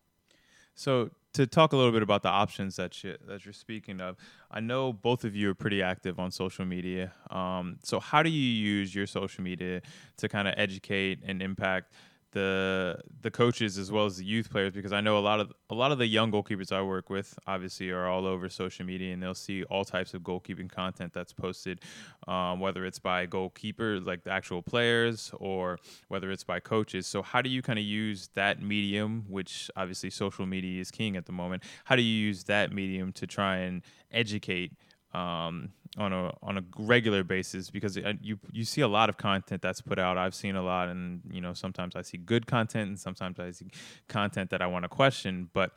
So 0.75 1.11
to 1.35 1.47
talk 1.47 1.73
a 1.73 1.77
little 1.77 1.93
bit 1.93 2.03
about 2.03 2.23
the 2.23 2.29
options 2.29 2.77
that 2.77 3.03
you 3.03 3.17
that 3.27 3.45
you're 3.45 3.55
speaking 3.55 4.01
of, 4.01 4.17
I 4.51 4.61
know 4.61 4.93
both 4.93 5.25
of 5.25 5.35
you 5.35 5.51
are 5.51 5.55
pretty 5.55 5.83
active 5.83 6.19
on 6.19 6.31
social 6.31 6.65
media. 6.65 7.13
Um, 7.31 7.79
so 7.83 8.01
how 8.01 8.23
do 8.23 8.31
you 8.31 8.41
use 8.41 8.95
your 8.95 9.07
social 9.07 9.43
media 9.43 9.81
to 10.19 10.29
kind 10.29 10.49
of 10.49 10.55
educate 10.57 11.21
and 11.25 11.41
impact 11.41 11.95
the 12.33 12.99
the 13.21 13.31
coaches 13.31 13.79
as 13.79 13.93
well 13.93 14.07
as 14.07 14.17
the 14.17 14.25
youth 14.25 14.51
players 14.51 14.73
because 14.73 14.93
I 14.93 15.01
know 15.01 15.19
a 15.19 15.21
lot 15.21 15.41
of 15.41 15.53
a 15.71 15.75
lot 15.75 15.93
of 15.93 15.99
the 15.99 16.07
young 16.07 16.33
goalkeepers 16.33 16.73
I 16.73 16.83
work 16.83 17.11
with 17.11 17.39
obviously 17.47 17.91
are 17.91 18.09
all 18.09 18.27
over 18.27 18.49
social 18.49 18.85
media 18.85 19.13
and 19.13 19.23
they'll 19.23 19.35
see 19.35 19.63
all 19.65 19.85
types 19.85 20.15
of 20.15 20.23
goalkeeping 20.23 20.71
content 20.71 21.13
that's 21.13 21.33
posted, 21.33 21.81
um, 22.27 22.61
whether 22.61 22.85
it's 22.85 22.99
by 22.99 23.27
goalkeepers 23.27 24.07
like 24.07 24.25
the 24.25 24.31
actual 24.31 24.63
players 24.63 25.31
or 25.35 25.79
whether 26.09 26.31
it's 26.31 26.45
by 26.45 26.59
coaches. 26.59 27.07
So 27.07 27.23
how 27.23 27.43
do 27.43 27.51
you 27.51 27.63
kind 27.63 27.79
of 27.79 27.85
use 27.85 28.31
that 28.35 28.63
medium, 28.63 29.25
which 29.29 29.71
obviously 29.77 30.11
social 30.11 30.47
media 30.47 30.81
is 30.81 30.91
king 30.91 31.17
at 31.17 31.27
the 31.27 31.33
moment? 31.33 31.63
How 31.85 31.97
do 31.97 32.03
you 32.03 32.27
use 32.27 32.45
that 32.45 32.73
medium 32.73 33.13
to 33.13 33.27
try 33.27 33.57
and 33.57 33.83
educate? 34.11 34.73
Um, 35.15 35.73
on 35.99 36.13
a 36.13 36.33
on 36.43 36.57
a 36.57 36.65
regular 36.79 37.23
basis 37.23 37.71
because 37.71 37.99
uh, 37.99 38.15
you 38.23 38.39
you 38.51 38.65
see 38.65 38.81
a 38.81 38.89
lot 38.89 39.09
of 39.09 39.19
content 39.19 39.61
that's 39.61 39.81
put 39.81 39.99
out. 39.99 40.17
I've 40.17 40.35
seen 40.35 40.57
a 40.57 40.63
lot, 40.63 40.89
and 40.89 41.21
you 41.31 41.41
know 41.41 41.53
sometimes 41.53 41.95
I 41.95 42.03
see 42.03 42.17
good 42.17 42.47
content, 42.47 42.89
and 42.89 42.99
sometimes 42.99 43.39
I 43.39 43.51
see 43.51 43.67
content 44.09 44.51
that 44.51 44.63
I 44.63 44.67
want 44.67 44.85
to 44.85 44.89
question. 44.89 45.51
But 45.53 45.73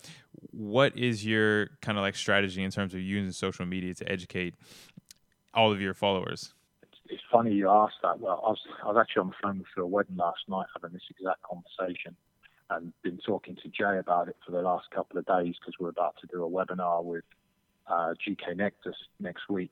what 0.51 0.97
is 0.97 1.25
your 1.25 1.67
kind 1.81 1.97
of 1.97 2.01
like 2.01 2.15
strategy 2.15 2.63
in 2.63 2.71
terms 2.71 2.93
of 2.93 3.01
using 3.01 3.31
social 3.31 3.65
media 3.65 3.93
to 3.95 4.09
educate 4.09 4.55
all 5.53 5.71
of 5.71 5.81
your 5.81 5.93
followers? 5.93 6.53
It's 7.09 7.21
funny 7.31 7.53
you 7.53 7.69
asked 7.69 7.97
that. 8.01 8.19
Well, 8.19 8.41
I 8.45 8.49
was 8.49 8.59
I 8.83 8.87
was 8.87 8.97
actually 8.97 9.21
on 9.21 9.27
the 9.29 9.35
phone 9.43 9.57
with 9.59 9.67
a 9.77 9.85
wedding 9.85 10.15
last 10.15 10.47
night 10.47 10.67
having 10.73 10.93
this 10.93 11.03
exact 11.09 11.41
conversation, 11.43 12.15
and 12.69 12.93
been 13.03 13.19
talking 13.25 13.57
to 13.57 13.67
Jay 13.67 13.97
about 13.99 14.29
it 14.29 14.37
for 14.45 14.53
the 14.53 14.61
last 14.61 14.89
couple 14.91 15.17
of 15.19 15.25
days 15.25 15.55
because 15.59 15.73
we're 15.77 15.89
about 15.89 16.15
to 16.21 16.27
do 16.27 16.45
a 16.45 16.49
webinar 16.49 17.03
with 17.03 17.25
uh, 17.87 18.13
GK 18.27 18.55
Nectar 18.55 18.93
next 19.19 19.49
week 19.49 19.71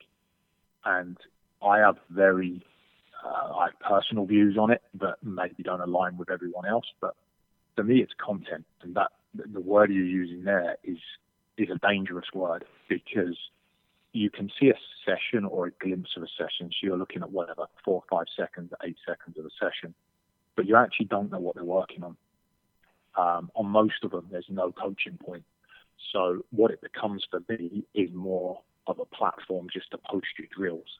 and 0.85 1.17
I 1.61 1.79
have 1.79 1.97
very 2.09 2.61
uh, 3.23 3.53
I 3.55 3.65
have 3.67 3.79
personal 3.79 4.25
views 4.25 4.57
on 4.57 4.71
it, 4.71 4.81
but 4.93 5.17
maybe 5.23 5.63
don't 5.63 5.81
align 5.81 6.17
with 6.17 6.29
everyone 6.29 6.65
else. 6.65 6.85
But 6.99 7.15
for 7.75 7.83
me, 7.83 8.01
it's 8.01 8.13
content, 8.23 8.65
and 8.81 8.95
that 8.95 9.11
the 9.33 9.61
word 9.61 9.91
you're 9.91 10.03
using 10.03 10.43
there 10.43 10.77
is 10.83 10.97
is 11.57 11.69
a 11.69 11.79
dangerous 11.87 12.25
word 12.33 12.65
because 12.89 13.37
you 14.11 14.29
can 14.29 14.49
see 14.59 14.69
a 14.69 14.73
session 15.05 15.45
or 15.45 15.67
a 15.67 15.71
glimpse 15.71 16.11
of 16.17 16.23
a 16.23 16.27
session. 16.37 16.69
So 16.69 16.87
you're 16.87 16.97
looking 16.97 17.21
at 17.21 17.31
whatever 17.31 17.65
four, 17.83 18.03
five 18.09 18.25
seconds, 18.37 18.71
eight 18.83 18.97
seconds 19.07 19.37
of 19.37 19.45
a 19.45 19.49
session, 19.59 19.93
but 20.55 20.67
you 20.67 20.75
actually 20.75 21.07
don't 21.07 21.31
know 21.31 21.39
what 21.39 21.55
they're 21.55 21.63
working 21.63 22.03
on. 22.03 22.17
Um, 23.15 23.51
on 23.55 23.67
most 23.67 24.03
of 24.03 24.11
them, 24.11 24.27
there's 24.31 24.45
no 24.49 24.71
coaching 24.71 25.17
point. 25.23 25.43
So 26.11 26.45
what 26.51 26.71
it 26.71 26.81
becomes 26.81 27.25
for 27.29 27.41
me 27.49 27.85
is 27.93 28.09
more 28.13 28.61
of 28.87 28.99
a 28.99 29.05
platform 29.05 29.67
just 29.71 29.91
to 29.91 29.97
post 29.97 30.27
your 30.37 30.47
drills. 30.55 30.99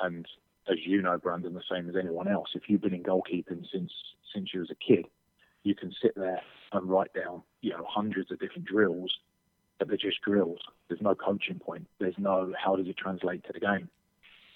And 0.00 0.26
as 0.70 0.78
you 0.86 1.02
know, 1.02 1.18
Brandon, 1.18 1.54
the 1.54 1.62
same 1.70 1.88
as 1.88 1.96
anyone 1.96 2.28
else, 2.28 2.50
if 2.54 2.62
you've 2.68 2.80
been 2.80 2.94
in 2.94 3.02
goalkeeping 3.02 3.64
since 3.72 3.92
since 4.34 4.54
you 4.54 4.60
was 4.60 4.70
a 4.70 4.74
kid, 4.74 5.06
you 5.62 5.74
can 5.74 5.92
sit 6.00 6.14
there 6.16 6.40
and 6.72 6.88
write 6.88 7.12
down, 7.12 7.42
you 7.60 7.70
know, 7.70 7.84
hundreds 7.86 8.30
of 8.30 8.40
different 8.40 8.64
drills, 8.64 9.12
but 9.78 9.88
they're 9.88 9.96
just 9.96 10.22
drills. 10.22 10.60
There's 10.88 11.02
no 11.02 11.14
coaching 11.14 11.58
point. 11.58 11.86
There's 12.00 12.14
no 12.18 12.52
how 12.58 12.76
does 12.76 12.86
it 12.86 12.96
translate 12.96 13.44
to 13.44 13.52
the 13.52 13.60
game. 13.60 13.88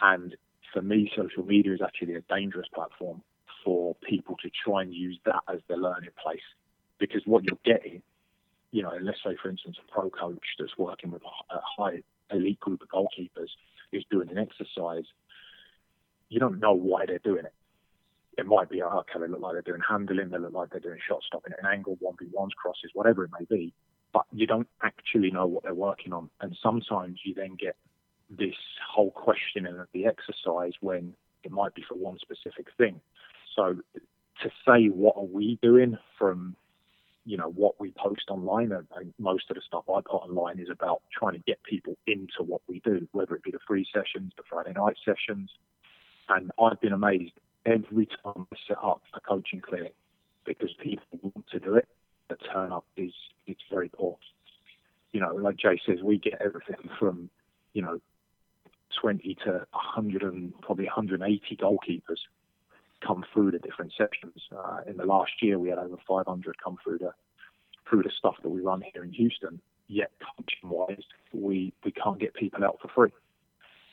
And 0.01 0.37
for 0.73 0.83
me, 0.83 1.11
social 1.17 1.45
media 1.45 1.75
is 1.75 1.81
actually 1.83 2.15
a 2.15 2.21
dangerous 2.23 2.69
platform 2.75 3.23
for 3.65 3.97
people 4.09 4.37
to 4.43 4.51
try 4.65 4.83
and 4.83 4.95
use 4.95 5.19
that 5.25 5.43
as 5.53 5.61
their 5.69 5.77
learning 5.77 6.11
place. 6.23 6.41
Because 6.99 7.23
what 7.27 7.45
you're 7.45 7.59
getting, 7.65 8.03
you 8.77 8.83
know, 8.83 8.93
let's 9.01 9.17
say 9.25 9.35
for 9.43 9.49
instance 9.49 9.79
a 9.83 9.91
pro 9.91 10.11
coach 10.11 10.45
that's 10.59 10.77
working 10.77 11.11
with 11.11 11.23
a 11.23 11.59
high 11.79 12.03
elite 12.31 12.61
group 12.61 12.83
of 12.83 12.89
goalkeepers 12.89 13.49
is 13.91 14.05
doing 14.11 14.29
an 14.29 14.37
exercise, 14.37 15.05
you 16.29 16.39
don't 16.39 16.61
know 16.61 16.75
why 16.75 17.07
they're 17.07 17.19
doing 17.21 17.47
it. 17.47 17.55
It 18.37 18.45
might 18.45 18.69
be, 18.69 18.83
oh, 18.83 18.99
okay, 18.99 19.19
they 19.19 19.29
look 19.29 19.41
like 19.41 19.55
they're 19.55 19.63
doing 19.63 19.81
handling, 19.89 20.29
they 20.29 20.37
look 20.37 20.53
like 20.53 20.69
they're 20.69 20.81
doing 20.81 20.99
shot 21.09 21.23
stopping 21.27 21.55
at 21.55 21.65
an 21.65 21.73
angle, 21.73 21.97
1v1s, 22.05 22.51
crosses, 22.51 22.91
whatever 22.93 23.25
it 23.25 23.31
may 23.41 23.47
be, 23.49 23.73
but 24.13 24.27
you 24.31 24.47
don't 24.47 24.69
actually 24.83 25.31
know 25.31 25.47
what 25.47 25.63
they're 25.63 25.73
working 25.73 26.13
on. 26.13 26.29
And 26.43 26.55
sometimes 26.63 27.21
you 27.25 27.33
then 27.33 27.57
get 27.59 27.77
this 28.29 28.57
whole 28.93 29.11
questioning 29.11 29.79
of 29.79 29.87
the 29.95 30.05
exercise 30.05 30.73
when 30.81 31.15
it 31.45 31.51
might 31.51 31.75
be 31.75 31.83
for 31.89 31.95
one 31.95 32.19
specific 32.19 32.67
thing. 32.77 33.01
So 33.55 33.77
to 34.43 34.51
say, 34.69 34.89
what 34.89 35.17
are 35.17 35.25
we 35.25 35.59
doing 35.63 35.97
from 36.19 36.57
you 37.27 37.37
know 37.37 37.51
what 37.51 37.79
we 37.81 37.93
post 37.99 38.31
online 38.31 38.73
and, 38.73 38.87
and, 38.97 39.13
most 39.19 39.51
of 39.51 39.57
the 39.57 39.63
stuff 39.67 39.85
I 39.89 40.01
put 40.01 40.23
online 40.23 40.61
is 40.61 40.69
about 40.71 41.03
trying 41.13 41.33
to 41.33 41.41
get 41.41 41.63
people 41.65 41.99
into 42.07 42.43
what 42.47 42.63
we 42.69 42.81
do, 42.81 43.07
whether 43.13 43.35
it 43.35 43.43
be 43.43 43.51
the 43.51 43.59
free 43.67 43.85
sessions, 43.93 44.33
the 44.37 44.45
Friday 44.49 44.73
night 44.73 44.97
sessions. 45.05 45.51
And 46.29 46.53
I've 46.63 46.81
been 46.81 46.93
amazed 46.93 47.33
every 47.67 48.07
time 48.07 48.47
I 48.53 48.57
set 48.69 48.79
up 48.83 49.03
a 49.15 49.21
coaching 49.21 49.61
clinic 49.61 49.95
because 50.45 50.71
people 50.81 51.05
want 51.21 51.47
to 51.51 51.59
do 51.59 51.75
it. 51.75 51.89
The 52.29 52.37
turn 52.37 52.73
up 52.73 52.87
is 52.97 53.13
it's 53.47 53.63
very 53.71 53.89
poor. 53.89 54.17
You 55.13 55.21
know, 55.21 55.35
like 55.35 55.57
Jay 55.57 55.81
says, 55.85 55.99
we 56.03 56.19
get 56.19 56.41
everything 56.41 56.89
from 56.99 57.29
you 57.73 57.83
know 57.83 58.01
20 59.01 59.37
to 59.45 59.67
100 59.73 60.23
and 60.23 60.53
probably 60.63 60.85
180 60.85 61.57
goalkeepers 61.57 62.21
come 63.05 63.25
through 63.33 63.53
the 63.53 63.59
different 63.59 63.93
sections. 63.97 64.43
Uh, 64.57 64.81
in 64.87 64.97
the 64.97 65.05
last 65.05 65.33
year, 65.41 65.59
we 65.59 65.69
had 65.69 65.79
over 65.79 65.97
500 66.07 66.57
come 66.63 66.77
through 66.83 66.99
the 66.99 67.13
through 67.89 68.03
the 68.03 68.11
stuff 68.19 68.35
that 68.43 68.49
we 68.49 68.61
run 68.61 68.83
here 68.93 69.05
in 69.05 69.13
Houston. 69.13 69.61
Yet, 69.89 70.11
coaching 70.37 70.69
wise, 70.69 71.05
we 71.33 71.73
we 71.85 71.93
can't 71.93 72.19
get 72.19 72.35
people 72.35 72.65
out 72.65 72.79
for 72.81 72.89
free. 72.89 73.11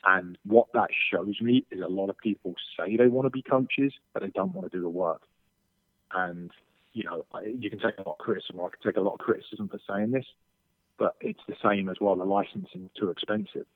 And 0.04 0.36
what 0.44 0.66
that 0.74 0.90
shows 1.10 1.40
me 1.40 1.64
is 1.70 1.80
a 1.80 1.88
lot 1.88 2.10
of 2.10 2.18
people 2.18 2.54
say 2.78 2.96
they 2.96 3.06
want 3.06 3.26
to 3.26 3.30
be 3.30 3.42
coaches, 3.42 3.92
but 4.12 4.22
they 4.22 4.28
don't 4.28 4.54
want 4.54 4.70
to 4.70 4.76
do 4.76 4.82
the 4.82 4.88
work. 4.88 5.22
And 6.12 6.50
you 6.92 7.04
know, 7.04 7.24
you 7.44 7.70
can 7.70 7.80
take 7.80 7.98
a 7.98 8.08
lot 8.08 8.12
of 8.12 8.18
criticism, 8.18 8.60
I 8.60 8.68
can 8.68 8.92
take 8.92 8.96
a 8.96 9.00
lot 9.00 9.14
of 9.14 9.18
criticism 9.18 9.68
for 9.68 9.80
saying 9.88 10.12
this, 10.12 10.26
but 10.98 11.16
it's 11.20 11.40
the 11.48 11.56
same 11.62 11.88
as 11.88 11.96
well. 12.00 12.14
The 12.16 12.24
licensing 12.24 12.84
is 12.84 12.90
too 12.98 13.10
expensive. 13.10 13.66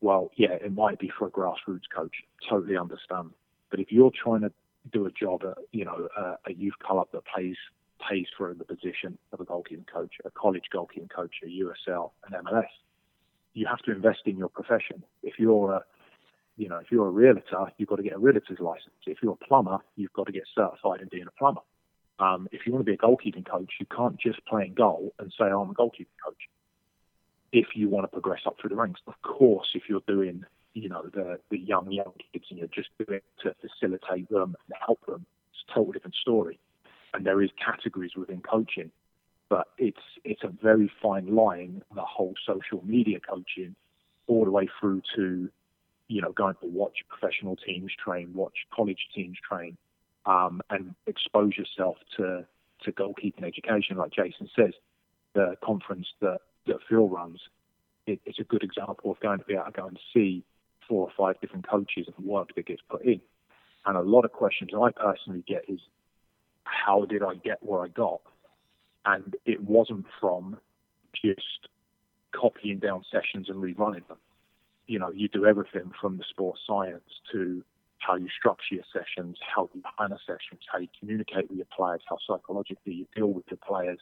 Well, 0.00 0.30
yeah, 0.36 0.52
it 0.52 0.72
might 0.72 0.98
be 0.98 1.10
for 1.18 1.26
a 1.26 1.30
grassroots 1.30 1.90
coach. 1.94 2.14
Totally 2.48 2.76
understand. 2.76 3.30
But 3.70 3.80
if 3.80 3.90
you're 3.90 4.12
trying 4.12 4.42
to 4.42 4.52
do 4.92 5.06
a 5.06 5.10
job 5.10 5.42
at 5.44 5.58
you 5.72 5.84
know 5.84 6.08
uh, 6.16 6.36
a 6.46 6.52
youth 6.52 6.78
club 6.82 7.08
that 7.12 7.22
pays 7.36 7.56
pays 8.08 8.26
for 8.36 8.54
the 8.54 8.64
position 8.64 9.18
of 9.32 9.40
a 9.40 9.44
goalkeeping 9.44 9.86
coach, 9.92 10.14
a 10.24 10.30
college 10.30 10.64
goalkeeping 10.74 11.10
coach, 11.14 11.34
a 11.44 11.46
USL, 11.46 12.12
an 12.26 12.44
MLS. 12.44 12.68
You 13.52 13.66
have 13.66 13.80
to 13.80 13.92
invest 13.92 14.20
in 14.26 14.38
your 14.38 14.48
profession. 14.48 15.04
If 15.22 15.38
you're 15.38 15.72
a 15.72 15.84
you 16.56 16.68
know, 16.68 16.76
if 16.76 16.90
you're 16.90 17.06
a 17.06 17.10
realtor, 17.10 17.72
you've 17.78 17.88
got 17.88 17.96
to 17.96 18.02
get 18.02 18.12
a 18.12 18.18
realtor's 18.18 18.60
license. 18.60 18.94
If 19.06 19.18
you're 19.22 19.32
a 19.32 19.44
plumber, 19.46 19.78
you've 19.96 20.12
got 20.12 20.26
to 20.26 20.32
get 20.32 20.42
certified 20.54 21.00
in 21.00 21.08
being 21.10 21.26
a 21.26 21.38
plumber. 21.38 21.62
Um, 22.18 22.48
if 22.52 22.66
you 22.66 22.72
want 22.72 22.84
to 22.84 22.90
be 22.90 22.94
a 22.94 22.98
goalkeeping 22.98 23.48
coach, 23.48 23.72
you 23.80 23.86
can't 23.86 24.18
just 24.20 24.44
play 24.44 24.66
in 24.66 24.74
goal 24.74 25.14
and 25.18 25.32
say, 25.38 25.44
oh, 25.44 25.62
I'm 25.62 25.70
a 25.70 25.74
goalkeeping 25.74 26.18
coach. 26.22 26.50
If 27.50 27.68
you 27.74 27.88
want 27.88 28.04
to 28.04 28.08
progress 28.08 28.42
up 28.44 28.56
through 28.60 28.70
the 28.70 28.76
ranks, 28.76 29.00
of 29.06 29.14
course, 29.22 29.68
if 29.74 29.84
you're 29.88 30.02
doing 30.06 30.44
you 30.74 30.88
know, 30.88 31.02
the, 31.12 31.38
the 31.50 31.58
young, 31.58 31.90
young 31.90 32.12
kids 32.32 32.46
and 32.50 32.58
you're 32.58 32.68
just 32.68 32.88
doing 32.98 33.18
it 33.18 33.24
to 33.42 33.54
facilitate 33.60 34.28
them 34.28 34.56
and 34.66 34.76
help 34.86 35.04
them. 35.06 35.26
It's 35.52 35.64
a 35.68 35.74
totally 35.74 35.94
different 35.94 36.14
story. 36.16 36.58
And 37.12 37.26
there 37.26 37.42
is 37.42 37.50
categories 37.64 38.12
within 38.16 38.40
coaching, 38.40 38.90
but 39.48 39.68
it's 39.78 39.98
it's 40.24 40.44
a 40.44 40.52
very 40.62 40.90
fine 41.02 41.34
line, 41.34 41.82
the 41.94 42.02
whole 42.02 42.34
social 42.46 42.82
media 42.84 43.18
coaching, 43.18 43.74
all 44.28 44.44
the 44.44 44.50
way 44.50 44.68
through 44.78 45.02
to, 45.16 45.50
you 46.06 46.22
know, 46.22 46.30
going 46.30 46.54
to 46.60 46.68
watch 46.68 46.98
professional 47.08 47.56
teams 47.56 47.90
train, 48.02 48.32
watch 48.32 48.54
college 48.72 49.08
teams 49.12 49.36
train, 49.46 49.76
um, 50.24 50.60
and 50.70 50.94
expose 51.08 51.56
yourself 51.56 51.96
to, 52.16 52.46
to 52.84 52.92
goalkeeping 52.92 53.42
education. 53.42 53.96
Like 53.96 54.12
Jason 54.12 54.48
says, 54.54 54.72
the 55.34 55.56
conference 55.64 56.06
that, 56.20 56.38
that 56.66 56.76
Phil 56.88 57.08
runs, 57.08 57.40
it, 58.06 58.20
it's 58.24 58.38
a 58.38 58.44
good 58.44 58.62
example 58.62 59.10
of 59.10 59.18
going 59.18 59.40
to 59.40 59.44
be 59.44 59.54
able 59.54 59.64
to 59.64 59.72
go 59.72 59.86
and 59.86 59.98
see 60.14 60.44
four 60.90 61.06
or 61.06 61.12
five 61.16 61.40
different 61.40 61.66
coaches 61.66 62.06
and 62.14 62.26
work 62.26 62.54
that 62.56 62.66
gets 62.66 62.82
put 62.90 63.02
in. 63.04 63.20
And 63.86 63.96
a 63.96 64.02
lot 64.02 64.24
of 64.24 64.32
questions 64.32 64.72
I 64.74 64.90
personally 64.90 65.44
get 65.46 65.64
is, 65.68 65.80
how 66.64 67.06
did 67.06 67.22
I 67.22 67.36
get 67.36 67.58
where 67.62 67.82
I 67.82 67.88
got? 67.88 68.20
And 69.06 69.36
it 69.46 69.62
wasn't 69.62 70.04
from 70.20 70.58
just 71.14 71.68
copying 72.32 72.80
down 72.80 73.04
sessions 73.10 73.48
and 73.48 73.62
rerunning 73.62 74.06
them. 74.08 74.18
You 74.86 74.98
know, 74.98 75.10
you 75.10 75.28
do 75.28 75.46
everything 75.46 75.92
from 76.00 76.18
the 76.18 76.24
sports 76.28 76.60
science 76.66 77.08
to 77.32 77.64
how 77.98 78.16
you 78.16 78.28
structure 78.36 78.74
your 78.74 78.84
sessions, 78.92 79.38
how 79.54 79.70
you 79.74 79.82
plan 79.96 80.12
a 80.12 80.18
sessions, 80.26 80.62
how 80.70 80.78
you 80.78 80.88
communicate 80.98 81.48
with 81.48 81.58
your 81.58 81.66
players, 81.74 82.02
how 82.08 82.18
psychologically 82.26 82.92
you 82.92 83.06
deal 83.14 83.28
with 83.28 83.44
your 83.50 83.58
players, 83.66 84.00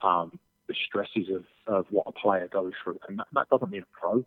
um, 0.00 0.38
the 0.68 0.74
stresses 0.86 1.28
of, 1.34 1.44
of 1.66 1.86
what 1.90 2.06
a 2.06 2.12
player 2.12 2.48
goes 2.48 2.72
through. 2.82 2.98
And 3.08 3.18
that, 3.18 3.26
that 3.34 3.48
doesn't 3.50 3.70
mean 3.70 3.82
a 3.82 4.00
pro 4.00 4.24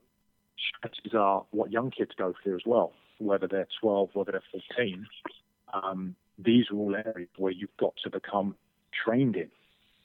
stresses 0.57 1.13
are 1.17 1.45
what 1.51 1.71
young 1.71 1.91
kids 1.91 2.11
go 2.17 2.33
through 2.43 2.55
as 2.55 2.61
well, 2.65 2.93
whether 3.19 3.47
they're 3.47 3.67
12, 3.81 4.09
whether 4.13 4.31
they're 4.31 4.61
14. 4.77 5.05
Um, 5.73 6.15
these 6.37 6.65
are 6.71 6.75
all 6.75 6.95
areas 6.95 7.29
where 7.37 7.51
you've 7.51 7.75
got 7.77 7.93
to 8.03 8.09
become 8.09 8.55
trained 9.03 9.35
in. 9.35 9.49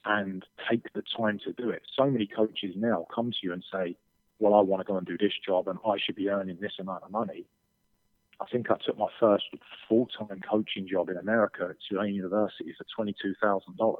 and 0.04 0.44
take 0.70 0.92
the 0.94 1.02
time 1.16 1.38
to 1.44 1.52
do 1.52 1.70
it. 1.70 1.82
So 1.96 2.10
many 2.10 2.26
coaches 2.26 2.74
now 2.76 3.06
come 3.14 3.30
to 3.32 3.36
you 3.42 3.52
and 3.52 3.62
say, 3.72 3.96
well, 4.38 4.54
I 4.54 4.60
want 4.62 4.80
to 4.80 4.90
go 4.90 4.96
and 4.96 5.06
do 5.06 5.18
this 5.18 5.32
job 5.44 5.68
and 5.68 5.78
I 5.86 5.96
should 6.04 6.16
be 6.16 6.30
earning 6.30 6.58
this 6.60 6.72
amount 6.80 7.04
of 7.04 7.10
money. 7.10 7.44
I 8.40 8.46
think 8.50 8.70
I 8.70 8.76
took 8.84 8.96
my 8.96 9.08
first 9.18 9.44
full-time 9.88 10.40
coaching 10.48 10.88
job 10.90 11.10
in 11.10 11.18
America 11.18 11.66
at 11.68 11.76
Tulane 11.88 12.14
University 12.14 12.74
for 12.78 13.04
$22,000. 13.04 13.96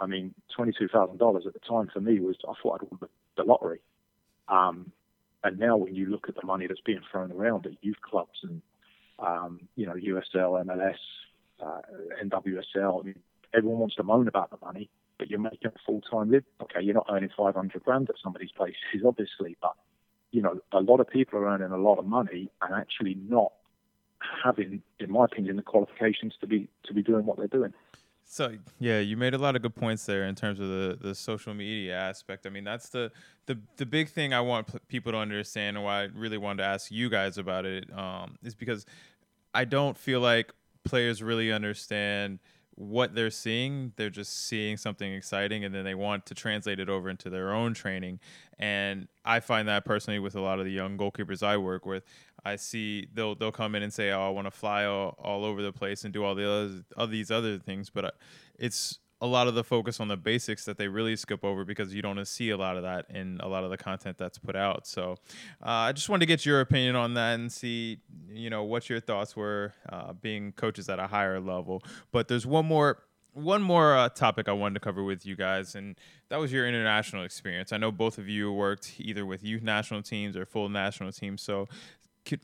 I 0.00 0.06
mean, 0.06 0.32
$22,000 0.56 1.46
at 1.46 1.52
the 1.52 1.58
time 1.68 1.90
for 1.92 2.00
me 2.00 2.20
was, 2.20 2.36
I 2.48 2.52
thought 2.62 2.80
I'd 2.80 2.88
won 2.88 3.10
the 3.36 3.42
lottery. 3.42 3.80
Um, 4.46 4.92
and 5.44 5.58
now 5.58 5.76
when 5.76 5.94
you 5.94 6.06
look 6.06 6.28
at 6.28 6.34
the 6.34 6.46
money 6.46 6.66
that's 6.66 6.80
being 6.80 7.00
thrown 7.10 7.32
around 7.32 7.66
at 7.66 7.72
youth 7.82 8.00
clubs 8.02 8.38
and, 8.42 8.62
um, 9.18 9.60
you 9.76 9.86
know, 9.86 9.94
USL, 9.94 10.64
MLS, 10.64 10.96
uh, 11.64 11.80
NWSL, 12.22 13.00
I 13.00 13.06
mean, 13.06 13.18
everyone 13.54 13.78
wants 13.78 13.96
to 13.96 14.02
moan 14.02 14.28
about 14.28 14.50
the 14.50 14.58
money, 14.64 14.90
but 15.18 15.30
you're 15.30 15.40
making 15.40 15.70
a 15.74 15.78
full-time 15.86 16.30
living. 16.30 16.48
Okay, 16.62 16.82
you're 16.82 16.94
not 16.94 17.06
earning 17.10 17.30
500 17.36 17.84
grand 17.84 18.10
at 18.10 18.16
some 18.22 18.34
of 18.34 18.40
these 18.40 18.52
places, 18.52 18.76
obviously, 19.06 19.56
but 19.60 19.74
you 20.30 20.42
know, 20.42 20.60
a 20.72 20.80
lot 20.80 21.00
of 21.00 21.08
people 21.08 21.38
are 21.38 21.46
earning 21.46 21.70
a 21.70 21.78
lot 21.78 21.98
of 21.98 22.04
money 22.04 22.50
and 22.60 22.74
actually 22.74 23.16
not 23.28 23.52
having, 24.44 24.82
in 24.98 25.10
my 25.10 25.24
opinion, 25.24 25.56
the 25.56 25.62
qualifications 25.62 26.34
to 26.40 26.46
be 26.46 26.68
to 26.84 26.92
be 26.92 27.02
doing 27.02 27.24
what 27.24 27.38
they're 27.38 27.46
doing. 27.46 27.72
So 28.30 28.52
yeah, 28.78 29.00
you 29.00 29.16
made 29.16 29.32
a 29.32 29.38
lot 29.38 29.56
of 29.56 29.62
good 29.62 29.74
points 29.74 30.04
there 30.04 30.24
in 30.24 30.34
terms 30.34 30.60
of 30.60 30.68
the, 30.68 30.98
the 31.00 31.14
social 31.14 31.54
media 31.54 31.98
aspect. 31.98 32.46
I 32.46 32.50
mean, 32.50 32.62
that's 32.62 32.90
the 32.90 33.10
the 33.46 33.58
the 33.78 33.86
big 33.86 34.10
thing 34.10 34.34
I 34.34 34.42
want 34.42 34.66
p- 34.66 34.78
people 34.86 35.12
to 35.12 35.18
understand, 35.18 35.78
and 35.78 35.84
why 35.84 36.02
I 36.02 36.08
really 36.14 36.36
wanted 36.36 36.58
to 36.58 36.68
ask 36.68 36.90
you 36.90 37.08
guys 37.08 37.38
about 37.38 37.64
it, 37.64 37.90
um, 37.96 38.36
is 38.44 38.54
because 38.54 38.84
I 39.54 39.64
don't 39.64 39.96
feel 39.96 40.20
like 40.20 40.52
players 40.84 41.22
really 41.22 41.50
understand 41.50 42.38
what 42.78 43.12
they're 43.12 43.28
seeing. 43.28 43.92
They're 43.96 44.08
just 44.08 44.46
seeing 44.46 44.76
something 44.76 45.12
exciting 45.12 45.64
and 45.64 45.74
then 45.74 45.84
they 45.84 45.96
want 45.96 46.26
to 46.26 46.34
translate 46.34 46.78
it 46.78 46.88
over 46.88 47.10
into 47.10 47.28
their 47.28 47.52
own 47.52 47.74
training. 47.74 48.20
And 48.56 49.08
I 49.24 49.40
find 49.40 49.66
that 49.66 49.84
personally 49.84 50.20
with 50.20 50.36
a 50.36 50.40
lot 50.40 50.60
of 50.60 50.64
the 50.64 50.70
young 50.70 50.96
goalkeepers 50.96 51.42
I 51.42 51.56
work 51.56 51.84
with, 51.84 52.04
I 52.44 52.54
see 52.54 53.08
they'll 53.12 53.34
they'll 53.34 53.50
come 53.50 53.74
in 53.74 53.82
and 53.82 53.92
say, 53.92 54.12
"Oh, 54.12 54.26
I 54.26 54.28
want 54.30 54.46
to 54.46 54.52
fly 54.52 54.84
all, 54.84 55.16
all 55.18 55.44
over 55.44 55.60
the 55.60 55.72
place 55.72 56.04
and 56.04 56.14
do 56.14 56.22
all 56.22 56.36
the 56.36 56.48
other 56.48 56.84
all 56.96 57.08
these 57.08 57.32
other 57.32 57.58
things," 57.58 57.90
but 57.90 58.04
uh, 58.04 58.10
it's 58.58 59.00
a 59.20 59.26
lot 59.26 59.48
of 59.48 59.54
the 59.54 59.64
focus 59.64 60.00
on 60.00 60.08
the 60.08 60.16
basics 60.16 60.64
that 60.64 60.78
they 60.78 60.86
really 60.86 61.16
skip 61.16 61.44
over 61.44 61.64
because 61.64 61.92
you 61.92 62.02
don't 62.02 62.24
see 62.26 62.50
a 62.50 62.56
lot 62.56 62.76
of 62.76 62.84
that 62.84 63.06
in 63.10 63.40
a 63.42 63.48
lot 63.48 63.64
of 63.64 63.70
the 63.70 63.76
content 63.76 64.16
that's 64.16 64.38
put 64.38 64.54
out. 64.54 64.86
So 64.86 65.16
uh, 65.62 65.88
I 65.88 65.92
just 65.92 66.08
wanted 66.08 66.20
to 66.20 66.26
get 66.26 66.46
your 66.46 66.60
opinion 66.60 66.94
on 66.96 67.14
that 67.14 67.34
and 67.34 67.50
see, 67.50 67.98
you 68.30 68.48
know, 68.48 68.62
what 68.62 68.88
your 68.88 69.00
thoughts 69.00 69.34
were 69.34 69.74
uh, 69.88 70.12
being 70.12 70.52
coaches 70.52 70.88
at 70.88 70.98
a 70.98 71.06
higher 71.06 71.40
level. 71.40 71.82
But 72.12 72.28
there's 72.28 72.46
one 72.46 72.66
more. 72.66 73.02
One 73.34 73.62
more 73.62 73.96
uh, 73.96 74.08
topic 74.08 74.48
I 74.48 74.52
wanted 74.52 74.74
to 74.74 74.80
cover 74.80 75.04
with 75.04 75.24
you 75.24 75.36
guys, 75.36 75.76
and 75.76 75.94
that 76.28 76.40
was 76.40 76.50
your 76.50 76.66
international 76.66 77.22
experience. 77.22 77.72
I 77.72 77.76
know 77.76 77.92
both 77.92 78.18
of 78.18 78.28
you 78.28 78.52
worked 78.52 78.94
either 78.98 79.24
with 79.24 79.44
youth 79.44 79.62
national 79.62 80.02
teams 80.02 80.36
or 80.36 80.44
full 80.44 80.68
national 80.68 81.12
teams. 81.12 81.40
So 81.42 81.68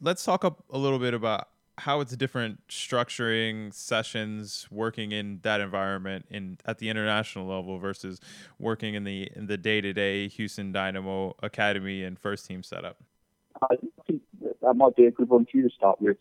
let's 0.01 0.23
talk 0.23 0.45
up 0.45 0.63
a 0.71 0.79
little 0.79 1.01
bit 1.01 1.13
about 1.13 1.49
how 1.79 2.01
it's 2.01 2.15
different 2.17 2.67
structuring 2.69 3.75
sessions 3.75 4.69
working 4.71 5.13
in 5.13 5.41
that 5.43 5.61
environment 5.61 6.27
in 6.31 6.59
at 6.65 6.79
the 6.79 6.89
international 6.89 7.47
level 7.47 7.79
versus 7.79 8.21
working 8.59 8.95
in 8.95 9.05
the 9.05 9.29
in 9.35 9.47
the 9.47 9.57
day-to-day 9.57 10.29
Houston 10.29 10.73
Dynamo 10.73 11.35
academy 11.43 12.05
and 12.05 12.19
first 12.19 12.47
team 12.47 12.63
setup. 12.63 12.99
I 13.63 13.77
think 14.07 14.23
that 14.63 14.75
might 14.75 14.97
be 14.97 15.07
a 15.07 15.11
good 15.11 15.29
one 15.29 15.47
for 15.47 15.57
you 15.57 15.69
to 15.69 15.75
start 15.75 16.01
with. 16.01 16.17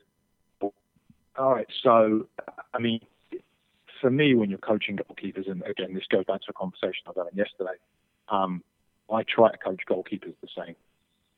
All 1.35 1.53
right, 1.53 1.67
so 1.81 2.27
I 2.73 2.79
mean, 2.79 2.99
for 4.01 4.09
me, 4.09 4.35
when 4.35 4.49
you're 4.49 4.59
coaching 4.59 4.97
goalkeepers, 4.97 5.49
and 5.49 5.63
again, 5.63 5.93
this 5.93 6.03
goes 6.09 6.25
back 6.25 6.41
to 6.41 6.47
a 6.49 6.53
conversation 6.53 7.03
I 7.07 7.09
was 7.09 7.17
having 7.17 7.37
yesterday. 7.37 7.79
Um, 8.29 8.63
I 9.11 9.23
try 9.23 9.51
to 9.51 9.57
coach 9.57 9.81
goalkeepers 9.89 10.35
the 10.41 10.47
same, 10.55 10.75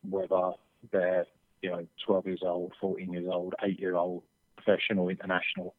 whether 0.10 0.52
they're 0.92 1.26
you 1.66 1.72
know, 1.72 1.88
12 2.06 2.28
years 2.28 2.42
old, 2.44 2.74
14 2.80 3.12
years 3.12 3.26
old, 3.28 3.56
8 3.64 3.80
year 3.80 3.96
old, 3.96 4.22
professional, 4.56 5.10
international. 5.10 5.74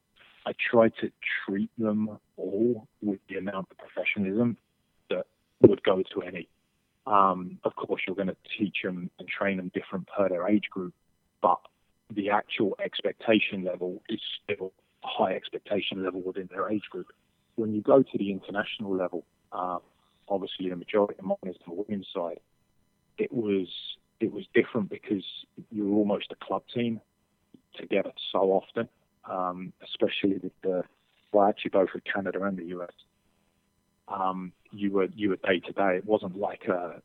I 0.44 0.52
try 0.70 0.88
to 0.88 1.12
treat 1.44 1.70
them 1.78 2.18
all 2.36 2.88
with 3.00 3.20
the 3.28 3.36
amount 3.36 3.68
of 3.70 3.78
professionalism 3.78 4.56
that 5.10 5.26
would 5.60 5.84
go 5.84 6.02
to 6.14 6.22
any. 6.22 6.48
Um, 7.06 7.60
of 7.62 7.76
course, 7.76 8.02
you're 8.04 8.16
going 8.16 8.34
to 8.34 8.36
teach 8.58 8.78
them 8.82 9.10
and 9.20 9.28
train 9.28 9.58
them 9.58 9.70
different 9.74 10.08
per 10.08 10.28
their 10.28 10.48
age 10.48 10.64
group, 10.70 10.92
but 11.40 11.60
the 12.12 12.30
actual 12.30 12.76
expectation 12.84 13.62
level 13.62 14.02
is 14.08 14.20
still 14.42 14.72
a 15.04 15.06
high 15.06 15.34
expectation 15.34 16.02
level 16.04 16.20
within 16.20 16.48
their 16.50 16.68
age 16.68 16.88
group. 16.90 17.06
When 17.54 17.72
you 17.72 17.80
go 17.80 18.02
to 18.02 18.18
the 18.18 18.32
international 18.32 18.92
level, 18.96 19.24
uh, 19.52 19.78
obviously 20.28 20.68
the 20.68 20.74
majority 20.74 21.14
of 21.20 21.24
mine 21.24 21.36
is 21.44 21.56
the 21.64 21.72
women's 21.72 22.08
side. 22.12 22.40
It 23.18 23.32
was 23.32 23.68
it 24.20 24.32
was 24.32 24.44
different 24.54 24.90
because 24.90 25.24
you 25.70 25.84
were 25.88 25.96
almost 25.96 26.32
a 26.32 26.44
club 26.44 26.62
team 26.74 27.00
together 27.76 28.12
so 28.32 28.38
often, 28.52 28.88
um, 29.30 29.72
especially 29.82 30.38
with 30.38 30.52
the 30.62 30.82
well, 31.32 31.48
actually 31.48 31.70
both 31.70 31.88
with 31.92 32.04
Canada 32.04 32.42
and 32.44 32.56
the 32.56 32.64
US. 32.78 32.92
Um, 34.08 34.52
you 34.70 34.92
were 34.92 35.08
you 35.14 35.30
were 35.30 35.36
day 35.36 35.60
to 35.60 35.72
day. 35.72 35.96
It 35.96 36.06
wasn't 36.06 36.36
like 36.36 36.64
a, 36.68 37.02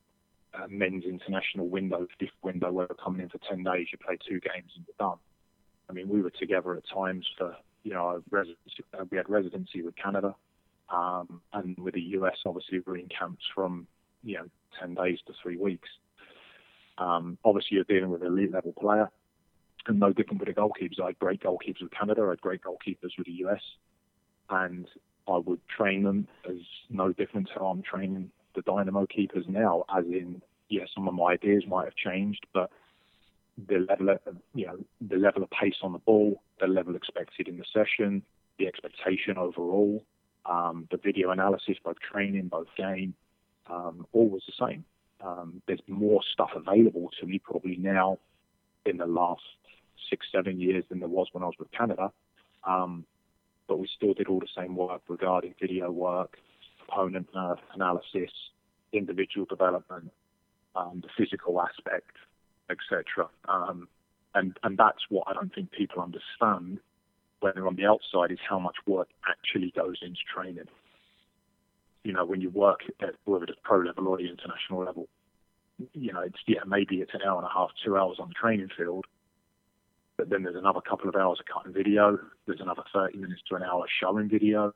a 0.61 0.67
men's 0.69 1.03
international 1.05 1.67
window, 1.67 2.07
FIFA 2.21 2.29
window, 2.43 2.71
where 2.71 2.87
we're 2.89 2.95
coming 2.95 3.21
in 3.21 3.29
for 3.29 3.39
ten 3.49 3.63
days, 3.63 3.87
you 3.91 3.97
play 3.97 4.17
two 4.27 4.39
games 4.39 4.71
and 4.75 4.85
you're 4.87 5.09
done. 5.09 5.17
I 5.89 5.93
mean, 5.93 6.07
we 6.07 6.21
were 6.21 6.31
together 6.31 6.75
at 6.75 6.83
times 6.93 7.27
for 7.37 7.55
you 7.83 7.93
know 7.93 8.21
residency. 8.29 8.83
Uh, 8.97 9.05
we 9.09 9.17
had 9.17 9.29
residency 9.29 9.81
with 9.81 9.95
Canada, 9.95 10.35
um, 10.89 11.41
and 11.53 11.77
with 11.77 11.95
the 11.95 12.01
US, 12.19 12.37
obviously, 12.45 12.79
we 12.79 12.83
were 12.91 12.97
in 12.97 13.07
camps 13.07 13.43
from 13.53 13.87
you 14.23 14.37
know 14.37 14.45
ten 14.79 14.93
days 14.93 15.19
to 15.27 15.33
three 15.41 15.57
weeks. 15.57 15.89
Um, 16.97 17.37
obviously, 17.43 17.75
you're 17.75 17.83
dealing 17.85 18.09
with 18.09 18.21
an 18.21 18.27
elite 18.27 18.51
level 18.51 18.73
player, 18.79 19.09
and 19.87 19.99
no 19.99 20.13
different 20.13 20.39
with 20.39 20.47
the 20.47 20.59
goalkeepers. 20.59 21.01
I 21.01 21.07
had 21.07 21.19
great 21.19 21.41
goalkeepers 21.41 21.81
with 21.81 21.91
Canada, 21.91 22.23
I 22.25 22.31
had 22.31 22.41
great 22.41 22.61
goalkeepers 22.61 23.17
with 23.17 23.27
the 23.27 23.45
US, 23.45 23.61
and 24.49 24.87
I 25.27 25.37
would 25.37 25.59
train 25.67 26.03
them 26.03 26.27
as 26.47 26.57
no 26.89 27.11
different 27.13 27.47
to 27.47 27.59
how 27.59 27.67
I'm 27.67 27.81
training 27.81 28.31
the 28.55 28.61
Dynamo 28.61 29.05
keepers 29.05 29.45
now. 29.47 29.85
As 29.95 30.05
in, 30.05 30.41
yes, 30.69 30.89
some 30.93 31.07
of 31.07 31.13
my 31.13 31.33
ideas 31.33 31.63
might 31.67 31.85
have 31.85 31.95
changed, 31.95 32.45
but 32.53 32.69
the 33.67 33.85
level 33.89 34.09
of 34.09 34.19
you 34.53 34.65
know 34.65 34.77
the 35.01 35.17
level 35.17 35.43
of 35.43 35.49
pace 35.51 35.75
on 35.81 35.93
the 35.93 35.99
ball, 35.99 36.41
the 36.59 36.67
level 36.67 36.95
expected 36.95 37.47
in 37.47 37.57
the 37.57 37.65
session, 37.73 38.21
the 38.57 38.67
expectation 38.67 39.37
overall, 39.37 40.03
um, 40.45 40.87
the 40.91 40.97
video 40.97 41.31
analysis, 41.31 41.77
both 41.83 41.97
training, 41.99 42.47
both 42.47 42.67
game, 42.77 43.13
um, 43.69 44.05
all 44.13 44.29
was 44.29 44.43
the 44.45 44.67
same. 44.67 44.85
Um, 45.23 45.61
there's 45.67 45.81
more 45.87 46.21
stuff 46.33 46.51
available 46.55 47.09
to 47.19 47.25
me 47.25 47.39
probably 47.39 47.77
now 47.77 48.17
in 48.85 48.97
the 48.97 49.05
last 49.05 49.41
six, 50.09 50.25
seven 50.31 50.59
years 50.59 50.83
than 50.89 50.99
there 50.99 51.09
was 51.09 51.27
when 51.31 51.43
I 51.43 51.47
was 51.47 51.55
with 51.59 51.71
Canada. 51.71 52.11
Um, 52.63 53.05
but 53.67 53.79
we 53.79 53.87
still 53.95 54.13
did 54.13 54.27
all 54.27 54.39
the 54.39 54.47
same 54.55 54.75
work 54.75 55.01
regarding 55.07 55.55
video 55.59 55.91
work, 55.91 56.37
opponent 56.87 57.27
uh, 57.35 57.55
analysis, 57.73 58.31
individual 58.91 59.45
development, 59.45 60.11
um, 60.75 61.01
the 61.01 61.09
physical 61.17 61.61
aspect, 61.61 62.11
etc. 62.69 63.29
Um, 63.47 63.87
and 64.33 64.57
and 64.63 64.77
that's 64.77 65.03
what 65.09 65.27
I 65.27 65.33
don't 65.33 65.53
think 65.53 65.71
people 65.71 66.01
understand 66.01 66.79
when 67.39 67.53
they're 67.55 67.67
on 67.67 67.75
the 67.75 67.85
outside 67.85 68.31
is 68.31 68.39
how 68.47 68.59
much 68.59 68.75
work 68.85 69.09
actually 69.27 69.71
goes 69.75 69.97
into 70.01 70.19
training 70.33 70.67
you 72.03 72.13
know, 72.13 72.25
when 72.25 72.41
you 72.41 72.49
work 72.49 72.81
at 73.01 73.15
whether 73.25 73.45
it's 73.45 73.59
pro 73.63 73.79
level 73.79 74.07
or 74.07 74.17
the 74.17 74.29
international 74.29 74.83
level, 74.83 75.07
you 75.93 76.13
know, 76.13 76.21
it's 76.21 76.37
yeah, 76.47 76.61
maybe 76.65 76.97
it's 76.97 77.13
an 77.13 77.21
hour 77.25 77.37
and 77.37 77.45
a 77.45 77.53
half, 77.53 77.69
two 77.83 77.97
hours 77.97 78.17
on 78.19 78.29
the 78.29 78.33
training 78.33 78.69
field, 78.77 79.05
but 80.17 80.29
then 80.29 80.43
there's 80.43 80.55
another 80.55 80.81
couple 80.81 81.09
of 81.09 81.15
hours 81.15 81.39
of 81.39 81.45
cutting 81.45 81.73
video. 81.73 82.17
There's 82.45 82.61
another 82.61 82.83
30 82.93 83.17
minutes 83.17 83.41
to 83.49 83.55
an 83.55 83.63
hour 83.63 83.85
showing 83.99 84.29
video. 84.29 84.73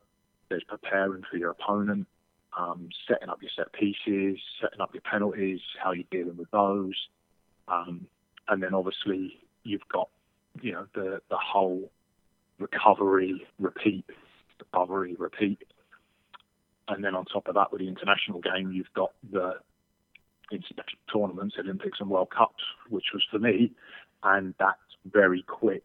There's 0.49 0.63
preparing 0.63 1.23
for 1.29 1.37
your 1.37 1.51
opponent, 1.51 2.07
um, 2.57 2.89
setting 3.07 3.29
up 3.29 3.41
your 3.41 3.51
set 3.55 3.73
pieces, 3.73 4.39
setting 4.61 4.81
up 4.81 4.93
your 4.93 5.01
penalties, 5.01 5.59
how 5.83 5.91
you're 5.91 6.05
dealing 6.11 6.37
with 6.37 6.49
those, 6.51 6.95
um, 7.67 8.07
and 8.47 8.61
then 8.61 8.73
obviously 8.73 9.39
you've 9.63 9.87
got, 9.91 10.09
you 10.61 10.71
know, 10.71 10.85
the 10.93 11.21
the 11.29 11.37
whole 11.37 11.91
recovery, 12.59 13.45
repeat, 13.59 14.05
recovery, 14.59 15.15
repeat 15.17 15.59
and 16.87 17.03
then 17.03 17.15
on 17.15 17.25
top 17.25 17.47
of 17.47 17.55
that, 17.55 17.71
with 17.71 17.81
the 17.81 17.87
international 17.87 18.41
game, 18.41 18.71
you've 18.71 18.93
got 18.93 19.11
the 19.31 19.53
international 20.51 21.01
tournaments, 21.11 21.55
Olympics 21.59 21.99
and 21.99 22.09
World 22.09 22.29
Cups, 22.35 22.63
which 22.89 23.05
was 23.13 23.23
for 23.31 23.39
me, 23.39 23.71
and 24.23 24.53
that's 24.59 24.79
very 25.11 25.43
quick. 25.43 25.83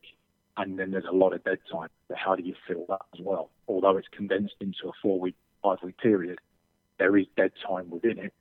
And 0.57 0.79
then 0.79 0.91
there's 0.91 1.07
a 1.11 1.15
lot 1.15 1.33
of 1.33 1.43
dead 1.45 1.59
time. 1.73 1.89
So 2.09 2.15
how 2.17 2.37
do 2.37 2.43
you 2.43 2.55
fill 2.69 2.85
that 2.89 3.01
as 3.15 3.21
well? 3.21 3.51
Although 3.67 3.97
it's 3.97 4.09
condensed 4.15 4.57
into 4.61 4.89
a 4.89 4.93
four-week, 5.01 5.37
five-week 5.63 5.97
period, 5.99 6.39
there 6.99 7.17
is 7.17 7.27
dead 7.37 7.53
time 7.67 7.89
within 7.89 8.19
it 8.19 8.35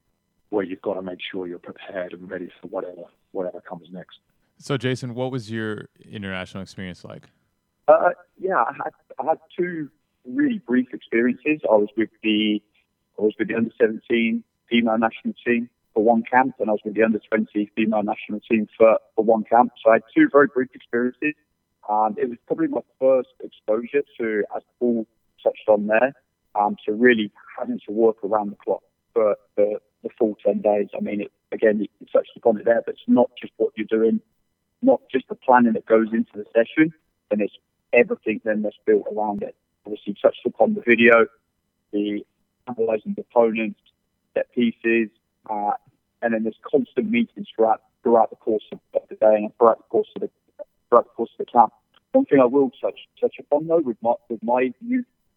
where 0.50 0.66
you've 0.66 0.82
got 0.82 0.96
to 0.96 1.02
make 1.02 1.20
sure 1.32 1.48
you're 1.48 1.60
prepared 1.60 2.12
and 2.12 2.30
ready 2.30 2.50
for 2.60 2.68
whatever 2.68 3.04
whatever 3.32 3.62
comes 3.62 3.88
next. 3.92 4.18
So, 4.58 4.76
Jason, 4.76 5.14
what 5.14 5.32
was 5.32 5.50
your 5.50 5.88
international 6.12 6.64
experience 6.64 7.06
like? 7.06 7.30
Uh, 7.88 8.10
yeah, 8.38 8.58
I 8.58 8.74
had 8.74 8.94
I 9.20 9.26
had 9.30 9.38
two 9.58 9.90
really 10.26 10.60
brief 10.60 10.88
experiences. 10.94 11.62
I 11.70 11.76
was 11.76 11.90
with 11.98 12.10
the 12.24 12.62
I 13.18 13.22
was 13.22 13.34
with 13.38 13.50
the 13.50 13.56
under 13.56 13.72
17 13.80 14.44
female 14.70 14.98
national 14.98 15.34
team 15.46 15.70
for 15.94 16.04
one 16.04 16.24
camp, 16.24 16.56
and 16.60 16.70
I 16.70 16.74
was 16.74 16.82
with 16.86 16.96
the 16.96 17.04
under 17.04 17.20
20 17.20 17.72
female 17.76 18.04
national 18.04 18.40
team 18.42 18.68
for, 18.78 18.98
for 19.16 19.26
one 19.26 19.44
camp. 19.44 19.74
So 19.84 19.92
I 19.92 19.96
had 19.96 20.04
two 20.16 20.30
very 20.32 20.48
brief 20.48 20.70
experiences. 20.74 21.34
And 21.90 22.18
it 22.18 22.30
was 22.30 22.38
probably 22.46 22.68
my 22.68 22.82
first 23.00 23.30
exposure 23.44 24.04
to, 24.20 24.44
as 24.56 24.62
Paul 24.80 25.08
touched 25.44 25.68
on 25.68 25.88
there, 25.88 26.14
um, 26.56 26.76
to 26.86 26.94
really 26.94 27.32
having 27.58 27.80
to 27.88 27.92
work 27.92 28.24
around 28.24 28.52
the 28.52 28.56
clock 28.64 28.84
for, 29.14 29.36
for 29.56 29.80
the 30.04 30.10
full 30.18 30.38
10 30.46 30.62
days. 30.62 30.88
I 30.96 31.02
mean, 31.02 31.22
it, 31.22 31.32
again, 31.52 31.80
you 31.80 31.88
touched 32.14 32.32
upon 32.38 32.60
it 32.60 32.66
there, 32.66 32.82
but 32.86 32.94
it's 32.94 33.04
not 33.08 33.32
just 33.42 33.54
what 33.58 33.74
you're 33.76 33.88
doing, 33.88 34.22
not 34.82 35.02
just 35.12 35.28
the 35.30 35.36
planning 35.36 35.74
that 35.74 35.86
goes 35.86 36.08
into 36.14 36.32
the 36.36 36.46
session, 36.54 36.94
and 37.32 37.42
it's 37.42 37.54
everything 37.92 38.40
then 38.44 38.62
that's 38.62 38.78
built 38.86 39.06
around 39.12 39.42
it. 39.42 39.56
Obviously, 39.90 40.16
touched 40.22 40.46
upon 40.46 40.76
the 40.76 40.82
video, 40.82 41.26
the 41.92 42.24
analysing 42.68 43.16
the 43.16 43.22
opponents, 43.22 43.80
set 44.36 44.52
pieces, 44.54 45.10
uh, 45.50 45.72
and 46.22 46.34
then 46.34 46.44
there's 46.44 46.60
constant 46.70 47.10
meetings 47.10 47.48
throughout 47.56 47.82
throughout 48.04 48.30
the 48.30 48.36
course 48.36 48.64
of, 48.72 48.80
the 49.10 49.16
day 49.16 49.36
and 49.36 49.52
throughout 49.58 49.78
the 49.78 49.90
course 49.90 50.08
of 50.16 50.22
the 50.22 50.30
throughout 50.90 51.06
the 51.06 51.16
course 51.16 51.32
of 51.40 51.46
the 51.46 51.52
camp. 51.52 51.74
One 52.12 52.26
thing 52.26 52.40
I 52.40 52.46
will 52.46 52.70
touch 52.80 53.00
touch 53.20 53.36
upon 53.40 53.66
though 53.66 53.82
with 53.82 53.98
my 54.04 54.14
with 54.30 54.44
my 54.44 54.72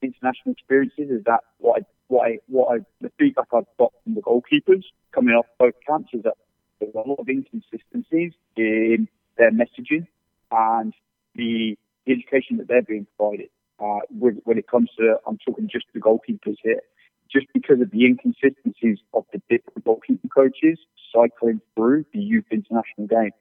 international 0.02 0.52
experiences 0.52 1.08
is 1.10 1.24
that 1.24 1.40
what 1.58 1.80
I 1.80 1.86
what 2.08 2.28
I 2.28 2.38
what 2.48 2.74
I 2.74 2.84
the 3.00 3.10
feedback 3.18 3.46
I've 3.54 3.64
got 3.78 3.92
from 4.04 4.14
the 4.14 4.20
goalkeepers 4.20 4.84
coming 5.12 5.34
off 5.34 5.46
both 5.58 5.74
camps 5.86 6.10
is 6.12 6.24
that 6.24 6.34
there's 6.78 6.94
a 6.94 7.08
lot 7.08 7.20
of 7.20 7.28
inconsistencies 7.28 8.32
in 8.56 9.08
their 9.38 9.50
messaging 9.50 10.06
and 10.50 10.92
the 11.34 11.78
education 12.06 12.58
that 12.58 12.68
they're 12.68 12.82
being 12.82 13.06
provided. 13.16 13.48
Uh, 13.80 14.00
with, 14.10 14.36
when 14.44 14.58
it 14.58 14.68
comes 14.68 14.90
to, 14.98 15.16
I'm 15.26 15.38
talking 15.38 15.68
just 15.70 15.86
the 15.92 16.00
goalkeepers 16.00 16.56
here, 16.62 16.80
just 17.30 17.46
because 17.52 17.80
of 17.80 17.90
the 17.90 18.04
inconsistencies 18.04 18.98
of 19.14 19.24
the 19.32 19.40
different 19.48 19.84
goalkeeper 19.84 20.28
coaches 20.28 20.78
cycling 21.12 21.60
through 21.74 22.04
the 22.12 22.20
youth 22.20 22.44
international 22.50 23.06
game. 23.08 23.32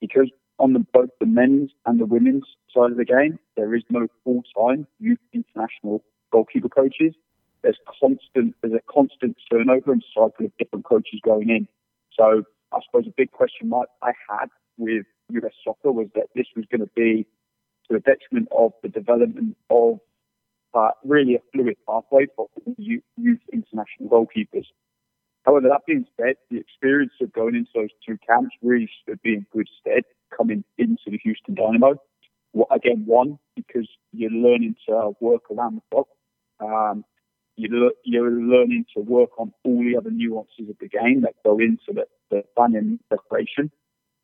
Because 0.00 0.30
on 0.58 0.72
the, 0.72 0.80
both 0.92 1.10
the 1.18 1.26
men's 1.26 1.70
and 1.86 2.00
the 2.00 2.06
women's 2.06 2.44
side 2.74 2.90
of 2.90 2.96
the 2.96 3.04
game, 3.04 3.38
there 3.56 3.74
is 3.74 3.82
no 3.90 4.06
full-time 4.24 4.86
youth 4.98 5.18
international 5.32 6.02
goalkeeper 6.32 6.68
coaches. 6.68 7.14
There's 7.62 7.78
constant, 8.00 8.54
there's 8.62 8.74
a 8.74 8.92
constant 8.92 9.36
turnover 9.50 9.92
and 9.92 10.04
cycle 10.14 10.46
of 10.46 10.52
different 10.58 10.84
coaches 10.84 11.20
going 11.24 11.50
in. 11.50 11.68
So 12.12 12.44
I 12.72 12.78
suppose 12.86 13.06
a 13.06 13.14
big 13.16 13.32
question 13.32 13.68
mark 13.68 13.88
I 14.02 14.12
had 14.28 14.48
with 14.78 15.04
US 15.30 15.52
soccer 15.64 15.92
was 15.92 16.08
that 16.14 16.28
this 16.34 16.46
was 16.56 16.64
going 16.70 16.80
to 16.80 16.90
be 16.94 17.26
to 17.90 17.98
the 17.98 18.00
detriment 18.00 18.48
of 18.56 18.72
the 18.82 18.88
development 18.88 19.56
of 19.68 19.98
uh, 20.74 20.90
really 21.04 21.34
a 21.34 21.40
fluid 21.52 21.76
pathway 21.88 22.26
for 22.36 22.48
youth, 22.76 23.02
international 23.52 24.08
goalkeepers. 24.08 24.66
However, 25.44 25.68
that 25.68 25.86
being 25.86 26.06
said, 26.16 26.36
the 26.50 26.58
experience 26.58 27.12
of 27.20 27.32
going 27.32 27.56
into 27.56 27.70
those 27.74 27.88
two 28.06 28.18
camps 28.26 28.54
really 28.62 28.88
stood 29.02 29.18
in 29.24 29.46
good 29.52 29.68
stead 29.80 30.04
coming 30.36 30.64
into 30.78 31.06
the 31.06 31.18
Houston 31.24 31.54
Dynamo. 31.54 31.96
Well, 32.52 32.68
again, 32.70 33.04
one, 33.06 33.38
because 33.56 33.88
you're 34.12 34.30
learning 34.30 34.76
to 34.88 35.12
work 35.20 35.42
around 35.50 35.76
the 35.76 35.82
clock. 35.90 36.08
Um, 36.60 37.04
you're, 37.56 37.92
you're 38.04 38.30
learning 38.30 38.86
to 38.94 39.00
work 39.00 39.30
on 39.38 39.52
all 39.64 39.82
the 39.82 39.96
other 39.96 40.10
nuances 40.10 40.68
of 40.68 40.76
the 40.78 40.88
game 40.88 41.22
that 41.22 41.34
go 41.44 41.58
into 41.58 41.92
the, 41.92 42.06
the 42.30 42.44
planning 42.54 43.00
preparation. 43.08 43.70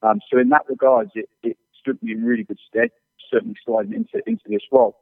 Um, 0.03 0.21
so 0.31 0.39
in 0.39 0.51
that 0.51 0.63
regard, 0.69 1.11
it, 1.15 1.29
it 1.43 1.57
stood 1.81 2.01
me 2.03 2.13
in 2.13 2.25
really 2.25 2.45
good 2.45 2.59
stead, 2.69 2.91
certainly 3.31 3.57
sliding 3.65 3.93
into 3.93 4.23
into 4.27 4.45
this 4.49 4.63
role. 4.71 4.97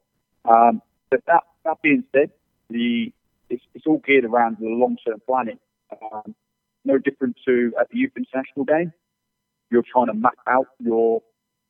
Um, 0.45 0.81
but 1.09 1.21
that 1.27 1.43
that 1.63 1.81
being 1.81 2.03
said, 2.11 2.31
the 2.69 3.11
it's, 3.49 3.63
it's 3.73 3.85
all 3.85 4.01
geared 4.05 4.25
around 4.25 4.57
the 4.59 4.67
long 4.67 4.97
term 5.05 5.21
planning. 5.25 5.59
Um, 5.91 6.35
no 6.83 6.97
different 6.97 7.37
to 7.45 7.73
at 7.79 7.89
the 7.89 7.97
youth 7.97 8.11
international 8.15 8.65
game. 8.65 8.93
You're 9.71 9.83
trying 9.91 10.07
to 10.07 10.13
map 10.13 10.37
out 10.47 10.67
your 10.79 11.21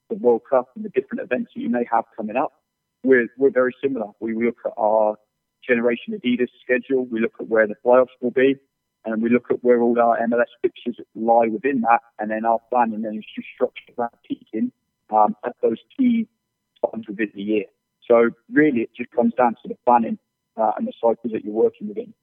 the 0.09 0.15
World 0.15 0.41
Cup 0.49 0.69
and 0.75 0.85
the 0.85 0.89
different 0.89 1.21
events 1.21 1.51
that 1.55 1.61
you 1.61 1.69
may 1.69 1.85
have 1.91 2.05
coming 2.15 2.35
up. 2.35 2.53
We're 3.03 3.27
we're 3.37 3.51
very 3.51 3.75
similar. 3.81 4.07
We 4.19 4.35
look 4.35 4.57
at 4.65 4.73
our 4.77 5.15
Generation 5.67 6.13
Adidas 6.13 6.49
schedule. 6.63 7.05
We 7.05 7.19
look 7.19 7.33
at 7.39 7.47
where 7.47 7.67
the 7.67 7.75
playoffs 7.83 8.15
will 8.21 8.31
be, 8.31 8.55
and 9.05 9.21
we 9.21 9.29
look 9.29 9.47
at 9.49 9.63
where 9.63 9.81
all 9.81 9.99
our 9.99 10.17
MLS 10.19 10.51
fixtures 10.61 10.97
lie 11.15 11.47
within 11.47 11.81
that, 11.81 12.01
and 12.19 12.29
then 12.29 12.45
our 12.45 12.59
planning 12.69 13.01
then 13.01 13.15
is 13.15 13.25
just 13.35 13.47
structured 13.53 13.95
around 13.97 14.11
peaking 14.27 14.71
um, 15.09 15.35
at 15.45 15.55
those 15.61 15.77
key 15.97 16.27
times 16.91 17.05
within 17.07 17.31
the 17.33 17.41
year. 17.41 17.65
So 18.07 18.29
really, 18.51 18.81
it 18.81 18.89
just 18.95 19.11
comes 19.11 19.33
down 19.35 19.55
to 19.63 19.67
the 19.67 19.75
planning 19.85 20.17
uh, 20.57 20.71
and 20.77 20.87
the 20.87 20.93
cycles 21.01 21.33
that 21.33 21.43
you're 21.43 21.53
working 21.53 21.87
within. 21.87 22.13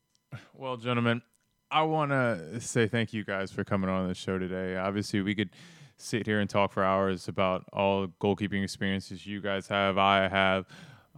Well, 0.55 0.77
gentlemen, 0.77 1.23
I 1.71 1.83
want 1.83 2.11
to 2.13 2.61
say 2.61 2.87
thank 2.87 3.13
you 3.13 3.25
guys 3.25 3.51
for 3.51 3.65
coming 3.65 3.91
on 3.91 4.09
the 4.09 4.15
show 4.15 4.39
today. 4.39 4.77
Obviously, 4.77 5.21
we 5.23 5.35
could 5.35 5.51
sit 5.97 6.27
here 6.27 6.41
and 6.41 6.49
talk 6.49 6.73
for 6.73 6.85
hours 6.85 7.29
about 7.29 7.65
all 7.73 8.09
goalkeeping 8.21 8.63
experiences 8.63 9.27
you 9.27 9.41
guys 9.41 9.69
have, 9.69 9.99
I 9.99 10.29
have, 10.29 10.67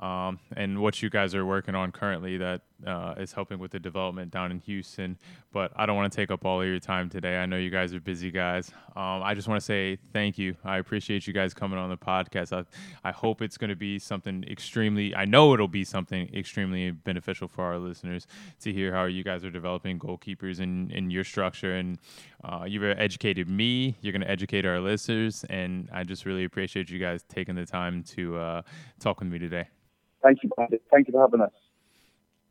um, 0.01 0.39
and 0.57 0.81
what 0.81 1.03
you 1.03 1.11
guys 1.11 1.35
are 1.35 1.45
working 1.45 1.75
on 1.75 1.93
currently 1.93 2.37
that 2.39 2.63
uh, 2.87 3.15
is 3.19 3.33
helping 3.33 3.59
with 3.59 3.71
the 3.71 3.79
development 3.79 4.31
down 4.31 4.51
in 4.51 4.59
Houston. 4.61 5.19
But 5.53 5.73
I 5.77 5.87
don't 5.87 5.97
want 5.97 6.13
to 6.13 6.17
take 6.17 6.31
up 6.31 6.45
all 6.45 6.61
of 6.61 6.67
your 6.67 6.79
time 6.79 7.09
today. 7.09 7.39
I 7.39 7.47
know 7.47 7.57
you 7.57 7.71
guys 7.71 7.95
are 7.95 8.01
busy 8.01 8.31
guys. 8.31 8.71
Um, 8.97 9.23
I 9.23 9.35
just 9.35 9.49
want 9.49 9.61
to 9.61 9.65
say 9.65 9.97
thank 10.13 10.39
you. 10.39 10.57
I 10.65 10.79
appreciate 10.79 11.27
you 11.27 11.33
guys 11.33 11.55
coming 11.55 11.79
on 11.79 11.91
the 11.91 11.97
podcast. 11.97 12.53
I, 12.53 12.65
I 13.09 13.13
hope 13.13 13.43
it's 13.43 13.57
going 13.57 13.71
to 13.71 13.77
be 13.77 13.99
something 13.99 14.45
extremely, 14.45 15.15
I 15.15 15.25
know 15.25 15.55
it'll 15.55 15.69
be 15.69 15.85
something 15.85 16.33
extremely 16.35 16.91
beneficial 16.91 17.49
for 17.49 17.65
our 17.65 17.79
listeners 17.79 18.27
to 18.61 18.73
hear 18.73 18.93
how 18.93 19.05
you 19.05 19.25
guys 19.25 19.45
are 19.45 19.51
developing 19.51 19.99
goalkeepers 19.99 20.61
in, 20.61 20.91
in 20.91 21.11
your 21.11 21.25
structure. 21.25 21.75
And 21.75 21.99
uh, 22.45 22.65
you've 22.67 22.85
educated 22.85 23.49
me, 23.49 23.97
you're 24.01 24.13
going 24.13 24.23
to 24.23 24.31
educate 24.31 24.67
our 24.67 24.81
listeners. 24.81 25.45
And 25.49 25.89
I 25.93 26.05
just 26.05 26.27
really 26.27 26.45
appreciate 26.45 26.91
you 26.91 26.99
guys 26.99 27.23
taking 27.29 27.55
the 27.55 27.67
time 27.67 28.03
to 28.15 28.37
uh, 28.37 28.63
talk 29.01 29.21
with 29.21 29.29
me 29.29 29.39
today. 29.39 29.69
Thank 30.23 30.43
you, 30.43 30.51
Brandon. 30.57 30.79
Thank 30.91 31.09
you 31.09 31.13
for 31.13 31.21
having 31.21 31.41
us. 31.41 31.53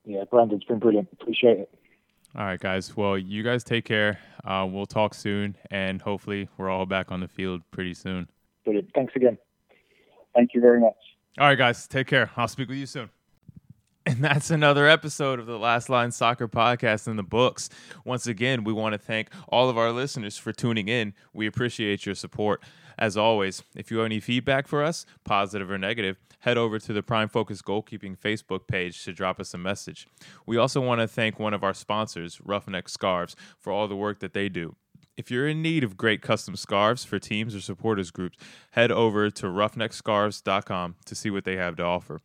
Yeah, 0.06 0.24
Brandon's 0.30 0.64
been 0.64 0.80
brilliant. 0.80 1.10
Appreciate 1.14 1.60
it. 1.60 1.70
All 2.36 2.46
right, 2.46 2.60
guys. 2.60 2.98
Well, 2.98 3.18
you 3.18 3.44
guys 3.44 3.64
take 3.64 3.86
care. 3.86 4.20
Uh, 4.44 4.68
we'll 4.70 4.86
talk 4.88 5.14
soon, 5.14 5.56
and 5.70 6.02
hopefully, 6.02 6.50
we're 6.58 6.70
all 6.70 6.86
back 6.86 7.12
on 7.12 7.20
the 7.20 7.28
field 7.28 7.62
pretty 7.72 7.94
soon. 7.94 8.28
Brilliant. 8.66 8.90
Thanks 8.96 9.14
again. 9.16 9.38
Thank 10.36 10.54
you 10.54 10.62
very 10.62 10.80
much. 10.80 10.96
All 11.40 11.48
right, 11.48 11.58
guys. 11.58 11.88
Take 11.88 12.08
care. 12.08 12.32
I'll 12.36 12.48
speak 12.48 12.70
with 12.70 12.78
you 12.78 12.86
soon. 12.86 13.10
And 14.06 14.22
that's 14.22 14.50
another 14.50 14.88
episode 14.88 15.40
of 15.40 15.46
the 15.46 15.58
Last 15.58 15.90
Line 15.90 16.12
Soccer 16.12 16.48
Podcast 16.50 17.08
in 17.08 17.16
the 17.16 17.24
books. 17.24 17.70
Once 18.04 18.28
again, 18.28 18.66
we 18.66 18.74
want 18.74 18.92
to 18.92 18.98
thank 18.98 19.30
all 19.48 19.70
of 19.70 19.78
our 19.78 19.92
listeners 19.92 20.38
for 20.38 20.52
tuning 20.52 20.90
in. 20.90 21.14
We 21.34 21.48
appreciate 21.48 22.06
your 22.06 22.16
support. 22.16 22.62
As 22.98 23.18
always, 23.18 23.64
if 23.76 23.92
you 23.92 23.98
have 23.98 24.06
any 24.06 24.20
feedback 24.20 24.68
for 24.68 24.84
us, 24.84 25.06
positive 25.24 25.70
or 25.70 25.78
negative, 25.78 26.18
head 26.40 26.58
over 26.58 26.80
to 26.80 26.94
the 26.94 27.04
Prime 27.04 27.30
Focus 27.30 27.62
Goalkeeping 27.62 28.18
Facebook 28.18 28.68
page 28.68 29.04
to 29.04 29.14
drop 29.14 29.40
us 29.40 29.54
a 29.54 29.58
message. 29.58 30.08
We 30.46 30.58
also 30.58 30.82
want 30.82 31.02
to 31.02 31.08
thank 31.08 31.40
one 31.40 31.54
of 31.54 31.64
our 31.64 31.74
sponsors, 31.74 32.38
Ruffneck 32.40 32.90
Scarves, 32.90 33.36
for 33.58 33.72
all 33.72 33.88
the 33.88 33.96
work 33.96 34.20
that 34.20 34.34
they 34.34 34.50
do. 34.50 34.76
If 35.16 35.30
you're 35.30 35.48
in 35.48 35.62
need 35.62 35.84
of 35.84 35.96
great 35.96 36.22
custom 36.22 36.56
scarves 36.56 37.06
for 37.06 37.20
teams 37.20 37.56
or 37.56 37.62
supporters 37.62 38.10
groups, 38.10 38.38
head 38.72 38.92
over 38.92 39.30
to 39.30 39.46
ruffneckscarves.com 39.46 40.96
to 41.06 41.16
see 41.16 41.30
what 41.30 41.46
they 41.46 41.56
have 41.56 41.76
to 41.76 41.84
offer. 41.84 42.20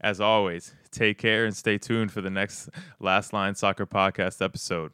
As 0.00 0.20
always, 0.20 0.74
take 0.90 1.18
care 1.18 1.44
and 1.44 1.56
stay 1.56 1.78
tuned 1.78 2.10
for 2.10 2.20
the 2.20 2.30
next 2.30 2.68
Last 2.98 3.32
Line 3.32 3.54
Soccer 3.54 3.86
Podcast 3.86 4.42
episode. 4.44 4.90